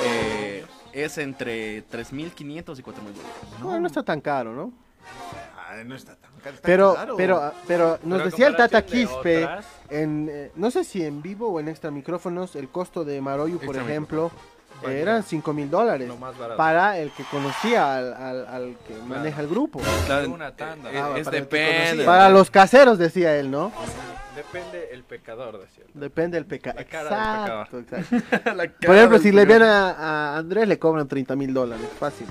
eh, 0.06 0.66
es 0.94 1.18
entre 1.18 1.84
3.500 1.88 2.80
y 2.80 2.84
4.000 2.84 2.84
dólares 2.84 2.92
No, 3.62 3.80
no 3.80 3.88
está 3.88 4.04
tan 4.04 4.22
caro, 4.22 4.54
¿no? 4.54 4.72
Ah, 5.58 5.84
no 5.84 5.96
está 5.96 6.16
tan 6.16 6.32
caro. 6.44 6.56
está 6.56 6.66
Pero, 6.68 6.94
caro. 6.94 7.16
pero, 7.18 7.52
pero 7.68 8.00
nos 8.04 8.20
Pero 8.20 8.26
decía 8.30 8.48
el 8.48 8.56
Tata 8.56 8.86
Quispe, 8.86 9.44
otras, 9.44 9.66
en, 9.90 10.30
eh, 10.32 10.52
no 10.56 10.70
sé 10.70 10.84
si 10.84 11.04
en 11.04 11.24
vivo 11.24 11.48
o 11.48 11.60
en 11.60 11.68
extra 11.68 11.90
micrófonos, 11.90 12.56
el 12.56 12.70
costo 12.70 13.04
de 13.04 13.20
Maroyu, 13.22 13.58
por 13.58 13.76
Extra 13.76 13.84
ejemplo, 13.84 14.30
Bueno, 14.30 14.53
eran 14.92 15.24
5 15.24 15.54
mil 15.54 15.70
dólares. 15.70 16.12
Para 16.58 16.98
el 17.00 17.12
que 17.12 17.24
conocía 17.26 17.96
al, 17.98 18.14
al- 18.14 18.48
al 18.48 18.76
que 18.88 18.94
maneja 19.08 19.42
el 19.42 19.48
grupo. 19.48 19.80
Claro, 20.06 20.30
Una 20.32 20.52
tanda. 20.56 20.92
eh, 20.92 20.98
Ah, 21.00 21.14
es 21.18 21.26
para 21.26 21.38
el 21.38 21.44
depende. 21.44 22.06
Para 22.06 22.30
los 22.30 22.50
caseros, 22.52 22.98
decía 22.98 23.36
él, 23.38 23.50
¿no? 23.52 23.72
Depende 24.36 24.90
el 24.92 25.04
pecador, 25.04 25.60
decía. 25.60 25.84
Depende 25.94 26.38
del 26.38 26.46
pecado. 26.46 26.76
La 26.80 26.86
cara 26.86 27.10
del 27.10 27.78
Exacto, 27.80 27.80
exacto. 27.80 28.52
La 28.56 28.68
Por 28.88 28.96
ejemplo, 28.96 29.20
si 29.20 29.32
le 29.32 29.46
ven 29.46 29.62
a, 29.62 29.92
a 29.92 30.38
Andrés, 30.38 30.68
le 30.68 30.80
cobran 30.80 31.08
30 31.08 31.36
mil 31.36 31.54
dólares. 31.54 31.86
Fácil. 32.00 32.26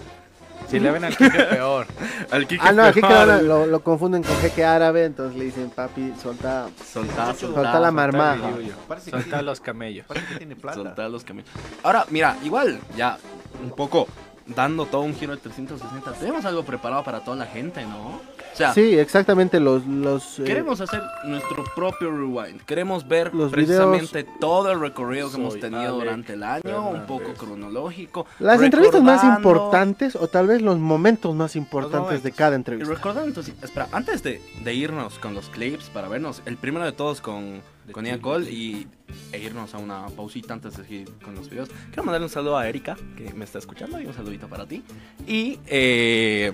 Si 0.73 0.81
le 0.81 0.91
ven 0.91 1.05
al 1.05 1.17
Kike, 1.17 1.45
peor. 1.51 1.87
Al 2.31 2.47
Kike 2.49 2.65
Ah, 2.67 2.73
no, 2.73 2.83
aquí 2.83 3.01
Ferrari. 3.01 3.41
que 3.43 3.47
lo, 3.47 3.67
lo 3.67 3.81
confunden 3.85 4.23
con 4.25 4.37
jeque 4.39 4.65
árabe, 4.65 5.05
entonces 5.05 5.39
le 5.39 5.45
dicen, 5.45 5.71
papi, 5.71 6.13
solta, 6.21 6.69
Soltá, 6.93 7.35
solta 7.35 7.79
la 7.79 7.91
marmaja. 7.93 8.51
Parece 8.89 9.11
que 9.11 9.17
Soltar 9.19 9.25
tiene- 9.31 9.43
los 9.45 9.61
camellos. 9.61 10.07
Parece 10.07 10.27
que 10.27 10.35
tiene 10.37 10.57
plata. 10.57 10.79
Soltar 10.83 11.11
los 11.11 11.23
caminos. 11.25 11.51
Ahora, 11.85 12.05
mira, 12.11 12.37
igual, 12.43 12.81
ya 12.97 13.19
un 13.63 13.71
poco 13.71 14.09
dando 14.47 14.87
todo 14.87 15.03
un 15.03 15.15
giro 15.15 15.33
de 15.37 15.39
360. 15.41 16.13
Tenemos 16.15 16.45
algo 16.45 16.65
preparado 16.65 17.05
para 17.05 17.21
toda 17.21 17.37
la 17.37 17.47
gente, 17.47 17.85
¿no? 17.85 18.21
O 18.53 18.57
sea, 18.57 18.75
Sí, 18.75 18.99
exactamente, 18.99 19.59
los... 19.61 19.87
los 19.87 20.38
eh, 20.38 20.45
queremos 20.45 20.81
hacer 20.81 21.03
nuestro 21.25 21.65
propio 21.75 22.11
rewind. 22.11 22.61
Queremos 22.62 23.09
ver 23.09 23.35
Los 23.35 23.51
precisamente 23.51 24.25
todo 24.25 24.71
el 24.71 24.81
recorrido 24.81 25.31
que 25.31 25.37
hemos 25.37 25.59
tenido 25.59 25.81
Alex 25.81 25.95
durante 26.05 26.33
el 26.35 26.43
año, 26.43 26.91
un 26.91 27.07
poco 27.07 27.33
cronológico. 27.35 28.27
Las 28.38 28.61
entrevistas 28.61 29.03
más 29.03 29.25
importantes 29.25 30.17
o 30.17 30.29
tal 30.29 30.49
vez 30.49 30.61
los 30.61 30.79
momentos 30.79 31.35
más 31.35 31.57
importantes 31.57 32.23
de 32.23 32.33
cada 32.33 32.53
Y 32.53 32.57
entrevista. 32.57 32.95
recordando, 32.95 33.29
entonces, 33.29 33.55
espera, 33.62 33.88
antes 33.93 34.23
de, 34.23 34.43
de 34.62 34.75
irnos 34.75 35.19
con 35.19 35.35
los 35.35 35.49
clips 35.49 35.88
para 35.91 36.09
vernos, 36.09 36.43
el 36.45 36.57
primero 36.57 36.85
de 36.85 36.93
todos 36.93 37.21
con, 37.21 37.62
De 37.87 37.93
con 37.93 38.05
Ian. 38.05 38.21
Cole 38.21 38.51
y 38.51 38.87
e 39.33 39.39
irnos 39.39 39.74
a 39.74 39.79
una 39.79 40.07
pausita 40.09 40.55
antes 40.55 40.76
de 40.76 40.83
seguir 40.85 41.11
con 41.24 41.35
los 41.35 41.49
videos. 41.49 41.68
Quiero 41.89 42.05
mandarle 42.05 42.26
un 42.26 42.31
saludo 42.33 42.57
a 42.59 42.68
Erika, 42.68 42.97
que 43.16 43.33
me 43.35 43.45
está 43.45 43.59
escuchando, 43.59 43.99
y 44.01 44.07
un 44.07 44.14
saludito 44.14 44.47
para 44.49 44.66
ti. 44.66 44.83
Y, 45.26 45.59
eh, 45.66 46.53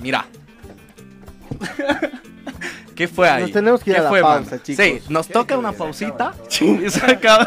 mira. 0.00 0.26
¿Qué 2.94 3.08
fue 3.08 3.28
ahí? 3.28 3.42
Nos 3.42 3.52
tenemos 3.52 3.82
que 3.84 3.90
ir 3.90 3.96
¿Qué 3.96 4.00
a 4.00 4.04
la 4.04 4.08
fue, 4.08 4.20
pausa, 4.22 4.50
mano? 4.52 4.62
chicos. 4.62 4.84
Sí, 4.84 5.02
nos 5.08 5.28
toca 5.28 5.58
una 5.58 5.72
pausita 5.72 6.34
y 6.60 6.88
se 6.90 7.04
acaba. 7.04 7.46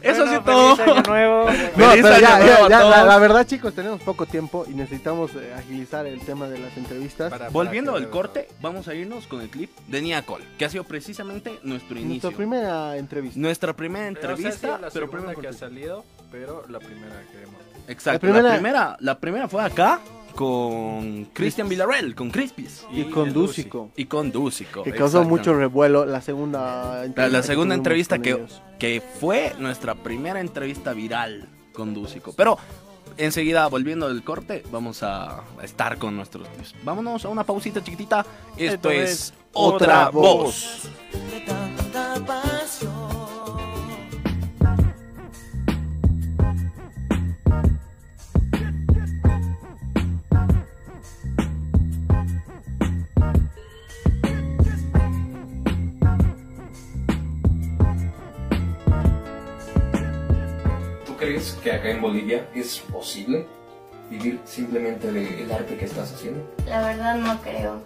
Eso 0.00 0.22
sí 0.28 0.36
Bueno, 0.36 0.42
todo. 0.44 0.76
feliz 0.76 0.92
año 0.94 1.02
nuevo. 1.08 1.46
No, 1.76 1.90
Feliz 1.90 2.02
pero 2.04 2.08
año 2.14 2.20
ya, 2.20 2.38
nuevo 2.38 2.68
ya, 2.68 2.68
ya, 2.68 2.84
la, 2.84 3.04
la 3.04 3.18
verdad, 3.18 3.44
chicos, 3.44 3.74
tenemos 3.74 4.00
poco 4.02 4.24
tiempo 4.26 4.64
y 4.68 4.74
necesitamos 4.74 5.32
eh, 5.34 5.52
agilizar 5.58 6.06
el 6.06 6.20
tema 6.20 6.46
de 6.46 6.58
las 6.60 6.76
entrevistas. 6.76 7.30
Para- 7.30 7.48
Volviendo 7.48 7.90
para 7.90 8.04
al 8.04 8.08
que- 8.08 8.12
corte, 8.12 8.48
vamos 8.60 8.86
a 8.86 8.94
irnos 8.94 9.26
con 9.26 9.40
el 9.40 9.48
clip 9.48 9.70
de 9.88 10.00
Nia 10.02 10.22
Cole, 10.22 10.44
que 10.58 10.64
ha 10.64 10.68
sido 10.70 10.84
precisamente 10.84 11.58
nuestro 11.64 11.98
inicio. 11.98 12.30
Nuestra 12.30 12.36
primera 12.36 12.96
entrevista. 12.96 13.40
Nuestra 13.40 13.72
primera 13.74 14.04
Pero, 14.06 14.34
o 14.34 14.36
sea, 14.36 14.46
entrevista, 14.46 14.76
sí, 14.76 14.82
la 14.82 14.90
pero 14.90 15.10
primero 15.10 15.40
que 15.40 15.48
ha 15.48 15.52
salido, 15.52 16.04
pero 16.30 16.64
la 16.68 16.78
primera 16.78 17.22
que 17.32 17.42
hemos. 17.42 17.60
Exacto. 17.88 18.26
La 18.28 18.32
La 18.34 18.38
primera- 18.38 18.54
primera... 18.54 18.96
la 19.00 19.18
primera, 19.18 19.48
fue 19.48 19.64
acá 19.64 19.98
con 20.34 21.26
Cristian 21.32 21.68
Villarreal, 21.68 22.14
con 22.14 22.30
Crispis. 22.30 22.86
Y, 22.92 23.04
con 23.04 23.32
Dúcico. 23.32 23.90
Y 23.96 24.06
con 24.06 24.30
Dúcico. 24.32 24.82
Que 24.82 24.92
causó 24.92 25.24
mucho 25.24 25.54
revuelo 25.54 26.04
la 26.04 26.20
segunda 26.20 26.96
La, 26.98 27.04
entrevista 27.04 27.28
la 27.32 27.40
que 27.40 27.46
segunda 27.46 27.74
tuvimos 27.74 27.78
entrevista 27.78 28.18
que, 28.18 28.30
ellos. 28.30 28.62
que 28.78 29.02
fue 29.20 29.54
nuestra 29.58 29.94
primera 29.94 30.40
entrevista 30.40 30.92
viral 30.92 31.48
con 31.72 31.94
Dúcico. 31.94 32.32
Pero 32.36 32.58
enseguida, 33.16 33.66
volviendo 33.68 34.08
del 34.08 34.22
corte, 34.24 34.62
vamos 34.70 35.02
a 35.02 35.42
estar 35.62 35.98
con 35.98 36.16
nuestros 36.16 36.48
tips. 36.48 36.74
Vámonos 36.84 37.24
a 37.24 37.28
una 37.28 37.44
pausita 37.44 37.82
chiquitita. 37.82 38.26
Esto 38.56 38.74
Esto 38.74 38.90
es 38.90 39.10
es 39.10 39.34
Otra 39.52 40.08
Otra 40.08 40.10
Voz. 40.10 40.88
Que 61.64 61.72
acá 61.72 61.90
en 61.90 62.00
Bolivia 62.00 62.48
es 62.54 62.78
posible 62.78 63.46
vivir 64.10 64.38
simplemente 64.44 65.10
del 65.10 65.50
arte 65.50 65.76
que 65.76 65.86
estás 65.86 66.12
haciendo? 66.12 66.48
La 66.66 66.86
verdad 66.86 67.16
no 67.16 67.40
creo. 67.42 67.82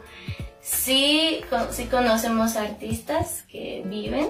Sí, 0.61 1.41
con- 1.49 1.73
sí 1.73 1.87
conocemos 1.87 2.57
artistas 2.57 3.45
que 3.49 3.83
viven, 3.87 4.29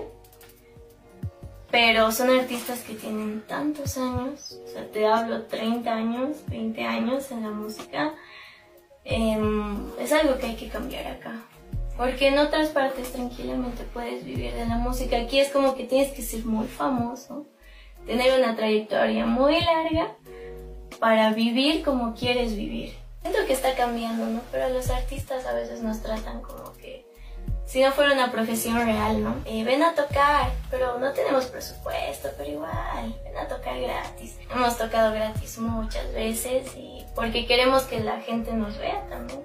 pero 1.71 2.13
son 2.13 2.31
artistas 2.31 2.81
que 2.81 2.95
tienen 2.95 3.43
tantos 3.49 3.99
años, 3.99 4.59
o 4.65 4.69
sea, 4.71 4.87
te 4.91 5.07
hablo 5.07 5.43
30 5.45 5.93
años, 5.93 6.37
20 6.49 6.83
años 6.85 7.31
en 7.31 7.43
la 7.43 7.51
música. 7.51 8.15
Em, 9.05 9.79
es 9.99 10.13
algo 10.13 10.39
que 10.39 10.47
hay 10.47 10.57
que 10.57 10.69
cambiar 10.69 11.07
acá. 11.07 11.33
Porque 11.97 12.29
en 12.29 12.39
otras 12.39 12.69
partes 12.69 13.11
tranquilamente 13.13 13.83
puedes 13.93 14.25
vivir 14.25 14.53
de 14.55 14.67
la 14.67 14.77
música. 14.77 15.17
Aquí 15.17 15.41
es 15.41 15.51
como 15.51 15.75
que 15.75 15.85
tienes 15.85 16.13
que 16.13 16.23
ser 16.23 16.45
muy 16.45 16.67
famoso, 16.69 17.47
tener 18.09 18.39
una 18.39 18.57
trayectoria 18.57 19.27
muy 19.27 19.61
larga 19.61 20.17
para 20.99 21.33
vivir 21.35 21.85
como 21.85 22.15
quieres 22.15 22.57
vivir. 22.57 22.95
Siento 23.21 23.45
que 23.47 23.53
está 23.53 23.75
cambiando, 23.77 24.27
¿no? 24.27 24.41
Pero 24.51 24.71
los 24.71 24.89
artistas 24.89 25.45
a 25.45 25.53
veces 25.53 25.83
nos 25.83 26.01
tratan 26.01 26.41
como 26.41 26.73
que 26.79 27.07
si 27.67 27.83
no 27.83 27.93
fuera 27.93 28.15
una 28.15 28.33
profesión 28.33 28.83
real, 28.83 29.23
¿no? 29.23 29.37
Eh, 29.45 29.63
ven 29.63 29.83
a 29.83 29.95
tocar, 29.95 30.51
pero 30.71 30.99
no 30.99 31.13
tenemos 31.13 31.47
presupuesto, 31.47 32.31
pero 32.39 32.51
igual, 32.51 33.15
ven 33.25 33.37
a 33.37 33.47
tocar 33.47 33.79
gratis. 33.79 34.39
Hemos 34.51 34.79
tocado 34.79 35.13
gratis 35.13 35.59
muchas 35.59 36.11
veces 36.15 36.75
y 36.77 37.05
porque 37.15 37.47
queremos 37.47 37.83
que 37.83 38.01
la 38.01 38.23
gente 38.23 38.55
nos 38.55 38.79
vea 38.79 39.07
también. 39.11 39.43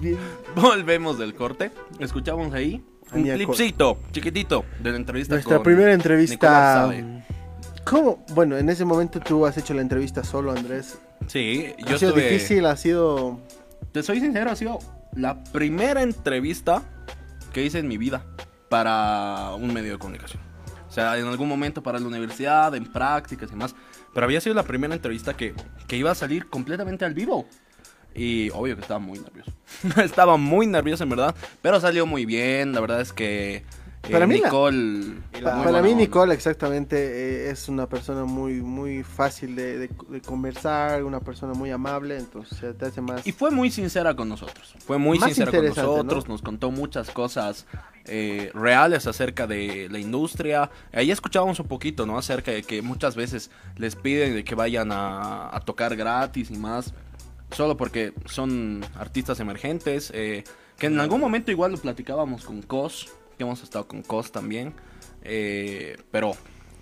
Bien. 0.00 0.18
Volvemos 0.54 1.18
del 1.18 1.34
corte. 1.34 1.70
Escuchamos 1.98 2.52
ahí 2.52 2.84
un 3.12 3.22
clipcito 3.24 3.98
chiquitito 4.12 4.64
de 4.80 4.90
la 4.90 4.96
entrevista 4.96 5.34
Nuestra 5.34 5.56
con 5.56 5.64
primera 5.64 5.92
entrevista. 5.92 6.74
Sabe. 6.74 7.24
¿Cómo? 7.84 8.24
Bueno, 8.34 8.56
en 8.58 8.68
ese 8.68 8.84
momento 8.84 9.20
tú 9.20 9.46
has 9.46 9.56
hecho 9.56 9.74
la 9.74 9.82
entrevista 9.82 10.22
solo, 10.22 10.52
Andrés. 10.52 10.98
Sí, 11.26 11.72
yo 11.78 11.96
ha 11.96 11.98
sido 11.98 12.10
estuve... 12.10 12.30
difícil, 12.30 12.66
ha 12.66 12.76
sido. 12.76 13.40
Te 13.92 14.02
soy 14.02 14.20
sincero, 14.20 14.50
ha 14.50 14.56
sido 14.56 14.78
la 15.14 15.42
primera 15.44 16.02
entrevista 16.02 16.82
que 17.52 17.64
hice 17.64 17.78
en 17.78 17.88
mi 17.88 17.96
vida 17.96 18.24
para 18.68 19.54
un 19.54 19.72
medio 19.72 19.92
de 19.92 19.98
comunicación. 19.98 20.49
Sea, 21.00 21.18
en 21.18 21.26
algún 21.26 21.48
momento 21.48 21.82
para 21.82 21.98
la 21.98 22.06
universidad, 22.06 22.74
en 22.74 22.84
prácticas 22.84 23.48
y 23.48 23.52
demás. 23.52 23.74
Pero 24.12 24.24
había 24.26 24.40
sido 24.40 24.54
la 24.54 24.64
primera 24.64 24.94
entrevista 24.94 25.34
que, 25.34 25.54
que 25.86 25.96
iba 25.96 26.10
a 26.10 26.14
salir 26.14 26.48
completamente 26.48 27.04
al 27.04 27.14
vivo. 27.14 27.46
Y 28.14 28.50
obvio 28.50 28.74
que 28.74 28.82
estaba 28.82 29.00
muy 29.00 29.18
nervioso. 29.18 29.52
estaba 30.02 30.36
muy 30.36 30.66
nervioso 30.66 31.04
en 31.04 31.10
verdad. 31.10 31.34
Pero 31.62 31.80
salió 31.80 32.06
muy 32.06 32.26
bien. 32.26 32.72
La 32.72 32.80
verdad 32.80 33.00
es 33.00 33.12
que... 33.12 33.64
Para 34.10 34.26
mí 34.26 34.34
Nicole... 34.36 35.20
Para 35.42 35.82
mí, 35.82 35.90
onda. 35.90 35.94
Nicole, 35.94 36.34
exactamente, 36.34 36.96
eh, 36.96 37.50
es 37.50 37.68
una 37.68 37.86
persona 37.86 38.24
muy, 38.24 38.54
muy 38.62 39.02
fácil 39.02 39.54
de, 39.54 39.78
de- 39.78 39.90
de 40.08 40.20
conversar, 40.22 41.04
una 41.04 41.20
persona 41.20 41.52
muy 41.54 41.70
amable, 41.70 42.16
entonces 42.18 42.76
te 42.76 42.86
hace 42.86 43.00
más. 43.00 43.26
Y 43.26 43.32
fue 43.32 43.50
muy 43.50 43.70
sincera 43.70 44.14
con 44.16 44.28
nosotros. 44.28 44.74
Fue 44.84 44.98
muy 44.98 45.18
Más 45.18 45.28
sincera 45.34 45.50
con 45.52 45.66
nosotros. 45.66 46.26
¿no? 46.26 46.32
Nos 46.34 46.42
contó 46.42 46.70
muchas 46.70 47.10
cosas 47.10 47.66
eh, 48.06 48.50
reales 48.54 49.06
acerca 49.06 49.46
de 49.46 49.88
la 49.90 49.98
industria. 49.98 50.70
Ahí 50.92 51.10
escuchábamos 51.10 51.60
un 51.60 51.68
poquito, 51.68 52.06
¿no? 52.06 52.16
Acerca 52.18 52.50
de 52.52 52.62
que 52.62 52.82
muchas 52.82 53.14
veces 53.16 53.50
les 53.76 53.96
piden 53.96 54.34
de 54.34 54.44
que 54.44 54.54
vayan 54.54 54.92
a, 54.92 55.54
a 55.54 55.60
tocar 55.60 55.94
gratis 55.94 56.50
y 56.50 56.56
más. 56.56 56.94
Solo 57.52 57.76
porque 57.76 58.12
son 58.26 58.84
artistas 58.98 59.40
emergentes. 59.40 60.10
eh, 60.14 60.44
que 60.78 60.86
en 60.86 60.98
algún 60.98 61.20
momento 61.20 61.50
igual 61.50 61.72
lo 61.72 61.78
platicábamos 61.78 62.44
con 62.46 62.62
Cos. 62.62 63.10
Que 63.40 63.44
hemos 63.44 63.62
estado 63.62 63.88
con 63.88 64.02
Cos 64.02 64.30
también. 64.30 64.74
eh, 65.22 65.96
pero, 66.10 66.32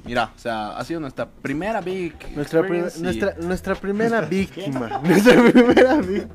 mira, 0.04 0.32
o 0.34 0.38
sea, 0.40 0.76
ha 0.76 0.84
sido 0.84 0.98
nuestra 0.98 1.24
primera 1.30 1.80
big. 1.80 2.14
Nuestra, 2.34 2.62
prim- 2.62 2.82
experience 2.86 2.98
y- 2.98 3.02
nuestra, 3.04 3.46
nuestra 3.46 3.74
primera 3.76 4.20
víctima. 4.28 4.88
nuestra 5.04 5.34
primera 5.52 5.94
víctima. 5.98 6.28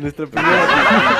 Nuestra 0.00 0.26
primera 0.26 0.66
víctima. 0.66 1.16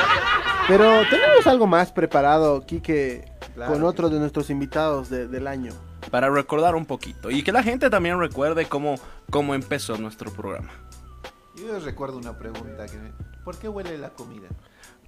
Pero 0.67 1.03
tenemos 1.09 1.47
algo 1.47 1.67
más 1.67 1.93
preparado, 1.93 2.65
Kike, 2.65 3.23
Claro 3.55 3.71
con 3.71 3.83
otro 3.85 4.09
de 4.09 4.19
nuestros 4.19 4.49
invitados 4.49 5.09
de- 5.09 5.29
del 5.29 5.47
año. 5.47 5.71
para 6.11 6.29
recordar 6.29 6.75
un 6.75 6.85
poquito 6.85 7.31
y 7.31 7.43
que 7.43 7.53
la 7.53 7.63
gente 7.63 7.89
también 7.89 8.19
recuerde 8.19 8.65
cómo, 8.65 8.95
cómo 9.31 9.55
empezó 9.55 9.97
nuestro 9.97 10.33
programa. 10.33 10.69
Yo 11.55 11.71
les 11.71 11.83
recuerdo 11.85 12.17
una 12.17 12.37
pregunta. 12.37 12.87
Que 12.87 12.97
me- 12.97 13.13
¿Por 13.45 13.57
qué 13.57 13.69
huele 13.69 13.97
la 13.97 14.09
comida? 14.09 14.49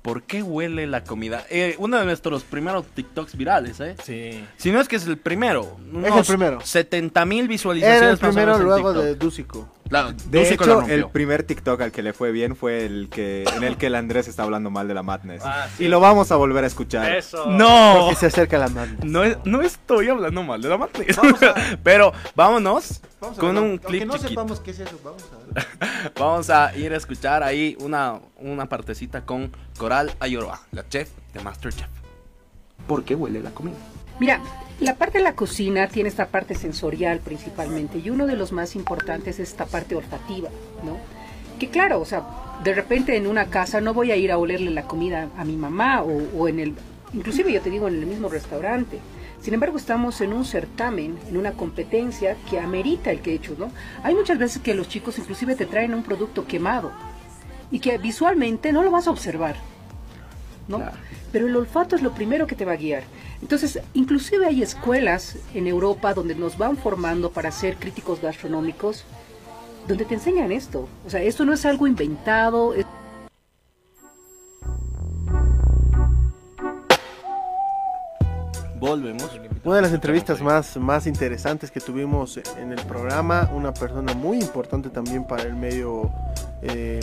¿Por 0.05 0.21
qué 0.21 0.43
huele 0.43 0.85
la 0.85 1.03
comida? 1.03 1.43
Eh, 1.49 1.73
uno 1.79 1.97
de 1.97 2.05
nuestros 2.05 2.43
primeros 2.43 2.85
TikToks 2.85 3.35
virales, 3.35 3.79
¿eh? 3.79 3.95
Sí. 4.03 4.45
Si 4.55 4.71
no 4.71 4.79
es 4.79 4.87
que 4.87 4.97
es 4.97 5.07
el 5.07 5.17
primero. 5.17 5.77
Es 6.05 6.15
el 6.15 6.23
primero. 6.25 6.61
70 6.61 7.25
mil 7.25 7.47
visualizaciones. 7.47 8.01
Era 8.03 8.11
el 8.11 8.17
primero 8.19 8.59
luego 8.59 8.89
TikTok. 8.91 9.03
de 9.03 9.15
Dúcico. 9.15 9.67
Claro, 9.89 10.13
De 10.27 10.39
Dúcico 10.39 10.63
hecho, 10.63 10.81
el 10.83 11.09
primer 11.09 11.41
TikTok 11.43 11.81
al 11.81 11.91
que 11.91 12.03
le 12.03 12.13
fue 12.13 12.31
bien 12.31 12.55
fue 12.55 12.85
el 12.85 13.07
que 13.09 13.45
en 13.55 13.63
el 13.63 13.77
que 13.77 13.87
el 13.87 13.95
Andrés 13.95 14.27
está 14.27 14.43
hablando 14.43 14.69
mal 14.69 14.87
de 14.87 14.93
la 14.93 15.01
Madness. 15.03 15.41
Ah, 15.43 15.67
sí. 15.75 15.85
Y 15.85 15.87
lo 15.87 15.99
vamos 15.99 16.31
a 16.31 16.35
volver 16.35 16.63
a 16.63 16.67
escuchar. 16.67 17.11
Eso. 17.15 17.47
¡No! 17.51 17.95
Porque 18.01 18.15
se 18.15 18.27
acerca 18.27 18.59
la 18.59 18.67
mano. 18.67 18.97
No, 19.03 19.23
es- 19.23 19.37
no 19.43 19.61
estoy 19.63 20.09
hablando 20.09 20.43
mal 20.43 20.61
de 20.61 20.69
la. 20.69 20.77
Vamos 20.77 20.93
a- 21.43 21.55
Pero 21.83 22.13
vámonos 22.35 23.01
Vamos 23.21 23.37
a 23.37 23.41
con 23.41 23.53
ver, 23.55 23.63
un 23.63 23.69
aunque 23.71 23.87
clip 23.87 24.05
no 24.05 24.13
chiquito. 24.13 24.29
sepamos 24.29 24.59
qué 24.59 24.71
es 24.71 24.79
eso, 24.81 24.99
vamos 25.03 25.23
a 25.33 25.37
ver. 25.37 25.44
Vamos 26.19 26.49
a 26.49 26.75
ir 26.75 26.93
a 26.93 26.97
escuchar 26.97 27.43
ahí 27.43 27.77
una, 27.79 28.19
una 28.37 28.67
partecita 28.67 29.25
con 29.25 29.51
Coral 29.77 30.11
Ayoroa, 30.19 30.61
la 30.71 30.87
chef 30.87 31.09
de 31.33 31.41
Masterchef. 31.41 31.89
¿Por 32.87 33.03
qué 33.03 33.15
huele 33.15 33.41
la 33.41 33.51
comida? 33.51 33.75
Mira, 34.19 34.41
la 34.79 34.95
parte 34.95 35.17
de 35.17 35.23
la 35.23 35.35
cocina 35.35 35.87
tiene 35.87 36.09
esta 36.09 36.27
parte 36.27 36.55
sensorial 36.55 37.19
principalmente 37.19 37.97
y 37.97 38.09
uno 38.09 38.27
de 38.27 38.35
los 38.35 38.51
más 38.51 38.75
importantes 38.75 39.39
es 39.39 39.49
esta 39.49 39.65
parte 39.65 39.95
olfativa, 39.95 40.49
¿no? 40.83 40.97
Que 41.59 41.69
claro, 41.69 41.99
o 41.99 42.05
sea, 42.05 42.23
de 42.63 42.73
repente 42.73 43.15
en 43.15 43.27
una 43.27 43.45
casa 43.47 43.81
no 43.81 43.93
voy 43.93 44.11
a 44.11 44.15
ir 44.15 44.31
a 44.31 44.37
olerle 44.37 44.71
la 44.71 44.83
comida 44.83 45.29
a 45.37 45.45
mi 45.45 45.55
mamá 45.55 46.03
o, 46.03 46.21
o 46.37 46.47
en 46.47 46.59
el, 46.59 46.75
inclusive 47.13 47.51
yo 47.51 47.61
te 47.61 47.69
digo 47.69 47.87
en 47.87 47.95
el 47.95 48.05
mismo 48.05 48.29
restaurante. 48.29 48.99
Sin 49.41 49.53
embargo, 49.53 49.77
estamos 49.77 50.21
en 50.21 50.33
un 50.33 50.43
certamen, 50.45 51.17
en 51.29 51.37
una 51.37 51.51
competencia 51.51 52.35
que 52.49 52.59
amerita 52.59 53.11
el 53.11 53.19
que 53.21 53.31
he 53.31 53.35
hecho, 53.35 53.55
¿no? 53.59 53.69
Hay 54.03 54.15
muchas 54.15 54.37
veces 54.39 54.61
que 54.61 54.73
los 54.73 54.89
chicos 54.89 55.19
inclusive 55.19 55.55
te 55.55 55.65
traen 55.67 55.93
un 55.93 56.03
producto 56.03 56.45
quemado 56.45 56.91
y 57.69 57.79
que 57.79 57.97
visualmente 57.99 58.71
no 58.71 58.81
lo 58.81 58.89
vas 58.91 59.07
a 59.07 59.11
observar, 59.11 59.55
¿no? 60.67 60.77
Claro. 60.77 60.97
Pero 61.31 61.47
el 61.47 61.55
olfato 61.55 61.95
es 61.95 62.01
lo 62.01 62.13
primero 62.13 62.47
que 62.47 62.55
te 62.55 62.65
va 62.65 62.71
a 62.73 62.77
guiar. 62.77 63.03
Entonces, 63.41 63.79
inclusive 63.93 64.47
hay 64.47 64.63
escuelas 64.63 65.37
en 65.53 65.67
Europa 65.67 66.13
donde 66.13 66.33
nos 66.33 66.57
van 66.57 66.77
formando 66.77 67.29
para 67.31 67.51
ser 67.51 67.75
críticos 67.75 68.21
gastronómicos, 68.21 69.03
donde 69.87 70.05
te 70.05 70.15
enseñan 70.15 70.51
esto. 70.51 70.87
O 71.05 71.09
sea, 71.09 71.21
esto 71.21 71.45
no 71.45 71.53
es 71.53 71.65
algo 71.65 71.85
inventado. 71.85 72.73
es- 72.73 72.85
Una 79.63 79.77
de 79.77 79.81
las 79.81 79.93
entrevistas 79.93 80.41
más, 80.41 80.77
más 80.77 81.07
interesantes 81.07 81.71
que 81.71 81.79
tuvimos 81.79 82.37
en 82.57 82.71
el 82.71 82.81
programa, 82.85 83.49
una 83.53 83.73
persona 83.73 84.13
muy 84.13 84.39
importante 84.39 84.89
también 84.89 85.25
para 85.25 85.43
el 85.43 85.55
medio 85.55 86.11
eh, 86.61 86.99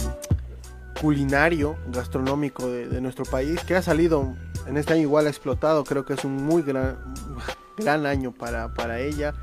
culinario, 1.01 1.76
gastronómico 1.89 2.68
de, 2.68 2.89
de 2.89 3.01
nuestro 3.01 3.24
país, 3.24 3.62
que 3.64 3.74
ha 3.74 3.83
salido 3.83 4.35
en 4.66 4.76
este 4.76 4.93
año 4.93 5.03
igual 5.03 5.26
ha 5.26 5.30
explotado, 5.30 5.85
creo 5.85 6.05
que 6.05 6.14
es 6.14 6.24
un 6.24 6.37
muy 6.37 6.62
gran, 6.62 6.97
gran 7.76 8.07
año 8.07 8.33
para, 8.33 8.72
para 8.74 9.01
ella. 9.01 9.35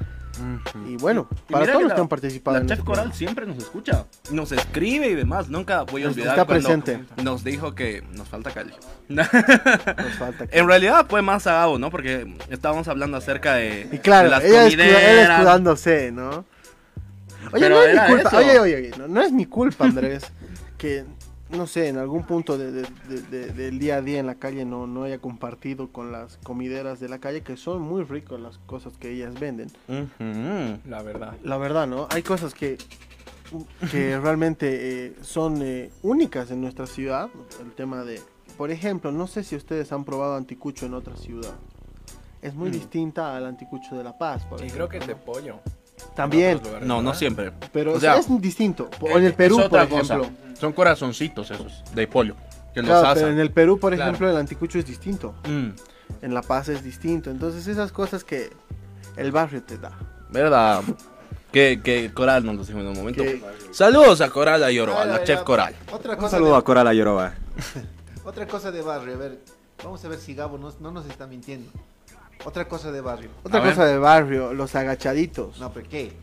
Y 0.88 0.96
bueno, 0.98 1.28
Y 1.50 1.52
para 1.52 1.66
todos 1.66 1.78
que 1.78 1.84
los 1.84 1.90
la- 1.90 1.96
que 1.96 2.02
han 2.02 2.08
participado. 2.08 2.56
La 2.58 2.62
en 2.62 2.68
chef 2.68 2.78
este 2.80 2.86
Coral 2.86 3.00
programa. 3.06 3.18
siempre 3.18 3.46
nos 3.46 3.58
escucha, 3.58 4.06
nos 4.32 4.52
escribe 4.52 5.08
y 5.08 5.16
demás. 5.16 5.50
Nunca 5.50 5.84
voy 5.84 6.04
a 6.04 6.08
Está 6.10 6.20
olvidar 6.22 6.36
cuando 6.46 6.54
presente. 6.54 7.04
nos 7.24 7.44
dijo 7.44 7.76
que 7.76 8.04
nos 8.16 8.28
falta 8.28 8.52
calle. 8.52 8.74
Nos 9.08 9.28
falta 10.18 10.48
que- 10.48 10.58
En 10.60 10.68
realidad 10.68 11.06
fue 11.10 11.22
más 11.22 11.46
a 11.48 11.54
Gabo, 11.54 11.78
¿no? 11.80 11.90
Porque 11.90 12.34
estábamos 12.50 12.88
hablando 12.88 13.18
acerca 13.18 13.56
de, 13.56 13.88
Y 13.92 13.98
claro, 14.00 14.26
de 14.26 14.32
las 14.32 14.44
ella, 14.44 14.66
ella 14.68 15.34
escudándose, 15.36 16.12
¿no? 16.12 16.46
Oye, 17.52 17.62
Pero 17.68 17.76
no 17.76 17.82
es 17.84 17.94
mi 17.94 18.08
culpa, 18.08 18.28
eso. 18.30 18.38
oye, 18.38 18.60
oye, 18.60 18.76
oye, 18.76 18.92
no, 18.98 19.08
no 19.08 19.22
es 19.22 19.32
mi 19.32 19.46
culpa, 19.46 19.86
Andrés, 19.86 20.24
que, 20.78 21.06
no 21.50 21.66
sé, 21.68 21.88
en 21.88 21.98
algún 21.98 22.24
punto 22.24 22.58
de- 22.58 22.72
de- 22.72 22.88
de- 23.08 23.22
de- 23.22 23.52
del 23.54 23.80
día 23.80 23.98
a 23.98 24.02
día 24.02 24.20
en 24.20 24.28
la 24.28 24.36
calle 24.36 24.66
no, 24.66 24.86
no 24.88 25.04
haya 25.04 25.18
compartido 25.20 25.92
con 25.92 26.12
las 26.12 26.38
comideras 26.44 27.00
de 27.00 27.10
la 27.10 27.20
calle, 27.20 27.42
que 27.42 27.58
son 27.58 27.82
muy 27.82 28.04
ricas 28.04 28.40
las 28.40 28.58
cosas 28.60 28.98
que 28.98 29.12
ellas 29.12 29.40
venden. 29.40 29.70
La 30.88 31.02
verdad. 31.02 31.34
La 31.44 31.58
verdad, 31.58 31.88
¿no? 31.88 32.08
Hay 32.12 32.22
cosas 32.24 32.54
que, 32.54 32.78
que 33.92 34.18
realmente 34.20 35.06
eh, 35.08 35.16
son 35.22 35.62
eh, 35.62 35.90
únicas 36.04 36.52
en 36.52 36.62
nuestra 36.62 36.86
ciudad. 36.86 37.30
El 37.62 37.72
tema 37.72 38.04
de, 38.04 38.22
por 38.58 38.70
ejemplo, 38.72 39.12
no 39.12 39.26
sé 39.28 39.44
si 39.44 39.56
ustedes 39.56 39.92
han 39.92 40.06
probado 40.06 40.36
anticucho 40.36 40.86
en 40.86 40.94
otra 40.94 41.16
ciudad. 41.18 41.56
Es 42.42 42.54
muy 42.56 42.70
distinta 42.70 43.36
al 43.36 43.46
anticucho 43.46 43.98
de 43.98 44.04
La 44.04 44.18
Paz, 44.18 44.46
por 44.46 44.60
Y 44.62 44.68
ejemplo. 44.68 44.88
creo 44.88 44.90
que 44.90 44.98
es 45.04 45.08
de 45.08 45.16
pollo. 45.16 45.60
También, 46.16 46.62
lugares, 46.64 46.88
No, 46.88 47.02
no 47.02 47.14
siempre. 47.14 47.52
pero 47.72 47.94
O 47.94 47.96
es- 47.96 48.02
sea, 48.02 48.18
es 48.18 48.42
distinto. 48.42 48.90
O 49.02 49.10
en 49.18 49.24
el 49.24 49.26
Es 49.28 49.34
Perú, 49.34 49.58
por 49.70 49.80
ejemplo. 49.82 50.20
cosa. 50.20 50.32
Son 50.60 50.74
corazoncitos 50.74 51.50
esos, 51.52 51.84
de 51.94 52.08
pollo. 52.08 52.36
Que 52.74 52.82
los 52.82 52.90
Claro, 53.00 53.14
pero 53.16 53.28
en 53.30 53.40
el 53.40 53.52
Perú, 53.52 53.80
por 53.80 53.94
Claro. 53.96 54.12
ejemplo, 54.12 54.30
el 54.30 54.38
anticucho 54.38 54.78
es 54.80 54.86
distinto. 54.86 55.34
Mm, 55.48 55.70
En 56.24 56.34
La 56.34 56.42
Paz 56.42 56.70
es 56.70 56.84
distinto. 56.84 57.30
Entonces, 57.30 57.68
esas 57.68 57.92
cosas 57.92 58.24
que 58.24 58.50
el 59.16 59.32
barrio 59.32 59.62
te 59.62 59.78
da. 59.78 59.92
¿Verdad? 60.32 60.82
Que, 61.52 61.82
que 61.84 62.12
Coral 62.14 62.44
nos 62.46 62.56
lo 62.56 62.64
dijo 62.66 62.80
en 62.80 62.88
un 62.88 62.94
momento. 62.98 63.22
Que- 63.24 63.42
Saludos 63.72 64.20
a 64.22 64.30
Coral 64.30 64.64
Ayoro, 64.64 64.98
a 64.98 65.06
la 65.06 65.16
Ah, 65.16 65.24
chef. 65.24 65.42
Coral. 65.44 65.76
Otra 65.92 66.14
Un 66.14 66.20
cosa, 66.20 66.32
saludo 66.32 66.56
a 66.56 66.64
Coral 66.64 66.88
Ayoroba. 66.88 67.34
otra 68.26 68.48
cosa 68.48 68.72
de 68.72 68.82
barrio, 68.82 69.14
a 69.14 69.18
ver, 69.18 69.40
vamos 69.84 70.04
a 70.04 70.08
ver 70.08 70.20
si 70.20 70.34
Gabo 70.34 70.58
no, 70.58 70.72
no 70.80 70.92
nos 70.92 71.06
está 71.06 71.26
mintiendo. 71.28 71.72
Otra 72.46 72.66
cosa 72.70 72.92
de 72.92 73.02
barrio. 73.02 73.30
Otra 73.44 73.60
A 73.60 73.64
cosa 73.64 73.86
de 73.86 73.98
barrio, 73.98 74.54
los 74.54 74.74
agachaditos. 74.74 75.60
No, 75.60 75.72
pero 75.74 75.90
¿qué? 75.90 76.14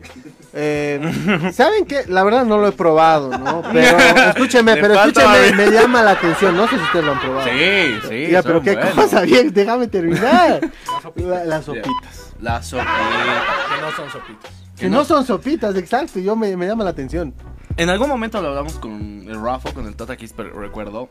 Eh, 0.53 1.51
¿Saben 1.53 1.85
qué? 1.85 2.05
La 2.07 2.23
verdad 2.23 2.43
no 2.43 2.57
lo 2.57 2.67
he 2.67 2.71
probado, 2.71 3.37
¿no? 3.37 3.61
Pero 3.71 3.97
escúcheme, 4.29 4.75
Le 4.75 4.81
pero 4.81 4.95
falta 4.95 5.21
escúcheme, 5.45 5.65
me 5.65 5.71
llama 5.71 6.01
la 6.01 6.11
atención. 6.11 6.55
No 6.57 6.67
sé 6.67 6.77
si 6.77 6.83
ustedes 6.83 7.05
lo 7.05 7.11
han 7.11 7.19
probado. 7.21 7.47
Sí, 7.47 7.99
sí. 8.09 8.27
Ya, 8.31 8.41
son 8.41 8.49
pero 8.51 8.61
qué 8.63 8.73
buenos. 8.75 8.93
cosa, 8.95 9.21
bien, 9.21 9.53
déjame 9.53 9.87
terminar. 9.87 10.59
La- 11.15 11.43
las 11.45 11.65
sopitas. 11.65 12.33
La 12.41 12.63
sopita. 12.63 12.91
Que 13.75 13.81
no 13.81 13.91
son 13.91 14.09
sopitas. 14.09 14.51
Que 14.77 14.89
no 14.89 15.05
son 15.05 15.25
sopitas, 15.25 15.75
exacto, 15.75 16.19
yo 16.19 16.35
me, 16.35 16.55
me 16.57 16.65
llama 16.67 16.83
la 16.83 16.89
atención. 16.91 17.33
En 17.77 17.89
algún 17.89 18.09
momento 18.09 18.41
lo 18.41 18.47
hablamos 18.49 18.73
con 18.79 19.25
el 19.27 19.39
Rafa, 19.41 19.71
con 19.71 19.85
el 19.87 19.95
Tata 19.95 20.15
Kisper, 20.17 20.51
recuerdo. 20.55 21.09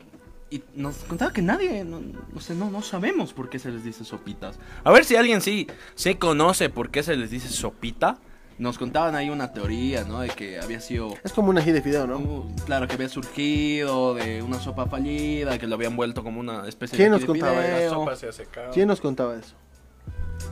Y 0.48 0.62
nos 0.74 0.96
contaba 0.98 1.32
que 1.32 1.42
nadie, 1.42 1.82
no, 1.84 2.00
o 2.34 2.40
sea, 2.40 2.54
no, 2.54 2.70
no 2.70 2.80
sabemos 2.80 3.32
por 3.32 3.48
qué 3.50 3.58
se 3.58 3.70
les 3.70 3.82
dice 3.82 4.04
sopitas. 4.04 4.58
A 4.84 4.92
ver 4.92 5.04
si 5.04 5.16
alguien 5.16 5.40
sí 5.40 5.66
se 5.96 6.18
conoce 6.18 6.70
por 6.70 6.90
qué 6.90 7.02
se 7.02 7.16
les 7.16 7.30
dice 7.30 7.48
sopita. 7.48 8.18
Nos 8.58 8.78
contaban 8.78 9.14
ahí 9.16 9.28
una 9.28 9.52
teoría, 9.52 10.04
¿no? 10.04 10.20
De 10.20 10.28
que 10.30 10.58
había 10.58 10.80
sido 10.80 11.12
Es 11.24 11.32
como 11.34 11.50
un 11.50 11.58
ají 11.58 11.72
de 11.72 11.82
fideo, 11.82 12.06
¿no? 12.06 12.18
Uh, 12.18 12.54
claro, 12.64 12.86
que 12.88 12.94
había 12.94 13.08
surgido 13.08 14.14
de 14.14 14.40
una 14.42 14.58
sopa 14.60 14.86
fallida, 14.86 15.58
que 15.58 15.66
lo 15.66 15.74
habían 15.74 15.94
vuelto 15.96 16.22
como 16.22 16.40
una 16.40 16.66
especie 16.66 16.96
¿Quién 16.96 17.10
de... 17.12 17.18
nos 17.18 17.26
contaba 17.26 17.52
La 17.60 17.62
fideo. 17.62 17.90
sopa 17.94 18.16
se 18.16 18.28
ha 18.28 18.32
secado. 18.32 18.70
¿Quién 18.72 18.88
nos 18.88 19.00
contaba 19.00 19.36
eso? 19.36 19.54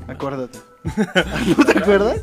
Acuérdate. 0.09 0.59
¿No 1.57 1.65
te 1.65 1.79
acuerdas? 1.79 2.21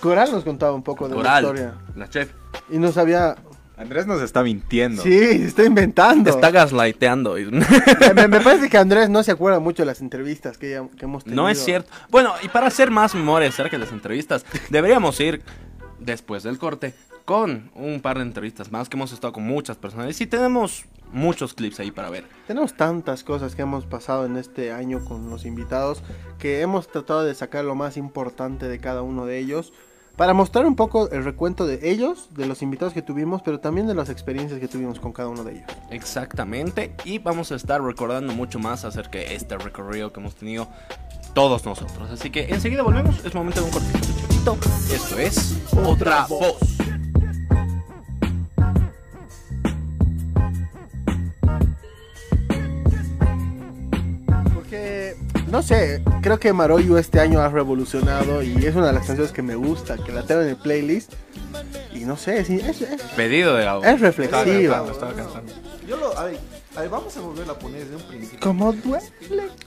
Coral 0.00 0.30
nos 0.32 0.44
contaba 0.44 0.72
un 0.74 0.82
poco 0.82 1.04
de 1.08 1.14
la 1.14 1.16
Coral, 1.16 1.44
historia. 1.44 1.74
la 1.94 2.08
chef. 2.10 2.32
Y 2.68 2.78
no 2.78 2.92
sabía. 2.92 3.36
Andrés 3.76 4.06
nos 4.06 4.22
está 4.22 4.42
mintiendo. 4.42 5.02
Sí, 5.02 5.12
está 5.14 5.64
inventando. 5.64 6.30
Está 6.30 6.50
gaslighteando. 6.50 7.34
me, 8.14 8.28
me 8.28 8.40
parece 8.40 8.70
que 8.70 8.78
Andrés 8.78 9.10
no 9.10 9.22
se 9.22 9.32
acuerda 9.32 9.58
mucho 9.60 9.82
de 9.82 9.86
las 9.86 10.00
entrevistas 10.00 10.56
que, 10.56 10.70
ya- 10.70 10.88
que 10.96 11.04
hemos 11.04 11.24
tenido. 11.24 11.42
No 11.42 11.48
es 11.48 11.62
cierto. 11.62 11.90
Bueno, 12.10 12.32
y 12.42 12.48
para 12.48 12.68
hacer 12.68 12.90
más 12.90 13.14
memoria 13.14 13.48
acerca 13.48 13.76
de 13.76 13.84
las 13.84 13.92
entrevistas, 13.92 14.46
deberíamos 14.70 15.20
ir 15.20 15.42
después 15.98 16.42
del 16.42 16.58
corte 16.58 16.94
con 17.26 17.70
un 17.74 18.00
par 18.00 18.16
de 18.18 18.22
entrevistas 18.22 18.70
más 18.70 18.88
que 18.88 18.96
hemos 18.96 19.12
estado 19.12 19.32
con 19.34 19.42
muchas 19.44 19.76
personas. 19.76 20.18
Y 20.20 20.26
tenemos 20.26 20.84
muchos 21.12 21.52
clips 21.54 21.78
ahí 21.80 21.90
para 21.90 22.08
ver. 22.08 22.24
Tenemos 22.46 22.74
tantas 22.76 23.24
cosas 23.24 23.54
que 23.54 23.62
hemos 23.62 23.84
pasado 23.84 24.24
en 24.26 24.36
este 24.36 24.72
año 24.72 25.04
con 25.04 25.28
los 25.28 25.44
invitados 25.44 26.02
que 26.38 26.60
hemos 26.62 26.88
tratado 26.88 27.24
de 27.24 27.34
sacar 27.34 27.64
lo 27.64 27.74
más 27.74 27.96
importante 27.96 28.68
de 28.68 28.78
cada 28.78 29.02
uno 29.02 29.26
de 29.26 29.38
ellos 29.38 29.72
para 30.16 30.32
mostrar 30.32 30.66
un 30.66 30.76
poco 30.76 31.10
el 31.10 31.24
recuento 31.24 31.66
de 31.66 31.90
ellos, 31.90 32.30
de 32.34 32.46
los 32.46 32.62
invitados 32.62 32.94
que 32.94 33.02
tuvimos, 33.02 33.42
pero 33.42 33.60
también 33.60 33.86
de 33.86 33.94
las 33.94 34.08
experiencias 34.08 34.58
que 34.58 34.68
tuvimos 34.68 34.98
con 34.98 35.12
cada 35.12 35.28
uno 35.28 35.44
de 35.44 35.52
ellos. 35.52 35.66
Exactamente. 35.90 36.94
Y 37.04 37.18
vamos 37.18 37.52
a 37.52 37.56
estar 37.56 37.82
recordando 37.82 38.32
mucho 38.32 38.58
más 38.58 38.84
acerca 38.84 39.18
de 39.18 39.34
este 39.34 39.58
recorrido 39.58 40.12
que 40.12 40.20
hemos 40.20 40.34
tenido 40.34 40.68
todos 41.34 41.66
nosotros. 41.66 42.10
Así 42.10 42.30
que 42.30 42.46
enseguida 42.48 42.82
volvemos. 42.82 43.22
Es 43.24 43.34
momento 43.34 43.60
de 43.60 43.66
un 43.66 43.72
cortito 43.72 43.98
chiquito. 43.98 44.58
Esto 44.90 45.18
es 45.18 45.62
Otra 45.84 46.26
Voz. 46.26 46.56
Porque, 54.54 55.14
no 55.46 55.62
sé, 55.62 56.02
creo 56.22 56.38
que 56.38 56.52
Maroyu 56.52 56.96
este 56.96 57.20
año 57.20 57.40
ha 57.40 57.48
revolucionado 57.48 58.42
y 58.42 58.64
es 58.66 58.74
una 58.74 58.88
de 58.88 58.92
las 58.92 59.06
canciones 59.06 59.32
que 59.32 59.42
me 59.42 59.54
gusta, 59.54 59.96
que 59.96 60.12
la 60.12 60.22
tengo 60.22 60.42
en 60.42 60.48
el 60.48 60.56
playlist. 60.56 61.12
Y 61.94 62.00
no 62.00 62.16
sé, 62.16 62.44
sí, 62.44 62.60
es, 62.62 62.82
es, 62.82 63.02
Pedido 63.16 63.54
de 63.54 63.64
es 63.90 64.00
reflexiva. 64.00 64.84
Estaba 64.90 65.12
cantando. 65.14 65.52
Yo 65.88 65.96
lo, 65.96 66.16
a 66.18 66.24
ver, 66.24 66.38
a 66.76 66.80
ver, 66.80 66.90
vamos 66.90 67.16
a 67.16 67.20
volver 67.20 67.48
a 67.48 67.54
poner 67.54 67.84
desde 67.84 67.96
un 67.96 68.02
principio. 68.02 68.40
Como 68.40 68.72
duele. 68.72 69.06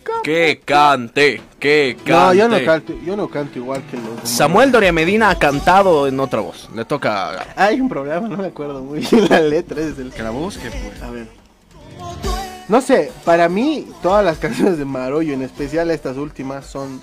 como- 0.05 0.21
Que 0.21 0.61
cante, 0.63 1.41
que 1.59 1.95
cante. 2.05 2.11
No, 2.11 2.33
yo 2.33 2.47
no 2.49 2.63
canto, 2.65 2.93
yo 3.03 3.15
no 3.15 3.29
canto 3.29 3.57
igual 3.57 3.81
que 3.89 3.97
los. 3.97 4.29
Samuel 4.29 4.71
Doria 4.71 4.91
Medina 4.91 5.29
ha 5.29 5.39
cantado 5.39 6.07
en 6.07 6.19
otra 6.19 6.41
voz. 6.41 6.69
Le 6.75 6.85
toca. 6.85 7.47
Hay 7.55 7.81
un 7.81 7.89
programa, 7.89 8.27
no 8.27 8.37
me 8.37 8.47
acuerdo 8.47 8.83
muy 8.83 8.99
bien 8.99 9.27
la 9.29 9.39
letra. 9.39 9.81
Es 9.81 9.97
el... 9.97 10.11
Que 10.11 10.21
la 10.21 10.29
busque, 10.29 10.69
pues. 10.69 11.01
A 11.01 11.09
ver. 11.09 11.38
No 12.69 12.81
sé, 12.81 13.11
para 13.25 13.49
mí 13.49 13.87
todas 14.01 14.23
las 14.23 14.37
canciones 14.45 14.77
de 14.77 14.85
Maroyo, 14.85 15.33
en 15.33 15.41
especial 15.41 15.91
estas 15.91 16.15
últimas, 16.17 16.65
son 16.65 17.01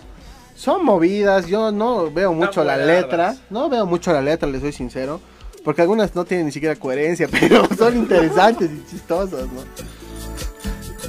son 0.57 0.85
movidas. 0.85 1.47
Yo 1.49 1.71
no 1.73 2.11
veo 2.11 2.33
mucho 2.33 2.65
la 2.65 2.77
letra, 2.79 3.37
no 3.51 3.69
veo 3.69 3.85
mucho 3.85 4.13
la 4.13 4.23
letra, 4.23 4.49
les 4.49 4.63
soy 4.63 4.73
sincero, 4.73 5.21
porque 5.65 5.83
algunas 5.83 6.15
no 6.15 6.25
tienen 6.25 6.47
ni 6.47 6.53
siquiera 6.53 6.77
coherencia, 6.77 7.29
pero 7.31 7.69
son 7.77 7.97
interesantes 7.97 8.71
y 8.71 8.91
chistosas, 8.91 9.43
¿no? 9.53 9.63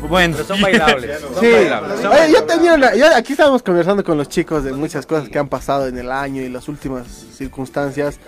Bueno, 0.09 0.35
Pero 0.37 0.47
son 0.47 0.61
bailables. 0.61 1.19
Son 1.21 1.39
Sí, 1.39 1.51
bailables. 1.51 2.01
son 2.01 2.11
Oye, 2.11 2.17
yo 2.31 2.33
bailables. 2.45 2.47
tenía 2.47 2.73
una, 2.75 2.95
yo- 2.95 3.15
aquí 3.15 3.33
estábamos 3.33 3.63
conversando 3.63 4.03
con 4.03 4.15
los 4.17 4.29
chicos 4.29 4.63
de 4.63 4.71
muchas 4.73 5.07
cosas 5.07 5.27
que 5.29 5.39
han 5.39 5.47
pasado 5.49 5.87
en 5.87 5.97
el 5.97 6.11
año 6.11 6.41
y 6.43 6.49
las 6.49 6.67
últimas 6.67 7.07
circunstancias. 7.35 8.19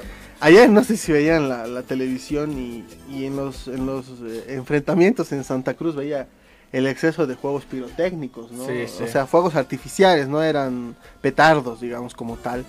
Ayer 0.42 0.70
no 0.70 0.84
sé 0.84 0.96
si 0.96 1.12
veían 1.12 1.50
la, 1.50 1.68
la 1.68 1.84
televisión 1.84 2.58
y, 2.58 2.86
y 3.12 3.26
en 3.26 3.36
los, 3.36 3.68
en 3.68 3.86
los 3.86 4.06
eh, 4.22 4.46
enfrentamientos 4.50 5.32
en 5.32 5.44
Santa 5.44 5.74
Cruz 5.74 5.96
veía 5.96 6.28
el 6.72 6.88
exceso 6.88 7.28
de 7.28 7.36
juegos 7.36 7.66
pirotécnicos, 7.66 8.52
¿no? 8.52 8.66
Sí, 8.66 8.88
sí. 8.88 9.04
O 9.04 9.08
sea, 9.08 9.26
fuegos 9.26 9.56
artificiales, 9.56 10.28
no 10.28 10.42
eran 10.42 10.96
petardos, 11.22 11.82
digamos, 11.82 12.14
como 12.14 12.38
tal. 12.38 12.64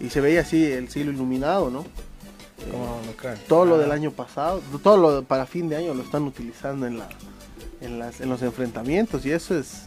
Y 0.00 0.10
se 0.10 0.20
veía 0.20 0.40
así 0.40 0.64
el 0.64 0.88
cielo 0.88 1.10
iluminado, 1.10 1.70
¿no? 1.70 1.84
Todo 3.48 3.66
lo 3.66 3.78
del 3.78 3.92
año 3.92 4.10
pasado, 4.10 4.62
todo 4.82 4.96
lo 4.96 5.22
para 5.24 5.46
fin 5.46 5.68
de 5.68 5.76
año 5.76 5.92
lo 5.92 6.02
están 6.02 6.22
utilizando 6.22 6.86
en 6.86 6.98
la 6.98 7.08
en, 7.80 7.98
las, 7.98 8.20
en 8.20 8.28
los 8.28 8.42
enfrentamientos 8.42 9.26
y 9.26 9.32
eso 9.32 9.58
es, 9.58 9.82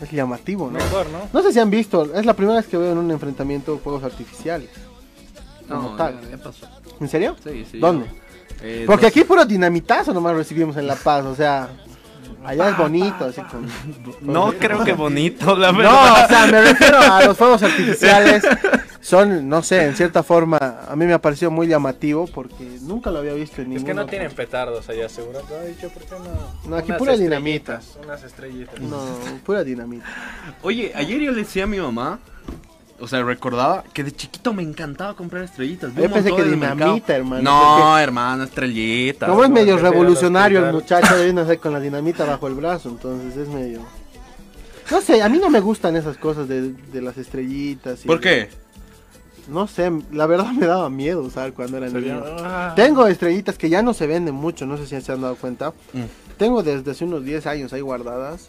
es 0.00 0.10
llamativo, 0.10 0.70
¿no? 0.70 0.78
Mejor, 0.78 1.08
¿no? 1.10 1.20
No 1.32 1.42
sé 1.42 1.52
si 1.52 1.58
han 1.58 1.70
visto, 1.70 2.14
es 2.14 2.26
la 2.26 2.34
primera 2.34 2.58
vez 2.58 2.66
que 2.66 2.76
veo 2.76 2.92
en 2.92 2.98
un 2.98 3.10
enfrentamiento 3.10 3.78
fuegos 3.78 4.04
artificiales. 4.04 4.70
Como 5.76 5.90
no, 5.90 5.96
tal. 5.96 6.20
ya, 6.22 6.36
ya 6.36 6.42
pasó. 6.42 6.66
¿En 7.00 7.08
serio? 7.08 7.36
Sí, 7.42 7.66
sí. 7.70 7.78
¿Dónde? 7.78 8.06
Eh, 8.62 8.84
Porque 8.86 9.02
no 9.02 9.08
aquí 9.08 9.24
puro 9.24 9.44
dinamitazo 9.44 10.12
nomás 10.12 10.34
recibimos 10.36 10.76
en 10.76 10.86
La 10.86 10.96
Paz, 10.96 11.24
o 11.24 11.34
sea, 11.34 11.68
allá 12.44 12.68
es 12.70 12.76
bonito, 12.76 13.24
así 13.24 13.40
con... 13.42 13.66
No 14.20 14.52
creo 14.58 14.84
que 14.84 14.92
bonito, 14.92 15.56
la 15.56 15.72
No, 15.72 15.78
verdad. 15.78 16.24
o 16.24 16.28
sea, 16.28 16.46
me 16.46 16.60
refiero 16.62 16.98
a 16.98 17.24
los 17.24 17.36
fuegos 17.36 17.62
artificiales. 17.62 18.42
Son, 19.00 19.48
no 19.48 19.62
sé, 19.62 19.86
en 19.86 19.96
cierta 19.96 20.22
forma, 20.22 20.58
a 20.86 20.94
mí 20.94 21.06
me 21.06 21.14
ha 21.14 21.18
parecido 21.22 21.50
muy 21.50 21.66
llamativo 21.66 22.26
porque 22.26 22.62
nunca 22.82 23.10
lo 23.10 23.20
había 23.20 23.32
visto 23.32 23.62
en 23.62 23.70
ningún 23.70 23.78
Es 23.78 23.84
que 23.84 23.94
no 23.94 24.02
otro- 24.02 24.10
tienen 24.10 24.30
petardos 24.30 24.86
allá, 24.90 25.08
seguro. 25.08 25.38
Ha 25.58 25.64
dicho, 25.64 25.88
¿por 25.88 26.02
qué 26.02 26.10
no? 26.10 26.68
No, 26.70 26.76
aquí 26.76 26.88
Unas 26.90 26.98
pura 26.98 27.14
estrellitas, 27.14 27.96
Unas 28.04 28.22
estrellitas. 28.24 28.78
No, 28.78 29.02
pura 29.46 29.64
dinamita. 29.64 30.04
Oye, 30.62 30.92
ayer 30.94 31.18
yo 31.18 31.30
le 31.32 31.38
decía 31.38 31.64
a 31.64 31.66
mi 31.66 31.78
mamá 31.78 32.18
o 33.00 33.08
sea, 33.08 33.22
recordaba 33.22 33.84
que 33.92 34.04
de 34.04 34.12
chiquito 34.12 34.52
me 34.52 34.62
encantaba 34.62 35.14
comprar 35.14 35.42
estrellitas. 35.44 35.94
Yo 35.94 36.10
pensé 36.10 36.32
que 36.34 36.44
dinamita, 36.44 37.16
hermano, 37.16 37.42
No, 37.42 37.76
porque- 37.88 38.02
hermano, 38.02 38.44
estrellitas. 38.44 39.28
Como 39.28 39.44
es 39.44 39.50
medio 39.50 39.76
revolucionario 39.78 40.64
el 40.66 40.72
muchacho, 40.72 41.16
de 41.16 41.24
viene 41.24 41.40
a 41.40 41.44
hacer 41.44 41.58
con 41.58 41.72
la 41.72 41.80
dinamita 41.80 42.24
bajo 42.24 42.46
el 42.46 42.54
brazo, 42.54 42.88
entonces 42.90 43.36
es 43.36 43.48
medio... 43.48 43.80
No 44.90 45.00
sé, 45.00 45.22
a 45.22 45.28
mí 45.28 45.38
no 45.38 45.50
me 45.50 45.60
gustan 45.60 45.94
esas 45.96 46.16
cosas 46.16 46.48
de, 46.48 46.72
de 46.72 47.00
las 47.00 47.16
estrellitas. 47.16 48.04
y 48.04 48.08
¿Por 48.08 48.20
qué? 48.20 48.48
No 49.48 49.66
sé, 49.66 49.90
la 50.12 50.26
verdad 50.26 50.52
me 50.52 50.66
daba 50.66 50.90
miedo 50.90 51.22
usar 51.22 51.52
cuando 51.52 51.76
era 51.76 51.88
niño. 51.88 52.22
Ah. 52.40 52.72
Tengo 52.76 53.06
estrellitas 53.06 53.56
que 53.56 53.68
ya 53.70 53.82
no 53.82 53.94
se 53.94 54.06
venden 54.06 54.34
mucho, 54.34 54.66
no 54.66 54.76
sé 54.76 54.86
si 54.86 55.00
se 55.00 55.12
han 55.12 55.20
dado 55.20 55.36
cuenta. 55.36 55.70
Mm. 55.92 56.02
Tengo 56.38 56.62
desde 56.62 56.90
hace 56.90 57.04
unos 57.04 57.24
10 57.24 57.46
años 57.46 57.72
ahí 57.72 57.80
guardadas. 57.80 58.48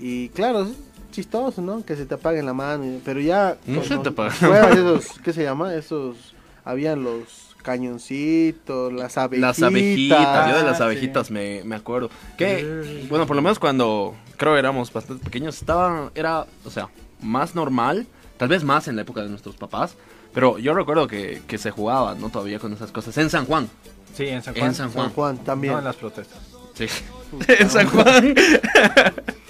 Y 0.00 0.28
claro, 0.30 0.68
chistoso, 1.16 1.60
¿no? 1.62 1.84
Que 1.84 1.96
se 1.96 2.06
te 2.06 2.14
apaguen 2.14 2.46
la 2.46 2.52
mano. 2.52 2.84
y- 2.84 3.00
Pero 3.04 3.20
ya... 3.20 3.56
No 3.66 3.82
se 3.82 3.96
te 3.98 4.08
apagan. 4.10 4.36
pruebas 4.38 4.76
esos, 4.76 5.18
¿qué 5.24 5.32
se 5.32 5.42
llama? 5.42 5.74
Esos... 5.74 6.34
Habían 6.64 7.02
los 7.04 7.54
cañoncitos, 7.62 8.92
las 8.92 9.16
abejitas. 9.18 9.58
Las 9.58 9.62
abejitas, 9.68 10.50
yo 10.50 10.56
de 10.58 10.62
las 10.64 10.80
Ah, 10.80 10.84
abejitas 10.84 11.30
me, 11.30 11.62
me 11.64 11.76
acuerdo. 11.76 12.10
Que, 12.36 13.04
bueno, 13.08 13.26
por 13.26 13.36
lo 13.36 13.42
menos 13.42 13.58
cuando 13.58 14.14
creo 14.36 14.52
que 14.54 14.58
éramos 14.58 14.92
bastante 14.92 15.24
pequeños, 15.24 15.56
estaba, 15.56 16.10
era, 16.14 16.44
o 16.64 16.70
sea, 16.70 16.88
más 17.22 17.54
normal, 17.54 18.06
tal 18.36 18.48
vez 18.48 18.64
más 18.64 18.88
en 18.88 18.96
la 18.96 19.02
época 19.02 19.22
de 19.22 19.28
nuestros 19.28 19.56
papás, 19.56 19.96
pero 20.34 20.58
yo 20.58 20.74
recuerdo 20.74 21.06
que, 21.06 21.40
que 21.46 21.56
se 21.58 21.70
jugaba, 21.70 22.14
¿no? 22.16 22.28
Todavía 22.30 22.58
con 22.58 22.72
esas 22.72 22.90
cosas. 22.90 23.16
En 23.18 23.30
San 23.30 23.46
Juan. 23.46 23.68
Sí, 24.14 24.26
en 24.26 24.42
San 24.42 24.54
En 24.54 24.60
Juan. 24.62 24.74
San 24.74 24.90
Juan. 24.90 25.04
San 25.06 25.14
Juan 25.14 25.38
también. 25.38 25.72
No, 25.74 25.78
en 25.78 25.84
las 25.84 25.96
protestas. 25.96 26.38
Sí. 26.74 26.86
en 27.48 27.70
San 27.70 27.86
Juan. 27.88 28.34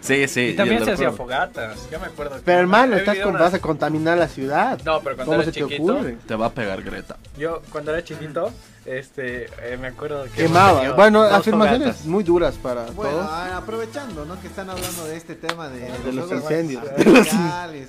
sí, 0.00 0.26
sí. 0.28 0.40
Y 0.40 0.54
también 0.56 0.84
se 0.84 0.92
hacía 0.92 1.12
fogatas. 1.12 1.88
Yo 1.90 1.98
me 2.00 2.06
acuerdo. 2.06 2.36
que- 2.36 2.42
Pero 2.42 2.58
hermano, 2.60 2.96
he 2.96 2.98
estás 3.00 3.18
con, 3.18 3.30
unas- 3.30 3.42
vas 3.42 3.54
a 3.54 3.58
contaminar 3.60 4.18
la 4.18 4.28
ciudad. 4.28 4.80
No, 4.84 5.00
pero 5.00 5.16
cuando 5.16 5.24
¿Cómo 5.32 5.42
era 5.42 5.44
se 5.44 5.52
te 5.52 5.60
chiquito, 5.60 5.82
ocurre? 5.94 6.16
Te 6.26 6.34
va 6.34 6.46
a 6.46 6.50
pegar 6.52 6.82
Greta. 6.82 7.16
Yo 7.38 7.62
cuando 7.70 7.92
era 7.92 8.02
chiquito, 8.04 8.50
este, 8.84 9.44
eh, 9.62 9.76
me 9.80 9.88
acuerdo 9.88 10.24
que 10.24 10.30
Quemaba. 10.42 10.92
Bueno, 10.92 11.22
afirmaciones 11.22 11.88
fogatas. 11.88 12.06
muy 12.06 12.24
duras 12.24 12.54
para 12.56 12.86
Bueno, 12.90 13.12
todos. 13.12 13.26
ah, 13.30 13.56
aprovechando, 13.58 14.24
¿no? 14.24 14.40
Que 14.40 14.48
están 14.48 14.68
hablando 14.70 15.04
de 15.06 15.16
este 15.16 15.34
tema 15.36 15.68
de, 15.68 15.80
De 15.80 16.12
los 16.12 16.30
incendios. 16.32 16.82
artificiales. 16.86 17.88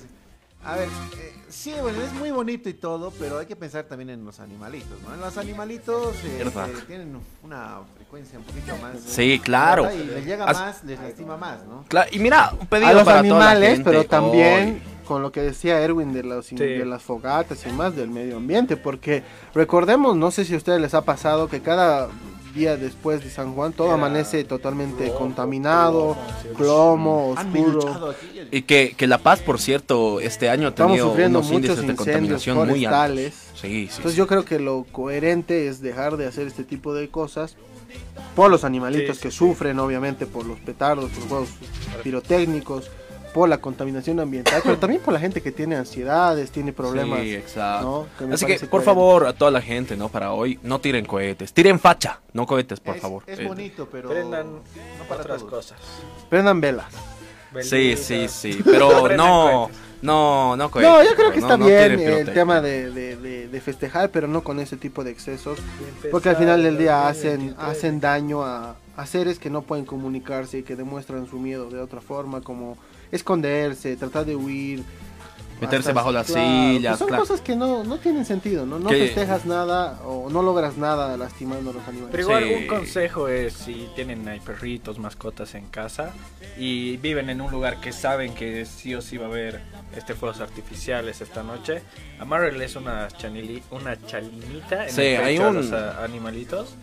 A 0.66 0.76
ver, 0.76 0.88
eh, 1.18 1.34
sí, 1.49 1.74
bueno, 1.82 2.01
es 2.01 2.14
muy 2.14 2.32
bonito 2.32 2.70
y 2.70 2.74
todo, 2.74 3.11
pero 3.20 3.38
hay 3.39 3.45
que 3.45 3.55
pensar 3.55 3.84
también 3.84 4.09
en 4.11 4.24
los 4.24 4.39
animalitos, 4.39 5.01
¿no? 5.05 5.14
En 5.14 5.20
los 5.20 5.38
animalitos 5.38 6.16
eh, 6.24 6.41
eh, 6.45 6.74
tienen 6.88 7.20
una 7.43 7.80
frecuencia 7.95 8.39
un 8.39 8.45
poquito 8.45 8.76
más. 8.78 8.97
Sí, 9.05 9.39
claro. 9.43 9.89
Y 9.93 10.05
les 10.05 10.26
llega 10.26 10.45
As- 10.45 10.57
más, 10.59 10.84
les 10.86 10.99
lastima 10.99 11.36
más, 11.36 11.66
¿no? 11.66 11.84
Claro, 11.89 12.09
y 12.14 12.20
mira, 12.20 12.53
un 12.57 12.68
pedido 12.68 12.89
a 12.89 12.93
los 12.93 13.03
para 13.03 13.22
toda 13.24 13.39
la 13.39 13.51
animales, 13.51 13.82
pero 13.84 14.05
también 14.05 14.76
hoy. 14.76 15.05
con 15.05 15.22
lo 15.22 15.34
que 15.34 15.41
decía 15.41 15.82
Erwin 15.82 16.14
de, 16.14 16.24
los, 16.24 16.45
Sí. 16.45 16.55
de 16.55 16.86
las 16.86 17.03
fogatas 17.03 17.66
y 17.66 17.70
más 17.74 17.93
del 17.95 18.09
medio 18.09 18.38
ambiente, 18.38 18.78
porque 18.78 19.24
recordemos, 19.53 20.16
no 20.16 20.32
sé 20.32 20.45
si 20.45 20.53
a 20.53 20.57
ustedes 20.57 20.80
les 20.80 20.93
ha 20.93 21.01
pasado 21.01 21.49
que 21.49 21.59
cada 21.61 22.07
día 22.53 22.77
después 22.77 23.23
de 23.23 23.29
San 23.29 23.53
Juan 23.55 23.73
todo 23.73 23.87
Era 23.87 23.95
amanece 23.95 24.43
totalmente 24.43 25.11
contaminado, 25.13 26.15
plomo, 26.57 27.29
oscuro. 27.29 28.13
Y 28.51 28.61
que, 28.63 28.93
que 28.95 29.07
La 29.07 29.17
Paz, 29.17 29.39
por 29.41 29.59
cierto, 29.59 30.19
este 30.19 30.49
año 30.49 30.67
ha 30.67 30.69
Estamos 30.69 30.91
tenido 30.93 31.09
sufriendo 31.09 31.39
unos 31.39 31.51
muchos 31.51 31.69
índices 31.71 31.85
de 31.87 31.91
incendios 31.93 32.43
contaminación 32.45 32.57
muy 32.57 32.85
altos. 32.85 32.99
forestales. 32.99 33.33
Sí, 33.55 33.67
sí. 33.67 33.81
Entonces 33.97 34.11
sí. 34.11 34.17
yo 34.17 34.27
creo 34.27 34.45
que 34.45 34.59
lo 34.59 34.85
coherente 34.91 35.67
es 35.67 35.81
dejar 35.81 36.17
de 36.17 36.27
hacer 36.27 36.47
este 36.47 36.63
tipo 36.63 36.93
de 36.93 37.09
cosas 37.09 37.55
por 38.35 38.49
los 38.49 38.63
animalitos 38.63 39.15
Sí, 39.17 39.21
sí, 39.21 39.27
que 39.27 39.31
sí. 39.31 39.37
sufren, 39.37 39.79
obviamente, 39.79 40.25
por 40.25 40.45
los 40.45 40.59
petardos, 40.59 41.09
por 41.11 41.19
los 41.19 41.27
juegos 41.29 41.49
pirotécnicos, 42.03 42.89
por 43.34 43.49
la 43.49 43.57
contaminación 43.59 44.19
ambiental, 44.19 44.61
pero 44.63 44.77
también 44.77 45.01
por 45.01 45.13
la 45.13 45.19
gente 45.19 45.41
que 45.41 45.51
tiene 45.51 45.75
ansiedades, 45.75 46.51
tiene 46.51 46.71
problemas. 46.73 47.21
Sí, 47.21 47.34
exacto. 47.36 48.07
¿no? 48.11 48.17
Que 48.19 48.25
me 48.27 48.36
Así 48.36 48.45
que, 48.45 48.53
por 48.59 48.69
coherente. 48.69 48.86
favor, 48.86 49.25
a 49.27 49.34
toda 49.34 49.51
la 49.51 49.61
gente, 49.61 49.97
¿no? 49.97 50.09
Para 50.09 50.31
hoy, 50.34 50.59
no 50.63 50.79
tiren 50.79 51.05
cohetes. 51.05 51.51
Tiren 51.53 51.79
facha, 51.79 52.19
no 52.34 52.45
cohetes, 52.45 52.79
por 52.79 52.95
es, 52.95 53.01
favor. 53.01 53.23
Es 53.27 53.39
Eh, 53.39 53.45
bonito, 53.47 53.88
pero 53.91 54.09
Prendan 54.09 54.47
no 54.53 55.03
para 55.09 55.21
otras 55.21 55.39
todos. 55.39 55.51
cosas. 55.51 55.79
Prendan 56.29 56.61
velas. 56.61 56.93
Sí, 57.61 57.95
sí, 57.97 58.27
sí. 58.27 58.59
Pero 58.65 59.07
no, 59.17 59.69
no, 60.01 60.55
no 60.55 60.71
cohetes. 60.71 60.91
No, 60.91 61.03
yo 61.03 61.15
creo 61.15 61.31
que 61.31 61.39
está 61.39 61.57
no 61.57 61.65
bien 61.65 61.99
el 61.99 62.34
tema 62.34 62.61
de, 62.61 62.89
de- 62.91 63.15
de- 63.15 63.47
de 63.47 63.61
festejar, 63.61 64.09
pero 64.09 64.27
no 64.27 64.43
con 64.43 64.59
ese 64.59 64.75
tipo 64.77 65.03
de 65.03 65.11
excesos, 65.11 65.59
porque 66.11 66.29
al 66.29 66.36
final 66.38 66.63
del 66.63 66.77
día 66.77 67.07
hacen, 67.07 67.55
hacen 67.59 67.99
daño 67.99 68.43
a, 68.43 68.75
a 68.97 69.05
seres 69.05 69.38
que 69.39 69.49
no 69.51 69.61
pueden 69.61 69.86
comunicarse 69.86 70.59
y 70.59 70.63
que 70.63 70.75
demuestran 70.75 71.27
su 71.27 71.38
miedo 71.39 71.69
de 71.69 71.79
otra 71.79 72.01
forma, 72.01 72.41
como 72.41 72.75
esconderse, 73.14 73.95
tratar 73.95 74.26
de 74.26 74.36
huir. 74.36 74.84
Meterse 75.61 75.89
hasta- 75.89 75.93
bajo 75.93 76.11
las 76.11 76.28
claro, 76.28 76.41
sillas, 76.41 76.91
pues 76.91 76.99
son 76.99 77.07
claro. 77.07 77.24
cosas 77.24 77.39
que 77.39 77.55
no, 77.55 77.86
no 77.86 77.97
tienen 77.97 78.26
sentido, 78.26 78.66
¿no? 78.66 78.80
No 78.80 78.89
festejas 78.89 79.45
nada 79.45 80.01
o 80.03 80.30
no 80.30 80.41
logras 80.41 80.76
nada 80.76 81.16
lastimando 81.16 81.70
a 81.70 81.74
los 81.74 81.84
animales. 81.88 82.09
Pero 82.11 82.24
igual 82.24 82.43
Sí. 82.43 82.53
un 82.55 82.68
consejo 82.68 83.30
es 83.30 83.53
si 83.53 83.88
tienen 83.95 84.28
ahí 84.28 84.41
perritos, 84.41 84.99
mascotas 84.99 85.55
en 85.55 85.68
casa 85.68 86.11
y 86.57 86.97
viven 86.97 87.30
en 87.30 87.39
un 87.39 87.49
lugar 87.49 87.80
que 87.80 87.93
saben 87.93 88.34
que 88.34 88.66
sí 88.66 88.93
o 88.93 89.01
sí 89.01 89.16
va 89.18 89.28
a 89.28 89.30
haber 89.30 89.61
este 89.95 90.16
fuegos 90.16 90.41
artificiales 90.41 91.22
esta 91.22 91.43
noche, 91.43 91.82
amárrenles 92.20 92.76
una 92.76 93.07
chanili, 93.07 93.64
una 93.72 93.95
chalinita 94.05 94.88
en 94.88 94.91
Sí, 94.93 95.01
el 95.01 95.16
pecho 95.18 95.26
hay 95.28 95.38
a 95.38 95.47
un- 95.47 95.55
los 95.55 95.72
a- 95.72 96.03
animalitos 96.03 96.76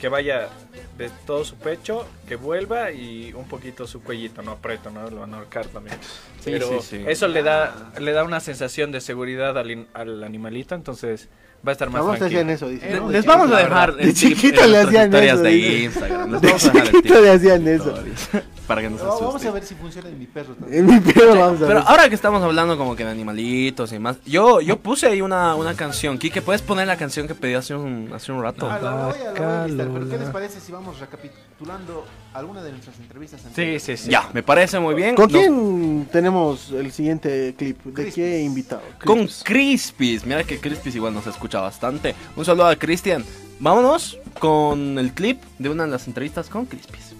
que 0.00 0.08
vaya 0.08 0.48
de 0.96 1.10
todo 1.26 1.44
su 1.44 1.56
pecho, 1.56 2.06
que 2.26 2.36
vuelva 2.36 2.90
y 2.90 3.32
un 3.34 3.46
poquito 3.46 3.86
su 3.86 4.02
cuellito, 4.02 4.42
no 4.42 4.52
aprieto, 4.52 4.90
no 4.90 5.08
lo 5.10 5.20
van 5.20 5.34
a 5.34 5.38
ahorcar 5.38 5.66
también. 5.66 5.98
Sí, 6.40 6.50
Pero 6.52 6.80
sí, 6.80 6.98
sí. 6.98 7.04
eso 7.06 7.28
le 7.28 7.42
da 7.42 7.92
le 7.98 8.12
da 8.12 8.24
una 8.24 8.40
sensación 8.40 8.92
de 8.92 9.00
seguridad 9.00 9.58
al, 9.58 9.86
al 9.92 10.24
animalito, 10.24 10.74
entonces 10.74 11.28
va 11.66 11.70
a 11.70 11.72
estar 11.72 11.90
más 11.90 12.00
Vamos 12.00 12.16
a 12.16 12.18
tranquilo. 12.18 12.50
eso, 12.50 12.68
dice. 12.68 12.90
Eh, 12.90 13.00
¿no? 13.00 13.10
Les 13.10 13.24
vamos 13.26 13.48
a 13.50 13.54
La 13.54 13.58
dejar 13.58 13.94
De 13.96 14.14
chiquito 14.14 14.66
le 14.66 14.78
hacían 14.78 15.04
historias 15.06 15.34
eso, 15.34 15.42
de. 15.42 15.82
Instagram. 15.84 16.32
Les 16.32 16.40
vamos 16.42 16.62
chiquito 16.62 17.20
le 17.20 17.30
hacían 17.30 17.68
eso. 17.68 17.94
Para 18.66 18.82
que 18.82 18.90
nos 18.90 19.02
Vamos 19.02 19.44
a 19.44 19.50
ver 19.50 19.64
si 19.64 19.74
funciona 19.74 20.08
en 20.08 20.18
mi 20.18 20.26
perro 20.26 20.54
también. 20.54 20.88
En 20.88 20.94
mi 20.94 21.00
perro 21.00 21.34
vamos 21.36 21.60
a 21.62 21.66
Pero 21.66 21.80
ver. 21.80 21.84
ahora 21.88 22.08
que 22.08 22.14
estamos 22.14 22.40
hablando 22.42 22.78
como 22.78 22.94
que 22.94 23.04
de 23.04 23.10
animalitos 23.10 23.92
y 23.92 23.98
más, 23.98 24.18
yo 24.24 24.60
yo 24.60 24.76
puse 24.78 25.06
ahí 25.08 25.20
una, 25.22 25.54
una 25.56 25.74
canción. 25.74 26.18
Kike, 26.18 26.40
¿puedes 26.40 26.62
poner 26.62 26.86
la 26.86 26.96
canción 26.96 27.26
que 27.26 27.34
pedí 27.34 27.54
hace 27.54 27.74
un, 27.74 28.10
hace 28.14 28.30
un 28.30 28.42
rato? 28.42 28.70
Ah, 28.70 28.78
la 28.80 28.90
voy 28.92 29.14
a, 29.20 29.32
la 29.32 29.32
voy 29.32 29.42
a 29.42 29.66
listar, 29.66 29.88
pero 29.92 30.08
¿qué 30.08 30.18
les 30.18 30.28
parece 30.30 30.60
si 30.60 30.70
vamos 30.70 31.00
recapitulando 31.00 32.06
alguna 32.32 32.62
de 32.62 32.70
nuestras 32.72 32.98
entrevistas 33.00 33.40
Sí, 33.40 33.46
anteriores? 33.48 33.82
sí, 33.82 33.96
sí. 33.96 34.10
Ya, 34.10 34.28
me 34.32 34.42
parece 34.42 34.78
muy 34.78 34.94
bien. 34.94 35.14
¿Con 35.14 35.30
No- 35.32 35.38
quién 35.38 36.08
tenemos 36.12 36.70
el 36.70 36.92
siguiente 36.92 37.54
clip? 37.56 37.82
¿De 37.84 37.92
qué 37.92 38.02
Crispis. 38.12 38.44
invitado? 38.44 38.82
Con 39.04 39.18
Crispis. 39.26 39.42
Crispis. 39.44 40.24
Mira 40.26 40.44
que 40.44 40.60
Crispis 40.60 40.94
igual 40.94 41.14
nos 41.14 41.26
escucha 41.26 41.60
bastante. 41.60 42.14
Un 42.36 42.44
saludo 42.44 42.66
a 42.66 42.76
Cristian. 42.76 43.24
Vámonos 43.58 44.18
con 44.38 44.98
el 44.98 45.12
clip 45.12 45.42
de 45.58 45.68
una 45.68 45.84
de 45.84 45.90
las 45.90 46.06
entrevistas 46.06 46.48
con 46.48 46.66
Crispis. 46.66 47.14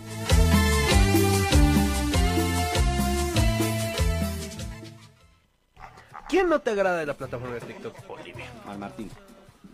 ¿Quién 6.29 6.49
no 6.49 6.61
te 6.61 6.71
agrada 6.71 6.99
de 6.99 7.07
la 7.07 7.15
plataforma 7.15 7.55
de 7.55 7.61
TikTok 7.61 8.07
Bolivia? 8.07 8.47
Al 8.69 8.79
Martín. 8.79 9.11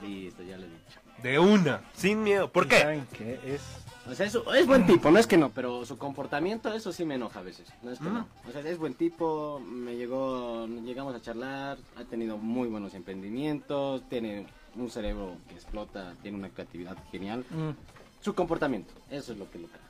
Listo, 0.02 0.42
ya 0.42 0.56
lo 0.56 0.64
he 0.64 0.68
dicho. 0.68 1.00
De 1.22 1.38
una, 1.38 1.80
sin 1.94 2.22
miedo. 2.22 2.50
¿Por 2.50 2.66
qué? 2.68 2.80
¿Saben 2.80 3.06
qué? 3.12 3.38
Es 3.46 3.60
O 4.08 4.14
sea, 4.14 4.26
es, 4.26 4.38
es 4.54 4.66
buen 4.66 4.86
tipo, 4.86 5.10
no 5.10 5.18
es 5.18 5.26
que 5.26 5.36
no, 5.36 5.50
pero 5.50 5.84
su 5.84 5.98
comportamiento, 5.98 6.72
eso 6.72 6.92
sí 6.92 7.04
me 7.04 7.16
enoja 7.16 7.40
a 7.40 7.42
veces. 7.42 7.68
No 7.82 7.90
es 7.90 7.98
que 7.98 8.04
no. 8.04 8.28
O 8.48 8.52
sea, 8.52 8.60
es 8.60 8.78
buen 8.78 8.94
tipo, 8.94 9.60
me 9.60 9.96
llegó, 9.96 10.66
llegamos 10.66 11.14
a 11.14 11.20
charlar, 11.20 11.78
ha 11.96 12.04
tenido 12.04 12.36
muy 12.38 12.68
buenos 12.68 12.94
emprendimientos, 12.94 14.08
tiene 14.08 14.46
un 14.76 14.90
cerebro 14.90 15.36
que 15.48 15.54
explota, 15.54 16.14
tiene 16.22 16.38
una 16.38 16.50
creatividad 16.50 16.96
genial. 17.10 17.44
Su 18.20 18.34
comportamiento, 18.34 18.92
eso 19.10 19.32
es 19.32 19.38
lo 19.38 19.50
que 19.50 19.58
lo 19.58 19.68
caga. 19.68 19.82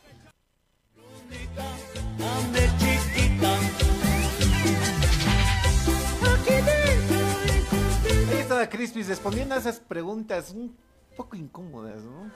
Ahí 8.31 8.39
estaba 8.39 8.69
Crispis 8.69 9.09
respondiendo 9.09 9.55
a 9.55 9.59
esas 9.59 9.79
preguntas 9.81 10.53
un 10.53 10.75
poco 11.17 11.37
incómodas, 11.37 11.97
¿no? 12.03 12.31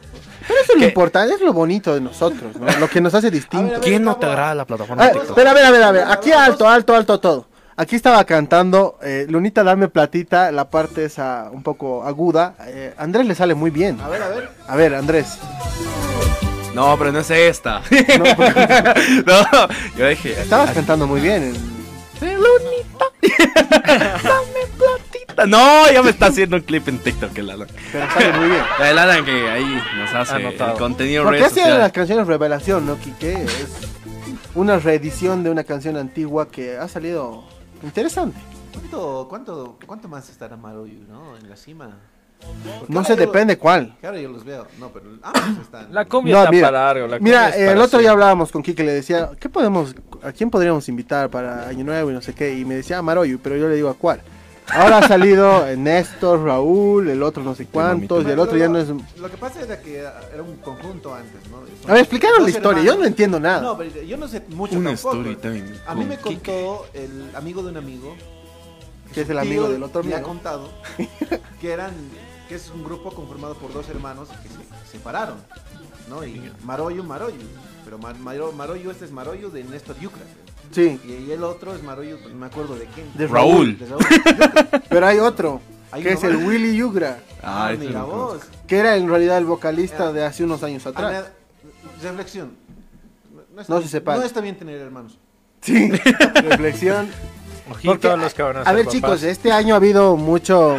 Pero 0.49 0.61
eso 0.61 0.73
es 0.75 0.81
lo 0.81 0.87
importante, 0.87 1.35
es 1.35 1.41
lo 1.41 1.53
bonito 1.53 1.95
de 1.95 2.01
nosotros, 2.01 2.57
¿no? 2.57 2.67
Lo 2.79 2.89
que 2.89 3.01
nos 3.01 3.15
hace 3.15 3.29
A 3.29 3.31
distintos. 3.31 3.79
a 3.79 3.81
¿Quién 3.81 4.03
no 4.03 4.17
te 4.17 4.27
agrada 4.27 4.55
la 4.55 4.65
plataforma 4.65 5.03
Ah, 5.03 5.07
de 5.09 5.13
TikTok? 5.13 5.31
espera, 5.31 5.51
a 5.51 5.55
ver, 5.55 5.65
a 5.65 5.71
ver, 5.71 5.83
a 5.83 5.93
ver. 5.93 6.05
Aquí 6.09 6.33
alto, 6.33 6.69
alto, 6.69 6.95
alto 6.95 7.21
todo. 7.21 7.47
Aquí 7.77 7.97
estaba 7.97 8.25
cantando 8.25 8.99
eh, 9.03 9.27
Lunita 9.29 9.63
Dame 9.65 9.89
Platita, 9.89 10.51
la 10.53 10.69
parte 10.71 11.05
esa 11.05 11.49
un 11.53 11.63
poco 11.63 12.05
aguda. 12.05 12.55
Eh, 12.67 12.95
Andrés 12.99 13.27
le 13.27 13.35
sale 13.35 13.55
muy 13.55 13.71
bien. 13.71 14.01
A 14.01 14.09
ver, 14.09 14.23
a 14.23 14.29
ver. 14.29 14.51
A 14.67 14.77
ver, 14.77 14.95
Andrés. 14.95 15.39
No, 16.75 16.97
pero 16.99 17.11
no 17.13 17.21
es 17.21 17.31
esta. 17.31 17.83
No, 18.19 18.25
porque 18.37 19.25
no, 19.27 19.69
yo 19.97 20.09
dije. 20.09 20.41
estabas 20.41 20.71
cantando 20.73 21.07
muy 21.07 21.21
bien. 21.21 21.43
en- 21.43 21.71
Dame 22.21 22.37
platita. 22.89 25.00
No, 25.47 25.91
ya 25.93 26.03
me 26.03 26.11
está 26.11 26.27
haciendo 26.27 26.57
un 26.57 26.63
clip 26.63 26.87
en 26.89 26.99
TikTok 26.99 27.37
el 27.39 27.51
Alan. 27.51 27.69
Pero 27.93 28.07
sale 28.13 28.33
muy 28.39 28.49
bien. 28.49 28.63
El 28.81 28.99
Alan 28.99 29.25
que 29.25 29.51
ahí 29.51 29.81
nos 29.99 30.15
hace 30.15 30.35
Anotado. 30.35 30.73
el 30.73 30.79
contenido 30.79 31.25
Porque 31.25 31.39
redes 31.41 31.53
hacía 31.53 31.79
las 31.79 31.93
canciones 31.93 32.27
Revelación, 32.27 32.87
¿no, 32.87 32.97
Quique? 32.99 33.33
Es 33.45 33.69
una 34.55 34.79
reedición 34.79 35.43
de 35.45 35.51
una 35.51 35.65
canción 35.65 35.97
antigua 35.97 36.49
que 36.49 36.77
ha 36.77 36.89
salido 36.89 37.45
interesante. 37.83 38.39
¿Cuánto, 38.73 39.27
cuánto, 39.29 39.79
cuánto 39.87 40.09
más 40.09 40.29
estará 40.31 40.57
Maroyu, 40.57 41.01
no? 41.09 41.37
En 41.37 41.49
la 41.49 41.57
cima. 41.57 41.97
Porque 42.79 42.93
No 42.93 43.03
yo- 43.07 43.17
depende 43.17 43.59
cuál. 43.59 43.95
Claro, 44.01 44.17
yo 44.19 44.31
los 44.31 44.45
veo. 44.45 44.67
No, 44.79 44.89
pero 44.89 45.07
ambos 45.23 45.63
están. 45.63 45.93
La 45.93 46.07
cumbia 46.07 46.35
No, 46.35 46.41
está 46.41 46.51
mira, 46.53 46.69
para 46.69 46.85
largo. 46.87 47.07
La 47.07 47.19
Mira, 47.19 47.49
es 47.51 47.55
para 47.57 47.73
el 47.73 47.79
otro 47.79 47.99
día 47.99 48.09
siempre. 48.09 48.09
hablábamos 48.11 48.51
con 48.51 48.63
Kike, 48.63 48.83
le 48.83 48.93
decía, 48.93 49.31
¿qué 49.39 49.49
podemos, 49.51 49.95
a 50.23 50.33
quién 50.33 50.49
podríamos 50.51 50.89
invitar 50.89 51.29
para 51.29 51.69
Año 51.69 51.85
Nuevo 51.85 52.11
y 52.11 52.15
no 52.15 52.23
sé 52.23 52.33
qué? 52.33 52.57
Y 52.59 52.65
me 52.65 52.75
decía 52.77 52.97
"Ah, 52.99 53.03
Maroyu, 53.03 53.39
pero 53.43 53.57
yo 53.57 53.69
le 53.69 53.75
digo, 53.75 53.91
¿a 53.91 53.95
cuál? 53.95 54.23
Ahora 54.73 54.99
ha 54.99 55.09
salido 55.09 55.67
Néstor, 55.77 56.45
Raúl, 56.45 57.09
el 57.09 57.23
otro 57.23 57.43
no 57.43 57.55
sé 57.55 57.67
cuántos, 57.67 58.25
y 58.27 58.31
el 58.31 58.39
otro 58.39 58.57
ya 58.57 58.69
no 58.69 58.79
es... 58.79 58.89
Lo 59.19 59.31
que 59.31 59.37
pasa 59.37 59.63
era 59.63 59.81
que 59.81 59.99
era 59.99 60.43
un 60.47 60.57
conjunto 60.59 61.15
antes, 61.15 61.49
¿no? 61.51 61.59
Son 61.83 61.91
A 61.91 61.95
ver, 61.95 62.03
explícanos 62.03 62.39
dos 62.39 62.45
la 62.45 62.51
historia, 62.57 62.83
yo 62.83 62.97
no 62.97 63.05
entiendo 63.05 63.41
nada. 63.41 63.61
No, 63.61 63.77
pero 63.77 64.03
yo 64.03 64.17
no 64.17 64.29
sé 64.29 64.43
mucho 64.51 64.79
Una 64.79 64.91
tampoco. 64.95 65.17
story 65.17 65.37
time 65.37 65.65
A 65.87 65.95
mí 65.95 66.05
me 66.05 66.17
Kike. 66.19 66.35
contó 66.37 66.87
el 66.95 67.31
amigo 67.35 67.63
de 67.63 67.69
un 67.71 67.77
amigo. 67.77 68.15
Que 69.13 69.23
es 69.23 69.29
el 69.31 69.39
amigo 69.41 69.69
del 69.69 69.83
otro 69.83 70.03
Le 70.05 70.13
ha 70.15 70.19
amigo. 70.19 70.29
contado 70.29 70.69
que 71.61 71.73
eran 71.73 71.93
que 72.49 72.55
es 72.55 72.71
un 72.75 72.85
grupo 72.85 73.11
conformado 73.13 73.55
por 73.57 73.73
dos 73.73 73.89
hermanos 73.89 74.29
que 74.29 74.49
se 74.49 74.93
separaron, 74.93 75.37
¿no? 76.09 76.25
Y 76.25 76.51
Maroyu, 76.65 77.03
Maroyu. 77.03 77.37
Pero 77.85 77.99
Mar- 77.99 78.19
Maro- 78.19 78.53
Maroyu, 78.53 78.91
este 78.91 79.05
es 79.05 79.11
Maroyu 79.11 79.51
de 79.51 79.65
Néstor 79.65 79.99
Yucra. 79.99 80.23
Sí, 80.73 81.01
Y, 81.05 81.29
y 81.29 81.33
el 81.33 81.43
otro 81.43 81.75
es 81.75 81.83
Maroyu, 81.83 82.17
no 82.29 82.35
me 82.37 82.47
acuerdo 82.47 82.77
de 82.77 82.85
quién. 82.87 83.11
de 83.15 83.27
Raúl. 83.27 83.77
De 83.79 83.87
Raúl 83.87 84.05
pero 84.89 85.07
hay 85.07 85.19
otro, 85.19 85.61
Hay 85.91 86.03
que 86.03 86.13
es 86.13 86.23
el. 86.25 86.37
Willy 86.37 86.77
Yugra, 86.77 87.19
Ah, 87.43 87.69
Ah, 87.69 87.77
mira 87.79 88.03
vos. 88.05 88.41
que 88.69 88.77
era 88.79 88.97
en 88.97 89.09
realidad 89.09 89.39
el 89.39 89.47
vocalista 89.47 90.13
de 90.13 90.25
hace 90.25 90.45
unos 90.45 90.63
años 90.63 90.87
atrás. 90.87 91.13
Ana, 91.13 91.25
reflexión. 92.03 92.53
No, 93.55 93.61
está 93.63 93.73
No 93.73 93.79
bien- 93.81 93.89
se 93.89 93.97
separen. 93.97 94.21
No 94.21 94.27
está 94.27 94.41
bien 94.41 94.57
tener 94.57 94.81
hermanos. 94.81 95.19
Sí, 95.63 95.91
reflexión. 96.35 97.09
Ojito 97.71 97.93
Porque, 97.93 98.09
a 98.09 98.17
los 98.17 98.35
que 98.35 98.43
van 98.43 98.57
a 98.59 98.73
ver 98.73 98.85
papás. 98.85 98.93
chicos, 98.93 99.23
este 99.23 99.53
año 99.53 99.75
ha 99.75 99.77
habido 99.77 100.17
mucho, 100.17 100.77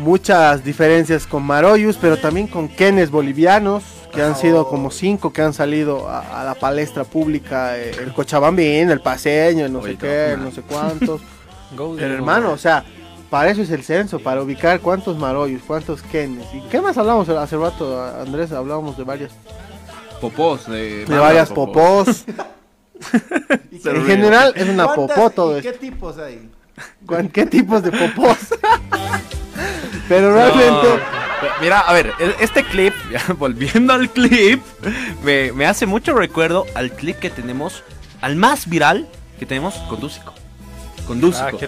Muchas 0.00 0.64
diferencias 0.64 1.26
con 1.26 1.42
Maroyus, 1.44 1.96
pero 1.96 2.16
también 2.16 2.46
con 2.46 2.68
Kenes 2.68 3.10
bolivianos, 3.10 3.82
que 4.12 4.22
han 4.22 4.32
Oh. 4.32 4.36
sido 4.36 4.68
como 4.68 4.90
cinco 4.90 5.32
que 5.32 5.42
han 5.42 5.54
salido 5.54 6.08
a, 6.08 6.40
a 6.40 6.44
la 6.44 6.54
palestra 6.54 7.04
pública, 7.04 7.78
eh, 7.78 7.92
el 8.02 8.12
Cochabambín, 8.12 8.90
el 8.90 9.00
Paseño, 9.00 9.66
el 9.66 9.72
no 9.72 9.82
sé 9.82 9.96
qué, 9.96 10.26
no. 10.28 10.34
el 10.34 10.44
no 10.44 10.50
sé 10.50 10.62
cuántos. 10.62 11.20
Go, 11.76 11.94
pero 11.96 12.08
go. 12.08 12.14
hermano, 12.16 12.52
o 12.52 12.58
sea, 12.58 12.84
para 13.30 13.50
eso 13.50 13.62
es 13.62 13.70
el 13.70 13.82
censo, 13.82 14.18
para 14.18 14.42
ubicar 14.42 14.80
cuántos 14.80 15.16
Maroyus, 15.16 15.62
cuántos 15.66 16.02
Kenes. 16.02 16.46
¿Y 16.52 16.60
qué 16.68 16.82
más 16.82 16.98
hablamos 16.98 17.26
hace 17.30 17.56
rato, 17.56 18.02
Andrés? 18.20 18.52
Hablábamos 18.52 18.98
de 18.98 19.04
varias, 19.04 19.32
Popós. 20.20 20.66
De, 20.70 21.06
de 21.06 21.18
varias 21.18 21.50
popós. 21.50 22.24
¿Y 23.70 23.78
Se 23.78 23.90
En 23.96 24.04
general 24.06 24.52
es 24.54 24.68
una 24.68 24.84
¿Cuántas 24.86 25.16
popó 25.16 25.30
todo 25.30 25.54
y 25.54 25.58
esto. 25.60 25.72
¿Qué 25.72 25.78
tipos 25.78 26.18
hay? 26.18 26.48
¿Cuán- 27.06 27.28
¿Qué 27.28 27.46
tipos 27.46 27.82
de 27.82 27.90
popós? 27.92 28.38
pero 30.08 30.32
realmente... 30.34 30.88
No, 30.88 31.22
Mira, 31.60 31.80
a 31.80 31.92
ver, 31.92 32.12
e- 32.20 32.36
este 32.40 32.62
clip, 32.64 32.94
ya, 33.10 33.20
volviendo 33.36 33.92
al 33.92 34.08
clip, 34.10 34.62
me, 35.24 35.50
me 35.52 35.66
hace 35.66 35.86
mucho 35.86 36.14
recuerdo 36.14 36.66
al 36.74 36.92
clip 36.92 37.18
que 37.18 37.30
tenemos, 37.30 37.82
al 38.20 38.36
más 38.36 38.68
viral 38.68 39.08
que 39.40 39.46
tenemos 39.46 39.74
con 39.88 39.98
Dúcico. 40.00 40.32
Con 41.06 41.20
Dúcico, 41.20 41.48
Ah, 41.52 41.58
que 41.58 41.64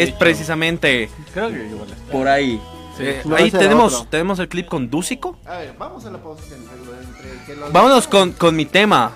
es 0.00 0.06
dicho. 0.06 0.18
precisamente 0.18 1.10
Creo 1.34 1.48
que 1.50 1.66
igual 1.66 1.88
está. 1.90 2.12
por 2.12 2.28
ahí. 2.28 2.60
Eh, 3.00 3.20
No, 3.24 3.34
ahí 3.36 3.50
tenemos, 3.50 3.94
otro. 3.94 4.08
tenemos 4.10 4.38
el 4.38 4.48
clip 4.48 4.68
con 4.68 4.88
Dúcico. 4.88 5.36
A 5.44 5.56
ver, 5.58 5.74
vamos 5.76 6.06
a 6.06 6.10
la 6.10 6.18
pausa 6.22 6.42
entre, 6.54 6.76
lo- 6.84 6.94
entre 6.96 7.44
que 7.46 7.56
los- 7.56 7.72
Vámonos 7.72 8.06
con, 8.06 8.30
con 8.32 8.54
mi 8.54 8.64
tema. 8.64 9.10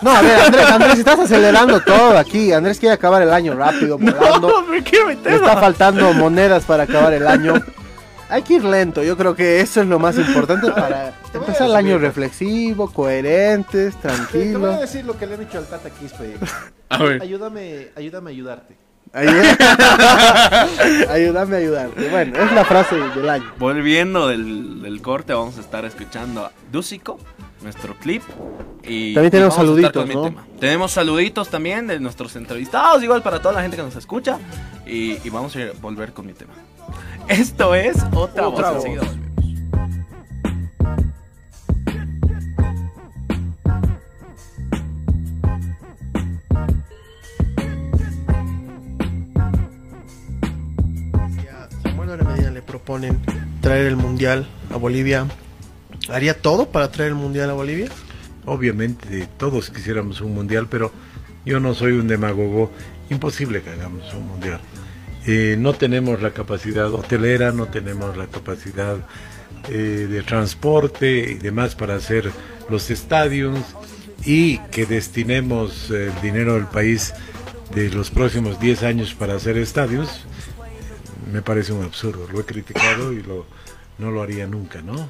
No, 0.00 0.10
a 0.12 0.22
ver, 0.22 0.38
Andrés, 0.40 0.66
Andrés, 0.70 0.98
estás 0.98 1.18
acelerando 1.18 1.80
todo 1.80 2.16
aquí. 2.16 2.52
Andrés 2.52 2.78
quiere 2.78 2.94
acabar 2.94 3.20
el 3.22 3.32
año 3.32 3.54
rápido, 3.54 3.98
volando. 3.98 4.62
me 4.70 4.82
quiero 4.82 5.08
Le 5.08 5.14
está 5.14 5.56
faltando 5.56 6.12
monedas 6.14 6.64
para 6.64 6.84
acabar 6.84 7.12
el 7.12 7.26
año. 7.26 7.54
Hay 8.30 8.42
que 8.42 8.54
ir 8.54 8.64
lento, 8.64 9.02
yo 9.02 9.16
creo 9.16 9.34
que 9.34 9.60
eso 9.60 9.80
es 9.80 9.86
lo 9.86 9.98
más 9.98 10.16
importante 10.18 10.70
para 10.72 11.14
empezar 11.32 11.66
el 11.68 11.74
año 11.76 11.96
reflexivo, 11.98 12.92
coherentes, 12.92 13.96
Te, 13.96 14.08
te 14.08 14.56
voy 14.56 14.70
a 14.74 14.80
decir 14.80 15.04
lo 15.06 15.16
que 15.18 15.26
le 15.26 15.34
han 15.34 15.40
dicho 15.40 15.56
al 15.58 15.64
Tata 15.66 15.88
Quispe. 15.90 16.36
A 16.90 16.98
ver. 17.02 17.22
Ayúdame, 17.22 17.88
ayúdame 17.96 18.30
a 18.30 18.32
ayudarte. 18.32 18.76
Ayú- 19.14 19.56
Ayúdame 21.10 21.56
a 21.56 21.58
ayudarte. 21.58 22.08
Bueno, 22.10 22.38
es 22.38 22.52
la 22.52 22.64
frase 22.66 22.96
del 22.96 23.28
año. 23.30 23.50
Volviendo 23.58 24.28
del, 24.28 24.82
del 24.82 25.00
corte, 25.00 25.32
vamos 25.32 25.56
a 25.56 25.60
estar 25.60 25.84
escuchando 25.86 26.44
a 26.44 26.52
Dúcico, 26.70 27.18
nuestro 27.62 27.94
clip. 27.98 28.22
Y 28.84 29.14
También 29.14 29.30
tenemos 29.30 29.54
saluditos, 29.54 30.08
¿no? 30.08 30.34
Tenemos 30.60 30.92
saluditos 30.92 31.48
también 31.48 31.86
de 31.86 32.00
nuestros 32.00 32.34
entrevistados, 32.36 33.02
igual 33.02 33.22
para 33.22 33.40
toda 33.40 33.54
la 33.54 33.62
gente 33.62 33.76
que 33.76 33.82
nos 33.82 33.96
escucha. 33.96 34.38
Y, 34.86 35.18
y 35.26 35.30
vamos 35.30 35.54
a 35.56 35.60
ir- 35.60 35.72
volver 35.80 36.12
con 36.12 36.26
mi 36.26 36.32
tema. 36.32 36.52
Esto 37.28 37.74
es 37.74 37.96
otra, 38.14 38.48
Otra 38.48 38.70
voz. 38.70 38.84
voz. 38.84 38.86
enseguida 38.86 39.02
volvemos. 39.02 39.28
Si 51.32 51.46
a 51.48 52.24
Medina 52.24 52.50
le 52.50 52.62
proponen 52.62 53.20
traer 53.60 53.86
el 53.86 53.96
mundial 53.96 54.46
a 54.72 54.76
Bolivia, 54.76 55.26
¿haría 56.10 56.40
todo 56.40 56.70
para 56.70 56.90
traer 56.90 57.10
el 57.10 57.16
mundial 57.16 57.50
a 57.50 57.54
Bolivia? 57.54 57.88
Obviamente 58.46 59.28
todos 59.36 59.70
quisiéramos 59.70 60.20
un 60.20 60.34
mundial, 60.34 60.66
pero 60.70 60.92
yo 61.44 61.60
no 61.60 61.74
soy 61.74 61.92
un 61.92 62.08
demagogo. 62.08 62.70
Imposible 63.10 63.62
que 63.62 63.70
hagamos 63.70 64.12
un 64.14 64.26
mundial. 64.26 64.60
Eh, 65.26 65.56
no 65.58 65.74
tenemos 65.74 66.22
la 66.22 66.30
capacidad 66.30 66.92
hotelera, 66.92 67.52
no 67.52 67.66
tenemos 67.66 68.16
la 68.16 68.26
capacidad 68.26 68.96
eh, 69.68 70.06
de 70.10 70.22
transporte 70.22 71.32
y 71.32 71.34
demás 71.34 71.74
para 71.74 71.96
hacer 71.96 72.30
los 72.70 72.90
estadios 72.90 73.58
y 74.24 74.58
que 74.70 74.86
destinemos 74.86 75.90
el 75.90 76.18
dinero 76.22 76.54
del 76.54 76.66
país 76.66 77.14
de 77.74 77.90
los 77.90 78.10
próximos 78.10 78.58
10 78.60 78.82
años 78.82 79.14
para 79.14 79.34
hacer 79.34 79.58
estadios, 79.58 80.26
me 81.32 81.42
parece 81.42 81.72
un 81.72 81.84
absurdo. 81.84 82.26
Lo 82.32 82.40
he 82.40 82.44
criticado 82.44 83.12
y 83.12 83.22
lo, 83.22 83.46
no 83.98 84.10
lo 84.10 84.22
haría 84.22 84.46
nunca, 84.46 84.80
¿no? 84.80 85.08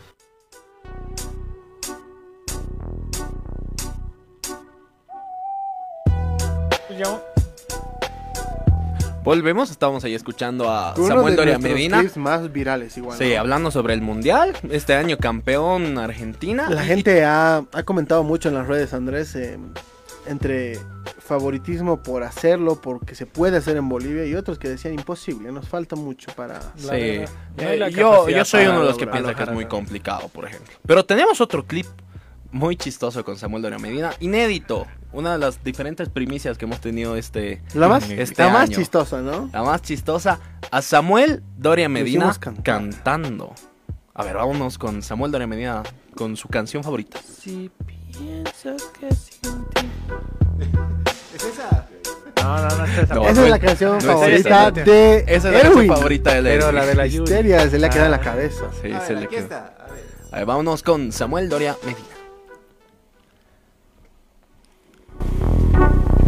Volvemos, 9.24 9.70
estamos 9.70 10.04
ahí 10.04 10.14
escuchando 10.14 10.70
a 10.70 10.94
Uno 10.96 11.06
Samuel 11.06 11.32
de 11.34 11.36
Doria 11.36 11.58
Medina. 11.58 11.98
clips 12.00 12.16
más 12.16 12.50
virales 12.50 12.96
igual. 12.96 13.18
Sí, 13.18 13.34
¿no? 13.34 13.40
hablando 13.40 13.70
sobre 13.70 13.92
el 13.94 14.00
mundial. 14.00 14.56
Este 14.70 14.94
año 14.94 15.18
campeón 15.18 15.98
Argentina. 15.98 16.70
La 16.70 16.84
Y- 16.84 16.86
gente 16.88 17.24
ha, 17.24 17.58
ha 17.72 17.82
comentado 17.82 18.22
mucho 18.24 18.48
en 18.48 18.54
las 18.54 18.66
redes, 18.66 18.94
Andrés, 18.94 19.34
eh, 19.34 19.58
entre 20.26 20.78
favoritismo 21.18 22.02
por 22.02 22.22
hacerlo, 22.22 22.80
porque 22.80 23.14
se 23.14 23.26
puede 23.26 23.58
hacer 23.58 23.76
en 23.76 23.86
Bolivia, 23.88 24.24
y 24.24 24.34
otros 24.34 24.58
que 24.58 24.68
decían 24.70 24.94
imposible, 24.94 25.52
nos 25.52 25.68
falta 25.68 25.94
mucho 25.94 26.32
para... 26.34 26.60
Sí. 26.76 26.88
Eh, 26.90 27.26
la 27.76 27.90
yo, 27.90 28.26
yo 28.30 28.44
soy 28.46 28.64
uno 28.66 28.80
de 28.80 28.86
los 28.86 28.96
que 28.96 29.06
piensa 29.06 29.34
que 29.34 29.42
es 29.42 29.50
muy 29.50 29.66
complicado, 29.66 30.28
por 30.28 30.46
ejemplo. 30.46 30.72
Pero 30.86 31.04
tenemos 31.04 31.38
otro 31.42 31.66
clip 31.66 31.86
muy 32.50 32.76
chistoso 32.76 33.24
con 33.24 33.36
Samuel 33.36 33.62
Doria 33.62 33.78
Medina, 33.78 34.12
inédito. 34.20 34.86
Una 35.12 35.32
de 35.32 35.38
las 35.38 35.62
diferentes 35.64 36.08
primicias 36.08 36.58
que 36.58 36.66
hemos 36.66 36.80
tenido 36.80 37.16
este, 37.16 37.62
La 37.74 37.88
más, 37.88 38.08
este 38.10 38.42
la 38.42 38.50
más 38.50 38.68
chistosa, 38.70 39.20
¿no? 39.22 39.48
La 39.52 39.62
más 39.62 39.80
chistosa. 39.82 40.38
A 40.70 40.82
Samuel 40.82 41.42
Doria 41.56 41.88
Medina 41.88 42.34
cantando. 42.62 43.54
A 44.14 44.24
ver, 44.24 44.36
vámonos 44.36 44.76
con 44.78 45.02
Samuel 45.02 45.30
Doria 45.32 45.46
Medina 45.46 45.82
con 46.14 46.36
su 46.36 46.48
canción 46.48 46.82
favorita. 46.84 47.18
Si 47.20 47.70
piensas 48.10 48.82
que 49.00 49.08
sin 49.14 49.64
ti. 49.74 49.88
¿Es 51.34 51.44
esa? 51.44 51.86
No, 52.42 52.56
no, 52.68 52.76
no 52.76 52.84
es 52.84 52.98
esa. 52.98 53.14
No, 53.14 53.22
Esa 53.24 53.32
no 53.40 53.44
es 53.44 53.50
la 53.50 53.58
canción 53.58 53.90
no 53.92 53.98
es 53.98 54.04
favorita 54.04 54.38
esa, 54.38 54.70
de 54.70 55.24
Esa 55.26 55.34
es 55.48 55.54
la 55.54 55.60
canción 55.62 55.86
favorita 55.86 56.34
de 56.34 56.42
Pero 56.42 56.72
la 56.72 56.84
de 56.86 56.94
la. 56.94 57.06
Histeria, 57.06 57.68
se 57.70 57.78
le 57.78 57.86
ha 57.86 57.90
quedado 57.90 58.06
en 58.06 58.10
la 58.12 58.16
Ah. 58.18 58.20
cabeza. 58.20 58.64
Sí, 58.82 58.90
a 58.92 59.00
se 59.00 59.12
le 59.14 59.18
aquí 59.20 59.28
quedó. 59.36 59.42
está. 59.44 59.74
A 59.78 59.92
ver. 59.92 60.04
A 60.32 60.36
ver, 60.38 60.46
vámonos 60.46 60.82
con 60.82 61.12
Samuel 61.12 61.48
Doria 61.48 61.76
Medina. 61.84 62.04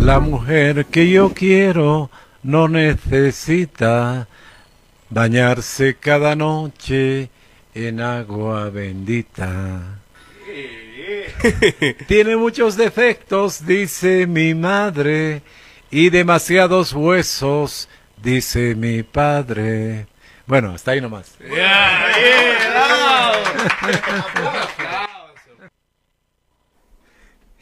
La 0.00 0.18
mujer 0.18 0.86
que 0.86 1.10
yo 1.10 1.34
quiero 1.34 2.10
no 2.42 2.68
necesita 2.68 4.28
bañarse 5.10 5.96
cada 5.96 6.34
noche 6.34 7.28
en 7.74 8.00
agua 8.00 8.70
bendita. 8.70 9.98
Tiene 12.08 12.36
muchos 12.36 12.78
defectos, 12.78 13.66
dice 13.66 14.26
mi 14.26 14.54
madre, 14.54 15.42
y 15.90 16.08
demasiados 16.08 16.94
huesos, 16.94 17.90
dice 18.22 18.74
mi 18.74 19.02
padre. 19.02 20.06
Bueno, 20.46 20.72
hasta 20.72 20.92
ahí 20.92 21.00
nomás. 21.00 21.34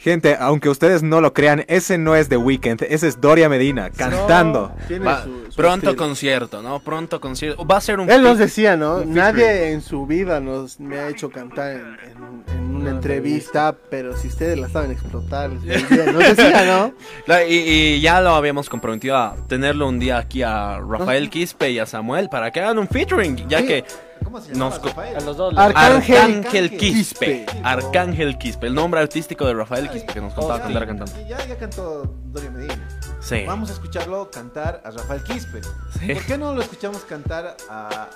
Gente, 0.00 0.36
aunque 0.38 0.68
ustedes 0.68 1.02
no 1.02 1.20
lo 1.20 1.32
crean, 1.32 1.64
ese 1.66 1.98
no 1.98 2.14
es 2.14 2.28
The 2.28 2.36
Weeknd, 2.36 2.82
ese 2.88 3.08
es 3.08 3.20
Doria 3.20 3.48
Medina 3.48 3.90
cantando. 3.90 4.72
Tiene 4.86 5.04
Va- 5.04 5.24
su- 5.24 5.46
su 5.50 5.56
pronto 5.56 5.90
estilo. 5.90 5.96
concierto, 5.96 6.62
¿no? 6.62 6.78
Pronto 6.78 7.20
concierto. 7.20 7.66
Va 7.66 7.78
a 7.78 7.80
ser 7.80 7.98
un 7.98 8.08
Él 8.08 8.22
nos 8.22 8.38
decía, 8.38 8.76
¿no? 8.76 9.04
Nadie 9.04 9.72
en 9.72 9.82
su 9.82 10.06
vida 10.06 10.38
nos 10.38 10.78
me 10.78 11.00
ha 11.00 11.08
hecho 11.08 11.30
cantar 11.30 11.72
en, 11.72 11.80
en- 11.80 12.44
en 12.56 12.76
una 12.76 12.90
entrevista, 12.90 13.74
pero 13.90 14.16
si 14.16 14.28
ustedes 14.28 14.56
la 14.56 14.68
saben 14.68 14.92
explotar. 14.92 15.50
Nos 15.52 15.64
decía, 15.64 16.64
¿no? 16.64 16.92
La- 17.26 17.44
Y, 17.44 17.54
y 17.96 18.00
ya 18.00 18.20
lo 18.20 18.30
habíamos 18.36 18.68
comprometido 18.68 19.16
a 19.16 19.34
tenerlo 19.48 19.88
un 19.88 19.98
día 19.98 20.18
aquí 20.18 20.42
a 20.44 20.78
Rafael 20.78 21.28
Quispe 21.28 21.72
y 21.72 21.80
a 21.80 21.86
Samuel 21.86 22.28
para 22.28 22.52
que 22.52 22.60
hagan 22.60 22.78
un 22.78 22.86
featuring, 22.86 23.48
ya 23.48 23.58
Sí. 23.60 23.66
que 23.66 23.84
¿Cómo 24.30 24.40
se 24.40 24.52
llama 24.52 24.58
nos 24.66 24.78
co- 24.78 24.88
Rafael? 24.88 25.16
A 25.16 25.20
los 25.20 25.36
dos. 25.36 25.54
Arcángel, 25.56 26.16
Arcángel 26.36 26.70
Quispe. 26.76 27.44
Quispe. 27.46 27.60
Arcángel 27.64 28.36
Quispe, 28.38 28.66
el 28.66 28.74
nombre 28.74 29.00
artístico 29.00 29.46
de 29.46 29.54
Rafael 29.54 29.88
Quispe 29.88 30.12
que 30.12 30.20
nos 30.20 30.34
contaba 30.34 30.60
cuando 30.60 30.78
era 30.78 30.86
cantante. 30.86 31.26
Ya, 31.26 31.44
ya 31.46 31.56
cantó 31.56 32.14
Doria 32.26 32.50
Medina. 32.50 32.88
Sí. 33.20 33.44
Vamos 33.46 33.70
a 33.70 33.72
escucharlo 33.72 34.30
cantar 34.30 34.82
a 34.84 34.90
Rafael 34.90 35.22
Quispe. 35.22 35.60
Sí. 35.98 36.12
¿Por 36.14 36.22
qué 36.24 36.36
no 36.38 36.54
lo 36.54 36.60
escuchamos 36.60 37.02
cantar 37.02 37.56
a 37.70 38.08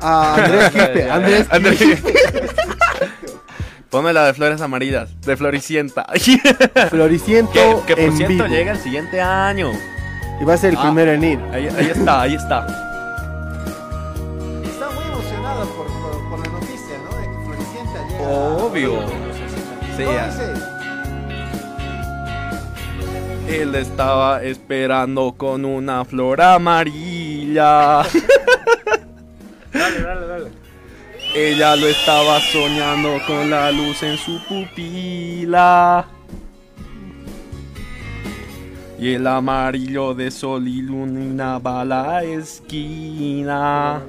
A 0.00 0.34
Andrés 0.34 0.70
Quispe, 0.70 1.10
Andrés 1.10 1.46
Andrés- 1.50 1.78
Quispe. 1.78 2.14
Ponme 3.88 4.12
la 4.12 4.26
de 4.26 4.34
flores 4.34 4.60
amarillas, 4.60 5.20
de 5.22 5.36
Floricienta. 5.36 6.06
Floriciento 6.90 7.52
que, 7.86 7.86
que 7.86 7.94
por 7.96 8.04
en 8.04 8.16
cierto 8.16 8.34
vivo. 8.34 8.46
llega 8.46 8.72
el 8.72 8.78
siguiente 8.78 9.20
año. 9.20 9.72
Y 10.40 10.44
va 10.44 10.54
a 10.54 10.56
ser 10.56 10.70
el 10.70 10.76
Ah. 10.78 10.82
primero 10.82 11.10
en 11.12 11.24
ir. 11.24 11.40
Ahí, 11.52 11.66
ahí 11.76 11.86
está, 11.86 12.20
ahí. 12.22 12.34
Está 12.34 12.66
Obvio. 18.32 19.00
Sí. 19.96 20.04
Él 23.48 23.74
estaba 23.74 24.40
esperando 24.44 25.34
con 25.36 25.64
una 25.64 26.04
flor 26.04 26.40
amarilla. 26.40 28.02
Dale, 29.72 30.02
dale, 30.02 30.26
dale. 30.26 30.50
Ella 31.34 31.74
lo 31.74 31.86
estaba 31.86 32.40
soñando 32.40 33.18
con 33.26 33.50
la 33.50 33.72
luz 33.72 34.02
en 34.04 34.16
su 34.16 34.40
pupila. 34.46 36.06
Y 38.98 39.14
el 39.14 39.26
amarillo 39.26 40.14
de 40.14 40.30
sol 40.30 40.68
iluminaba 40.68 41.84
la 41.84 42.22
esquina. 42.22 44.02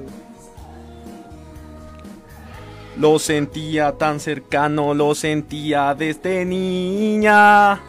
Lo 2.96 3.18
sentía 3.18 3.92
tan 3.92 4.20
cercano, 4.20 4.94
lo 4.94 5.14
sentía 5.14 5.94
desde 5.94 6.44
niña. 6.44 7.80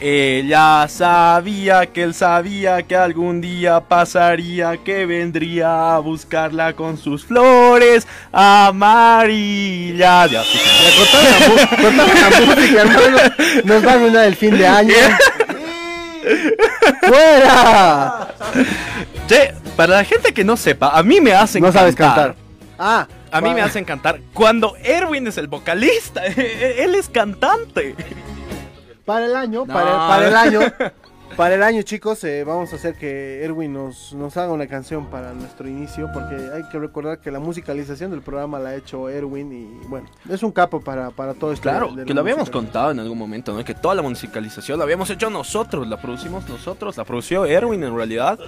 Ella 0.00 0.86
sabía 0.88 1.86
que 1.86 2.04
él 2.04 2.14
sabía 2.14 2.84
que 2.84 2.94
algún 2.94 3.40
día 3.40 3.80
pasaría, 3.80 4.76
que 4.76 5.06
vendría 5.06 5.96
a 5.96 5.98
buscarla 5.98 6.74
con 6.74 6.96
sus 6.96 7.24
flores 7.24 8.06
amarillas. 8.30 10.30
Ya, 10.30 10.44
sí, 10.44 10.58
sí. 10.58 11.82
Cortame 11.82 12.20
la 12.20 12.30
música, 12.46 12.82
hermano. 12.82 13.18
Nos 13.64 13.84
va 13.84 13.90
a 13.90 13.94
arruinar 13.94 14.26
el 14.26 14.36
fin 14.36 14.56
de 14.56 14.68
año. 14.68 14.94
¡Fuera! 17.02 18.28
Che, 19.26 19.52
para 19.76 19.96
la 19.96 20.04
gente 20.04 20.32
que 20.32 20.44
no 20.44 20.56
sepa, 20.56 20.96
a 20.96 21.02
mí 21.02 21.20
me 21.20 21.32
hacen 21.32 21.60
No 21.60 21.72
sabes 21.72 21.96
cantar. 21.96 22.36
Ah, 22.78 23.08
A 23.30 23.40
mí 23.40 23.52
me 23.54 23.60
hacen 23.62 23.84
cantar 23.84 24.20
cuando 24.32 24.74
Erwin 24.82 25.26
es 25.26 25.38
el 25.38 25.48
vocalista. 25.48 26.24
Él 26.26 26.94
es 26.94 27.08
cantante. 27.08 27.94
Para 29.04 29.26
el 29.26 29.36
año, 29.36 29.64
No. 29.66 29.72
para, 29.72 29.90
para 30.08 30.28
el 30.28 30.36
año, 30.36 30.60
para 31.36 31.54
el 31.54 31.62
año, 31.62 31.80
chicos, 31.82 32.22
eh, 32.24 32.44
vamos 32.44 32.72
a 32.72 32.76
hacer 32.76 32.94
que 32.94 33.42
Erwin 33.42 33.72
nos, 33.72 34.12
nos 34.12 34.36
haga 34.36 34.52
una 34.52 34.66
canción 34.66 35.06
para 35.06 35.32
nuestro 35.32 35.66
inicio, 35.66 36.10
porque 36.12 36.34
hay 36.54 36.62
que 36.70 36.78
recordar 36.78 37.18
que 37.18 37.30
la 37.30 37.38
musicalización 37.38 38.10
del 38.10 38.20
programa 38.20 38.58
la 38.58 38.70
ha 38.70 38.74
hecho 38.76 39.08
Erwin 39.08 39.50
y 39.52 39.86
bueno, 39.88 40.08
es 40.28 40.42
un 40.42 40.52
capo 40.52 40.80
para, 40.82 41.10
para 41.10 41.32
todo 41.32 41.52
esto. 41.52 41.62
Claro, 41.70 41.88
de- 41.92 42.02
de 42.02 42.04
que 42.06 42.12
lo 42.12 42.20
habíamos 42.20 42.50
contado 42.50 42.90
en 42.90 43.00
algún 43.00 43.16
momento, 43.16 43.54
¿no? 43.54 43.64
Que 43.64 43.74
toda 43.74 43.94
la 43.94 44.02
musicalización 44.02 44.78
la 44.78 44.84
habíamos 44.84 45.08
hecho 45.08 45.30
nosotros, 45.30 45.86
la 45.88 45.98
producimos 46.00 46.46
nosotros, 46.48 46.98
la 46.98 47.04
produció 47.04 47.46
Erwin 47.46 47.82
en 47.84 47.96
realidad. 47.96 48.38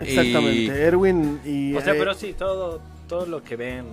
Exactamente, 0.00 0.62
Y, 0.62 0.68
Erwin 0.70 1.40
y... 1.44 1.74
O 1.74 1.80
sea, 1.82 1.94
eh, 1.94 1.96
pero 1.98 2.14
sí, 2.14 2.34
todo, 2.34 2.80
todo 3.06 3.26
lo 3.26 3.42
que 3.42 3.56
ven, 3.56 3.84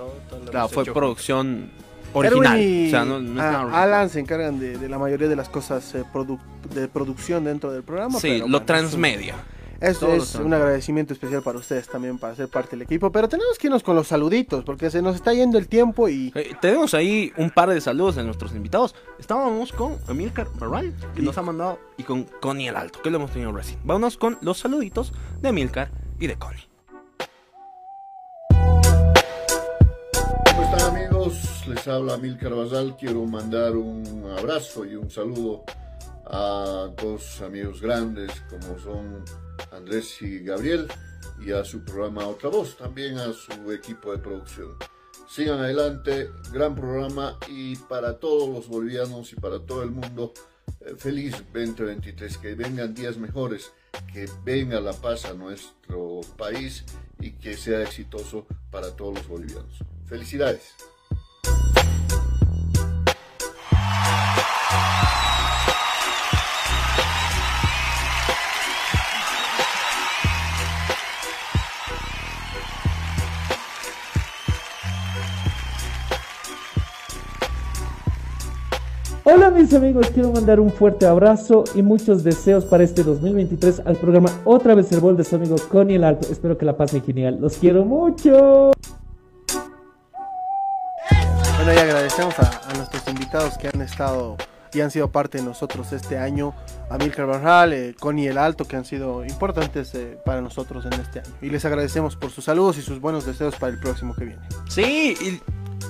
todo, 0.00 0.14
todo 0.30 0.44
lo 0.44 0.50
claro, 0.50 0.68
fue 0.68 0.82
hecho 0.84 0.94
producción 0.94 1.70
original. 2.14 2.60
Y 2.60 2.88
O 2.88 2.90
sea, 2.90 3.04
no, 3.04 3.20
no 3.20 3.32
es 3.34 3.38
a- 3.40 3.50
nada 3.52 3.60
original. 3.64 3.82
Alan 3.82 4.10
se 4.10 4.20
encargan 4.20 4.58
de, 4.58 4.78
de 4.78 4.88
la 4.88 4.98
mayoría 4.98 5.28
de 5.28 5.36
las 5.36 5.48
cosas 5.48 5.94
eh, 5.94 6.04
produ- 6.12 6.40
de 6.74 6.88
producción 6.88 7.44
dentro 7.44 7.70
del 7.70 7.82
programa. 7.82 8.18
Sí, 8.18 8.28
pero 8.28 8.38
lo 8.46 8.50
bueno, 8.52 8.66
transmedia. 8.66 9.36
Es, 9.80 9.98
Todo 9.98 10.14
lo 10.14 10.22
es 10.22 10.34
un 10.34 10.52
agradecimiento 10.52 11.14
especial 11.14 11.40
para 11.42 11.58
ustedes 11.58 11.88
también, 11.88 12.18
para 12.18 12.34
ser 12.34 12.48
parte 12.48 12.72
del 12.72 12.82
equipo. 12.82 13.10
Pero 13.10 13.30
tenemos 13.30 13.56
que 13.56 13.68
irnos 13.68 13.82
con 13.82 13.96
los 13.96 14.08
saluditos, 14.08 14.62
porque 14.62 14.90
se 14.90 15.00
nos 15.00 15.16
está 15.16 15.32
yendo 15.32 15.56
el 15.56 15.68
tiempo 15.68 16.06
y... 16.06 16.30
Eh, 16.34 16.52
tenemos 16.60 16.92
ahí 16.92 17.32
un 17.38 17.48
par 17.48 17.70
de 17.70 17.80
saludos 17.80 18.16
de 18.16 18.24
nuestros 18.24 18.54
invitados. 18.54 18.94
Estábamos 19.18 19.72
con 19.72 19.96
Emilcar 20.06 20.48
Barral, 20.58 20.92
que 21.14 21.22
nos 21.22 21.38
ha 21.38 21.42
mandado, 21.42 21.78
y 21.96 22.02
con 22.02 22.24
Connie 22.42 22.68
el 22.68 22.76
Alto, 22.76 23.00
que 23.00 23.08
lo 23.10 23.16
hemos 23.16 23.30
tenido 23.30 23.52
recién. 23.52 23.78
Vámonos 23.82 24.18
con 24.18 24.36
los 24.42 24.58
saluditos 24.58 25.14
de 25.40 25.48
Emilcar 25.48 25.90
y 26.18 26.26
de 26.26 26.36
Connie. 26.36 26.68
Les 31.68 31.86
habla 31.86 32.16
Milcar 32.16 32.54
Basal. 32.54 32.96
Quiero 32.96 33.24
mandar 33.24 33.76
un 33.76 34.34
abrazo 34.36 34.84
y 34.84 34.96
un 34.96 35.08
saludo 35.10 35.64
a 36.26 36.90
dos 37.00 37.40
amigos 37.42 37.80
grandes 37.80 38.32
como 38.50 38.78
son 38.80 39.24
Andrés 39.70 40.20
y 40.22 40.40
Gabriel 40.40 40.88
y 41.38 41.52
a 41.52 41.64
su 41.64 41.84
programa 41.84 42.26
Otra 42.26 42.48
Voz, 42.48 42.76
también 42.76 43.18
a 43.18 43.32
su 43.32 43.70
equipo 43.70 44.10
de 44.10 44.18
producción. 44.18 44.76
Sigan 45.28 45.60
adelante, 45.60 46.30
gran 46.52 46.74
programa 46.74 47.38
y 47.48 47.76
para 47.76 48.18
todos 48.18 48.48
los 48.48 48.66
bolivianos 48.66 49.32
y 49.32 49.36
para 49.36 49.60
todo 49.60 49.84
el 49.84 49.92
mundo, 49.92 50.32
eh, 50.80 50.94
feliz 50.96 51.32
2023, 51.52 52.38
que 52.38 52.54
vengan 52.56 52.92
días 52.92 53.16
mejores, 53.16 53.72
que 54.12 54.28
venga 54.44 54.80
la 54.80 54.94
paz 54.94 55.26
a 55.26 55.34
nuestro 55.34 56.22
país 56.36 56.84
y 57.20 57.30
que 57.32 57.56
sea 57.56 57.82
exitoso 57.82 58.46
para 58.72 58.90
todos 58.96 59.14
los 59.14 59.28
bolivianos. 59.28 59.84
Felicidades. 60.06 60.74
Hola 79.32 79.50
mis 79.50 79.72
amigos, 79.74 80.10
quiero 80.14 80.32
mandar 80.32 80.58
un 80.58 80.70
fuerte 80.70 81.06
abrazo 81.06 81.62
y 81.74 81.82
muchos 81.82 82.24
deseos 82.24 82.64
para 82.64 82.82
este 82.82 83.04
2023 83.04 83.82
al 83.84 83.94
programa 83.96 84.28
Otra 84.44 84.74
vez 84.74 84.90
el 84.92 84.98
bol 84.98 85.16
de 85.16 85.22
su 85.22 85.36
amigo 85.36 85.56
Connie 85.70 85.96
el 85.96 86.04
Alto. 86.04 86.26
Espero 86.32 86.58
que 86.58 86.64
la 86.64 86.76
pasen 86.76 87.02
genial. 87.02 87.38
Los 87.40 87.58
quiero 87.58 87.84
mucho. 87.84 88.72
Bueno, 91.62 91.74
y 91.74 91.76
agradecemos 91.76 92.38
a, 92.38 92.70
a 92.70 92.72
nuestros 92.72 93.06
invitados 93.06 93.58
que 93.58 93.68
han 93.68 93.82
estado 93.82 94.38
y 94.72 94.80
han 94.80 94.90
sido 94.90 95.12
parte 95.12 95.36
de 95.36 95.44
nosotros 95.44 95.92
este 95.92 96.16
año. 96.16 96.54
A 96.88 96.96
Milcar 96.96 97.26
Barral, 97.26 97.74
eh, 97.74 97.94
Connie 98.00 98.28
el 98.28 98.38
Alto, 98.38 98.64
que 98.64 98.76
han 98.76 98.86
sido 98.86 99.26
importantes 99.26 99.94
eh, 99.94 100.16
para 100.24 100.40
nosotros 100.40 100.86
en 100.86 100.94
este 100.94 101.18
año. 101.18 101.28
Y 101.42 101.50
les 101.50 101.62
agradecemos 101.66 102.16
por 102.16 102.30
sus 102.30 102.46
saludos 102.46 102.78
y 102.78 102.80
sus 102.80 102.98
buenos 102.98 103.26
deseos 103.26 103.56
para 103.56 103.74
el 103.74 103.78
próximo 103.78 104.14
que 104.14 104.24
viene. 104.24 104.40
Sí, 104.70 105.14
y 105.20 105.42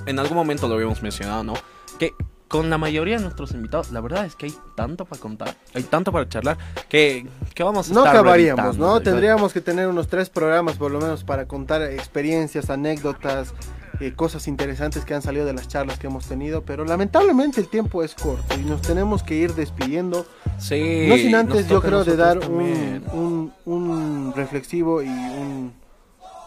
en 0.09 0.19
algún 0.19 0.35
momento 0.35 0.67
lo 0.67 0.75
habíamos 0.75 1.01
mencionado, 1.01 1.45
¿no? 1.45 1.53
Que 1.97 2.11
con 2.49 2.69
la 2.69 2.77
mayoría 2.77 3.15
de 3.15 3.23
nuestros 3.23 3.53
invitados, 3.53 3.93
la 3.93 4.01
verdad 4.01 4.25
es 4.25 4.35
que 4.35 4.47
hay 4.47 4.53
tanto 4.75 5.05
para 5.05 5.21
contar, 5.21 5.55
hay 5.73 5.83
tanto 5.83 6.11
para 6.11 6.27
charlar, 6.27 6.57
que, 6.89 7.25
que 7.55 7.63
vamos 7.63 7.89
a 7.89 7.93
No 7.93 8.01
estar 8.01 8.17
acabaríamos, 8.17 8.77
¿no? 8.77 8.99
Tendríamos 8.99 9.53
que 9.53 9.61
tener 9.61 9.87
unos 9.87 10.09
tres 10.09 10.29
programas 10.29 10.75
por 10.75 10.91
lo 10.91 10.99
menos 10.99 11.23
para 11.23 11.45
contar 11.47 11.81
experiencias, 11.83 12.69
anécdotas, 12.69 13.53
eh, 14.01 14.13
cosas 14.15 14.47
interesantes 14.47 15.05
que 15.05 15.13
han 15.13 15.21
salido 15.21 15.45
de 15.45 15.53
las 15.53 15.67
charlas 15.67 15.99
que 15.99 16.07
hemos 16.07 16.25
tenido, 16.25 16.63
pero 16.63 16.83
lamentablemente 16.85 17.61
el 17.61 17.67
tiempo 17.67 18.03
es 18.03 18.15
corto 18.15 18.55
y 18.59 18.63
nos 18.63 18.81
tenemos 18.81 19.23
que 19.23 19.35
ir 19.35 19.53
despidiendo. 19.53 20.25
Sí, 20.57 21.05
no 21.07 21.15
sin 21.15 21.35
antes 21.35 21.67
yo 21.67 21.81
creo 21.81 22.03
de 22.03 22.15
dar 22.17 22.37
un, 22.49 23.03
un, 23.13 23.53
un 23.65 24.33
reflexivo 24.35 25.01
y 25.01 25.07
un, 25.07 25.73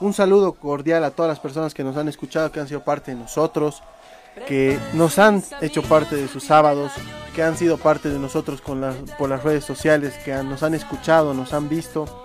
un 0.01 0.13
saludo 0.13 0.53
cordial 0.55 1.05
a 1.05 1.11
todas 1.13 1.29
las 1.31 1.39
personas 1.41 1.73
que 1.75 1.85
nos 1.85 1.97
han 1.97 2.09
escuchado, 2.09 2.51
que 2.53 2.61
han 2.61 2.69
sido 2.69 2.83
parte 2.85 3.13
de 3.13 3.17
nosotros, 3.19 3.83
que 4.49 4.79
nos 4.95 5.19
han 5.21 5.43
hecho 5.61 5.83
parte 5.83 6.17
de 6.17 6.27
sus 6.29 6.43
sábados, 6.45 6.91
que 7.37 7.43
han 7.45 7.57
sido 7.57 7.79
parte 7.79 8.09
de 8.11 8.19
nosotros 8.19 8.61
con 8.61 8.81
las, 8.81 8.97
por 9.19 9.29
las 9.29 9.43
redes 9.45 9.65
sociales, 9.65 10.15
que 10.25 10.33
han- 10.33 10.49
nos 10.51 10.63
han 10.65 10.75
escuchado, 10.75 11.35
nos 11.35 11.53
han 11.53 11.69
visto. 11.69 12.24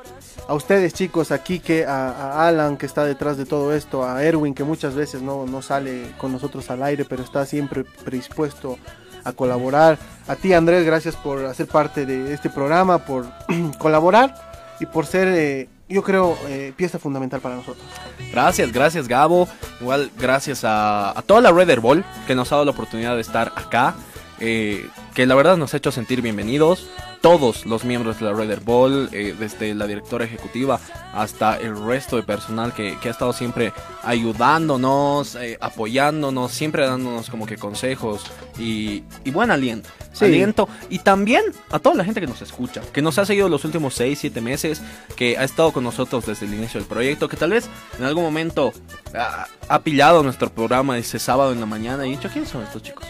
A 0.49 0.55
ustedes 0.55 0.95
chicos, 0.95 1.31
aquí 1.31 1.59
que 1.59 1.85
a, 1.85 2.09
a 2.09 2.47
Alan 2.47 2.75
que 2.75 2.87
está 2.87 3.05
detrás 3.05 3.37
de 3.37 3.45
todo 3.45 3.71
esto, 3.71 4.03
a 4.03 4.23
Erwin 4.23 4.55
que 4.55 4.63
muchas 4.63 4.95
veces 4.95 5.21
no, 5.21 5.45
no 5.45 5.61
sale 5.61 6.11
con 6.17 6.31
nosotros 6.31 6.71
al 6.71 6.81
aire, 6.81 7.05
pero 7.05 7.21
está 7.21 7.45
siempre 7.45 7.83
predispuesto 7.83 8.79
a 9.23 9.31
colaborar. 9.31 9.99
A 10.27 10.35
ti 10.35 10.53
Andrés, 10.53 10.87
gracias 10.87 11.15
por 11.15 11.45
hacer 11.45 11.67
parte 11.67 12.07
de 12.07 12.33
este 12.33 12.49
programa, 12.49 12.97
por 12.97 13.27
colaborar 13.77 14.33
y 14.79 14.87
por 14.87 15.05
ser, 15.05 15.27
eh, 15.27 15.69
yo 15.87 16.01
creo, 16.01 16.35
eh, 16.47 16.73
pieza 16.75 16.97
fundamental 16.97 17.41
para 17.41 17.55
nosotros. 17.55 17.85
Gracias, 18.31 18.71
gracias 18.71 19.07
Gabo. 19.07 19.47
Igual 19.79 20.09
gracias 20.17 20.63
a, 20.63 21.11
a 21.15 21.21
toda 21.21 21.41
la 21.41 21.51
Red 21.51 21.79
Ball 21.79 22.03
que 22.25 22.33
nos 22.33 22.51
ha 22.51 22.55
dado 22.55 22.65
la 22.65 22.71
oportunidad 22.71 23.13
de 23.13 23.21
estar 23.21 23.53
acá. 23.55 23.93
eh, 24.39 24.89
que 25.13 25.27
la 25.27 25.35
verdad 25.35 25.57
nos 25.57 25.75
ha 25.75 25.77
hecho 25.77 25.91
sentir 25.91 26.23
bienvenidos. 26.23 26.89
Todos 27.21 27.65
los 27.65 27.83
miembros 27.83 28.19
de 28.19 28.25
la 28.25 28.33
Red 28.33 28.61
Ball, 28.63 29.09
eh, 29.11 29.35
desde 29.37 29.75
la 29.75 29.87
directora 29.87 30.25
ejecutiva 30.25 30.79
hasta 31.13 31.57
el 31.57 31.77
resto 31.77 32.15
de 32.15 32.23
personal 32.23 32.73
que, 32.73 32.97
que 32.99 33.09
ha 33.09 33.11
estado 33.11 33.33
siempre 33.33 33.73
ayudándonos, 34.03 35.35
eh, 35.35 35.57
apoyándonos, 35.59 36.51
siempre 36.51 36.85
dándonos 36.85 37.29
como 37.29 37.45
que 37.45 37.57
consejos 37.57 38.23
y, 38.57 39.03
y 39.25 39.31
buen 39.31 39.51
aliento. 39.51 39.89
Sí. 40.13 40.25
Aliento. 40.25 40.69
Y 40.89 40.99
también 40.99 41.43
a 41.69 41.79
toda 41.79 41.95
la 41.95 42.05
gente 42.05 42.21
que 42.21 42.27
nos 42.27 42.41
escucha, 42.41 42.81
que 42.93 43.01
nos 43.01 43.17
ha 43.19 43.25
seguido 43.25 43.49
los 43.49 43.65
últimos 43.65 43.93
6, 43.95 44.17
7 44.19 44.41
meses, 44.41 44.81
que 45.15 45.37
ha 45.37 45.43
estado 45.43 45.71
con 45.71 45.83
nosotros 45.83 46.25
desde 46.25 46.45
el 46.45 46.53
inicio 46.53 46.79
del 46.79 46.87
proyecto, 46.87 47.27
que 47.27 47.37
tal 47.37 47.51
vez 47.51 47.69
en 47.97 48.05
algún 48.05 48.23
momento 48.23 48.71
ah, 49.13 49.47
ha 49.67 49.79
pillado 49.81 50.23
nuestro 50.23 50.49
programa 50.49 50.97
ese 50.97 51.19
sábado 51.19 51.51
en 51.51 51.59
la 51.59 51.65
mañana 51.65 52.05
y 52.05 52.11
dicho, 52.11 52.29
¿quiénes 52.31 52.49
son 52.49 52.63
estos 52.63 52.81
chicos? 52.83 53.05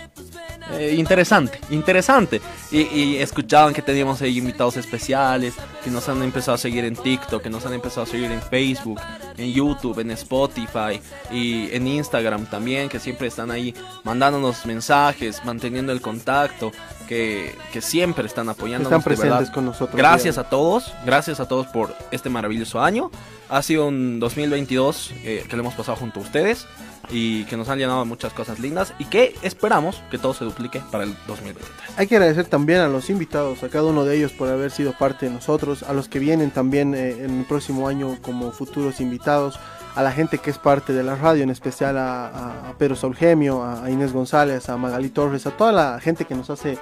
Eh, 0.73 0.95
interesante, 0.97 1.59
interesante. 1.71 2.41
Y, 2.71 2.81
y 2.81 3.17
escuchaban 3.17 3.73
que 3.73 3.81
teníamos 3.81 4.21
ahí 4.21 4.37
invitados 4.37 4.77
especiales, 4.77 5.55
que 5.83 5.89
nos 5.89 6.07
han 6.09 6.21
empezado 6.21 6.55
a 6.55 6.57
seguir 6.57 6.85
en 6.85 6.95
TikTok, 6.95 7.41
que 7.41 7.49
nos 7.49 7.65
han 7.65 7.73
empezado 7.73 8.03
a 8.03 8.05
seguir 8.05 8.31
en 8.31 8.41
Facebook, 8.41 8.99
en 9.37 9.51
YouTube, 9.51 9.99
en 9.99 10.11
Spotify 10.11 11.01
y 11.31 11.69
en 11.71 11.87
Instagram 11.87 12.45
también, 12.45 12.89
que 12.89 12.99
siempre 12.99 13.27
están 13.27 13.51
ahí 13.51 13.73
mandándonos 14.03 14.65
mensajes, 14.65 15.43
manteniendo 15.43 15.91
el 15.91 16.01
contacto, 16.01 16.71
que, 17.07 17.55
que 17.73 17.81
siempre 17.81 18.27
están 18.27 18.49
apoyándonos. 18.49 18.91
Están 18.91 19.03
presentes 19.03 19.39
verdad. 19.39 19.53
con 19.53 19.65
nosotros. 19.65 19.95
Gracias 19.95 20.37
a 20.37 20.43
todos, 20.49 20.93
gracias 21.05 21.39
a 21.39 21.47
todos 21.47 21.67
por 21.67 21.95
este 22.11 22.29
maravilloso 22.29 22.81
año. 22.81 23.09
Ha 23.49 23.63
sido 23.63 23.87
un 23.87 24.19
2022 24.19 25.11
eh, 25.23 25.45
que 25.49 25.55
lo 25.55 25.63
hemos 25.63 25.73
pasado 25.73 25.97
junto 25.97 26.19
a 26.19 26.23
ustedes 26.23 26.67
y 27.11 27.45
que 27.45 27.57
nos 27.57 27.69
han 27.69 27.79
llenado 27.79 28.05
muchas 28.05 28.33
cosas 28.33 28.59
lindas 28.59 28.93
y 28.99 29.05
que 29.05 29.35
esperamos 29.41 30.01
que 30.11 30.17
todo 30.17 30.33
se 30.33 30.45
duplique 30.45 30.81
para 30.91 31.03
el 31.05 31.15
2023. 31.27 31.69
Hay 31.97 32.07
que 32.07 32.15
agradecer 32.17 32.45
también 32.45 32.79
a 32.81 32.87
los 32.87 33.09
invitados, 33.09 33.63
a 33.63 33.69
cada 33.69 33.85
uno 33.85 34.05
de 34.05 34.15
ellos 34.17 34.31
por 34.31 34.47
haber 34.49 34.69
sido 34.71 34.93
parte 34.93 35.25
de 35.27 35.31
nosotros, 35.33 35.83
a 35.83 35.93
los 35.93 36.07
que 36.07 36.19
vienen 36.19 36.51
también 36.51 36.93
eh, 36.93 37.23
en 37.23 37.39
el 37.39 37.45
próximo 37.45 37.87
año 37.87 38.17
como 38.21 38.51
futuros 38.51 39.01
invitados, 39.01 39.59
a 39.95 40.03
la 40.03 40.11
gente 40.11 40.37
que 40.37 40.51
es 40.51 40.57
parte 40.59 40.93
de 40.93 41.03
la 41.03 41.15
radio, 41.15 41.43
en 41.43 41.49
especial 41.49 41.97
a, 41.97 42.27
a- 42.27 42.69
a 42.69 42.73
Pedro 42.77 42.95
Saulgemio, 42.95 43.63
a, 43.63 43.83
a 43.85 43.89
Inés 43.89 44.13
González, 44.13 44.69
a 44.69 44.77
Magali 44.77 45.09
Torres, 45.09 45.47
a 45.47 45.51
toda 45.51 45.71
la 45.71 45.99
gente 45.99 46.25
que 46.25 46.35
nos 46.35 46.49
hace 46.51 46.77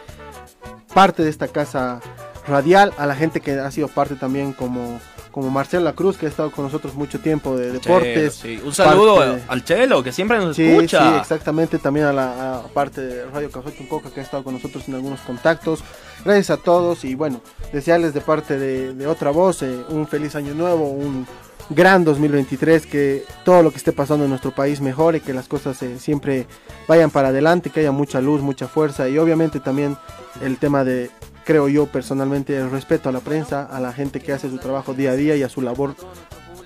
parte 0.94 1.24
de 1.24 1.30
esta 1.30 1.48
casa 1.48 2.00
radial, 2.48 2.94
a 2.98 3.06
la 3.06 3.16
gente 3.16 3.42
que 3.42 3.52
ha 3.60 3.70
sido 3.72 3.88
parte 3.88 4.16
también 4.16 4.54
como, 4.54 5.00
como 5.32 5.50
Marcela 5.50 5.94
Cruz, 5.94 6.18
que 6.18 6.26
ha 6.26 6.30
estado 6.30 6.52
con 6.52 6.64
nosotros 6.66 6.96
mucho 6.96 7.20
tiempo 7.20 7.58
de 7.58 7.72
deportes. 7.74 8.40
Chelo, 8.42 8.60
sí. 8.60 8.66
Un 8.66 8.74
saludo 8.74 9.16
parte- 9.18 9.44
al 9.48 9.64
Chelo, 9.64 10.04
que 10.04 10.12
siempre 10.12 10.38
nos 10.38 10.56
Sí, 10.56 10.64
escucha. 10.66 11.12
sí, 11.14 11.18
exactamente. 11.20 11.78
También 11.78 12.06
a 12.08 12.14
la 12.14 12.58
a 12.60 12.64
parte 12.70 13.02
de 13.02 13.26
Radio 13.26 13.52
Café 13.52 13.72
con 13.76 13.88
Coca 13.88 14.10
que 14.10 14.20
ha 14.22 14.24
estado 14.24 14.44
con 14.44 14.54
nosotros 14.54 14.88
en 14.88 14.96
algunos 14.96 15.20
contactos. 15.22 15.84
Gracias 16.24 16.50
a 16.52 16.58
todos 16.58 17.04
y 17.06 17.16
bueno, 17.16 17.42
desearles 17.74 18.14
de 18.14 18.22
parte 18.22 18.58
de, 18.58 18.94
de 18.94 19.08
otra 19.08 19.32
voz 19.32 19.62
eh, 19.64 19.78
un 19.90 20.08
feliz 20.08 20.36
año 20.36 20.54
nuevo, 20.54 20.90
un 20.90 21.28
gran 21.70 22.06
2023, 22.06 22.86
que 22.86 23.26
todo 23.44 23.62
lo 23.62 23.72
que 23.72 23.78
esté 23.78 23.92
pasando 23.92 24.24
en 24.24 24.30
nuestro 24.30 24.52
país 24.52 24.80
mejore, 24.80 25.20
que 25.20 25.34
las 25.34 25.48
cosas 25.50 25.82
eh, 25.84 26.00
siempre 26.00 26.48
vayan 26.88 27.12
para 27.12 27.28
adelante, 27.28 27.70
que 27.70 27.82
haya 27.82 27.92
mucha 27.92 28.22
luz, 28.22 28.42
mucha 28.42 28.68
fuerza 28.70 29.10
y 29.10 29.18
obviamente 29.18 29.60
también 29.60 29.98
el 30.42 30.58
tema 30.58 30.84
de, 30.86 31.12
creo 31.48 31.70
yo 31.70 31.86
personalmente, 31.86 32.58
el 32.58 32.70
respeto 32.70 33.08
a 33.08 33.14
la 33.14 33.22
prensa, 33.22 33.64
a 33.64 33.80
la 33.80 33.94
gente 33.94 34.20
que 34.20 34.34
hace 34.34 34.50
su 34.50 34.58
trabajo 34.58 34.94
día 34.94 35.12
a 35.12 35.16
día 35.16 35.38
y 35.38 35.44
a 35.44 35.50
su 35.50 35.62
labor 35.62 35.96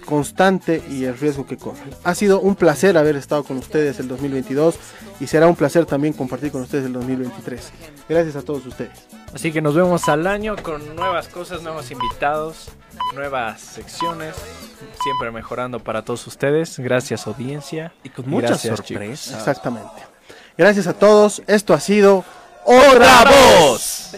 constante 0.05 0.81
y 0.89 1.03
el 1.05 1.15
riesgo 1.19 1.45
que 1.45 1.55
corre. 1.55 1.83
Ha 2.03 2.15
sido 2.15 2.39
un 2.39 2.55
placer 2.55 2.97
haber 2.97 3.15
estado 3.15 3.43
con 3.43 3.57
ustedes 3.57 3.99
el 3.99 4.07
2022 4.07 4.75
y 5.19 5.27
será 5.27 5.45
un 5.45 5.55
placer 5.55 5.85
también 5.85 6.15
compartir 6.15 6.51
con 6.51 6.63
ustedes 6.63 6.87
el 6.87 6.93
2023. 6.93 7.71
Gracias 8.09 8.35
a 8.35 8.41
todos 8.41 8.65
ustedes. 8.65 9.05
Así 9.31 9.51
que 9.51 9.61
nos 9.61 9.75
vemos 9.75 10.09
al 10.09 10.25
año 10.25 10.55
con 10.63 10.95
nuevas 10.95 11.27
cosas, 11.27 11.61
nuevos 11.61 11.91
invitados, 11.91 12.69
nuevas 13.13 13.61
secciones, 13.61 14.33
siempre 15.03 15.29
mejorando 15.29 15.79
para 15.79 16.01
todos 16.01 16.25
ustedes. 16.25 16.79
Gracias 16.79 17.27
audiencia. 17.27 17.93
Y 18.03 18.09
con 18.09 18.27
muchas 18.27 18.63
Gracias, 18.63 18.77
sorpresas. 18.77 19.25
chicos. 19.25 19.37
Exactamente. 19.37 20.01
Gracias 20.57 20.87
a 20.87 20.93
todos. 20.93 21.43
Esto 21.45 21.75
ha 21.75 21.79
sido 21.79 22.25
otra 22.63 23.23
voz. 23.25 24.11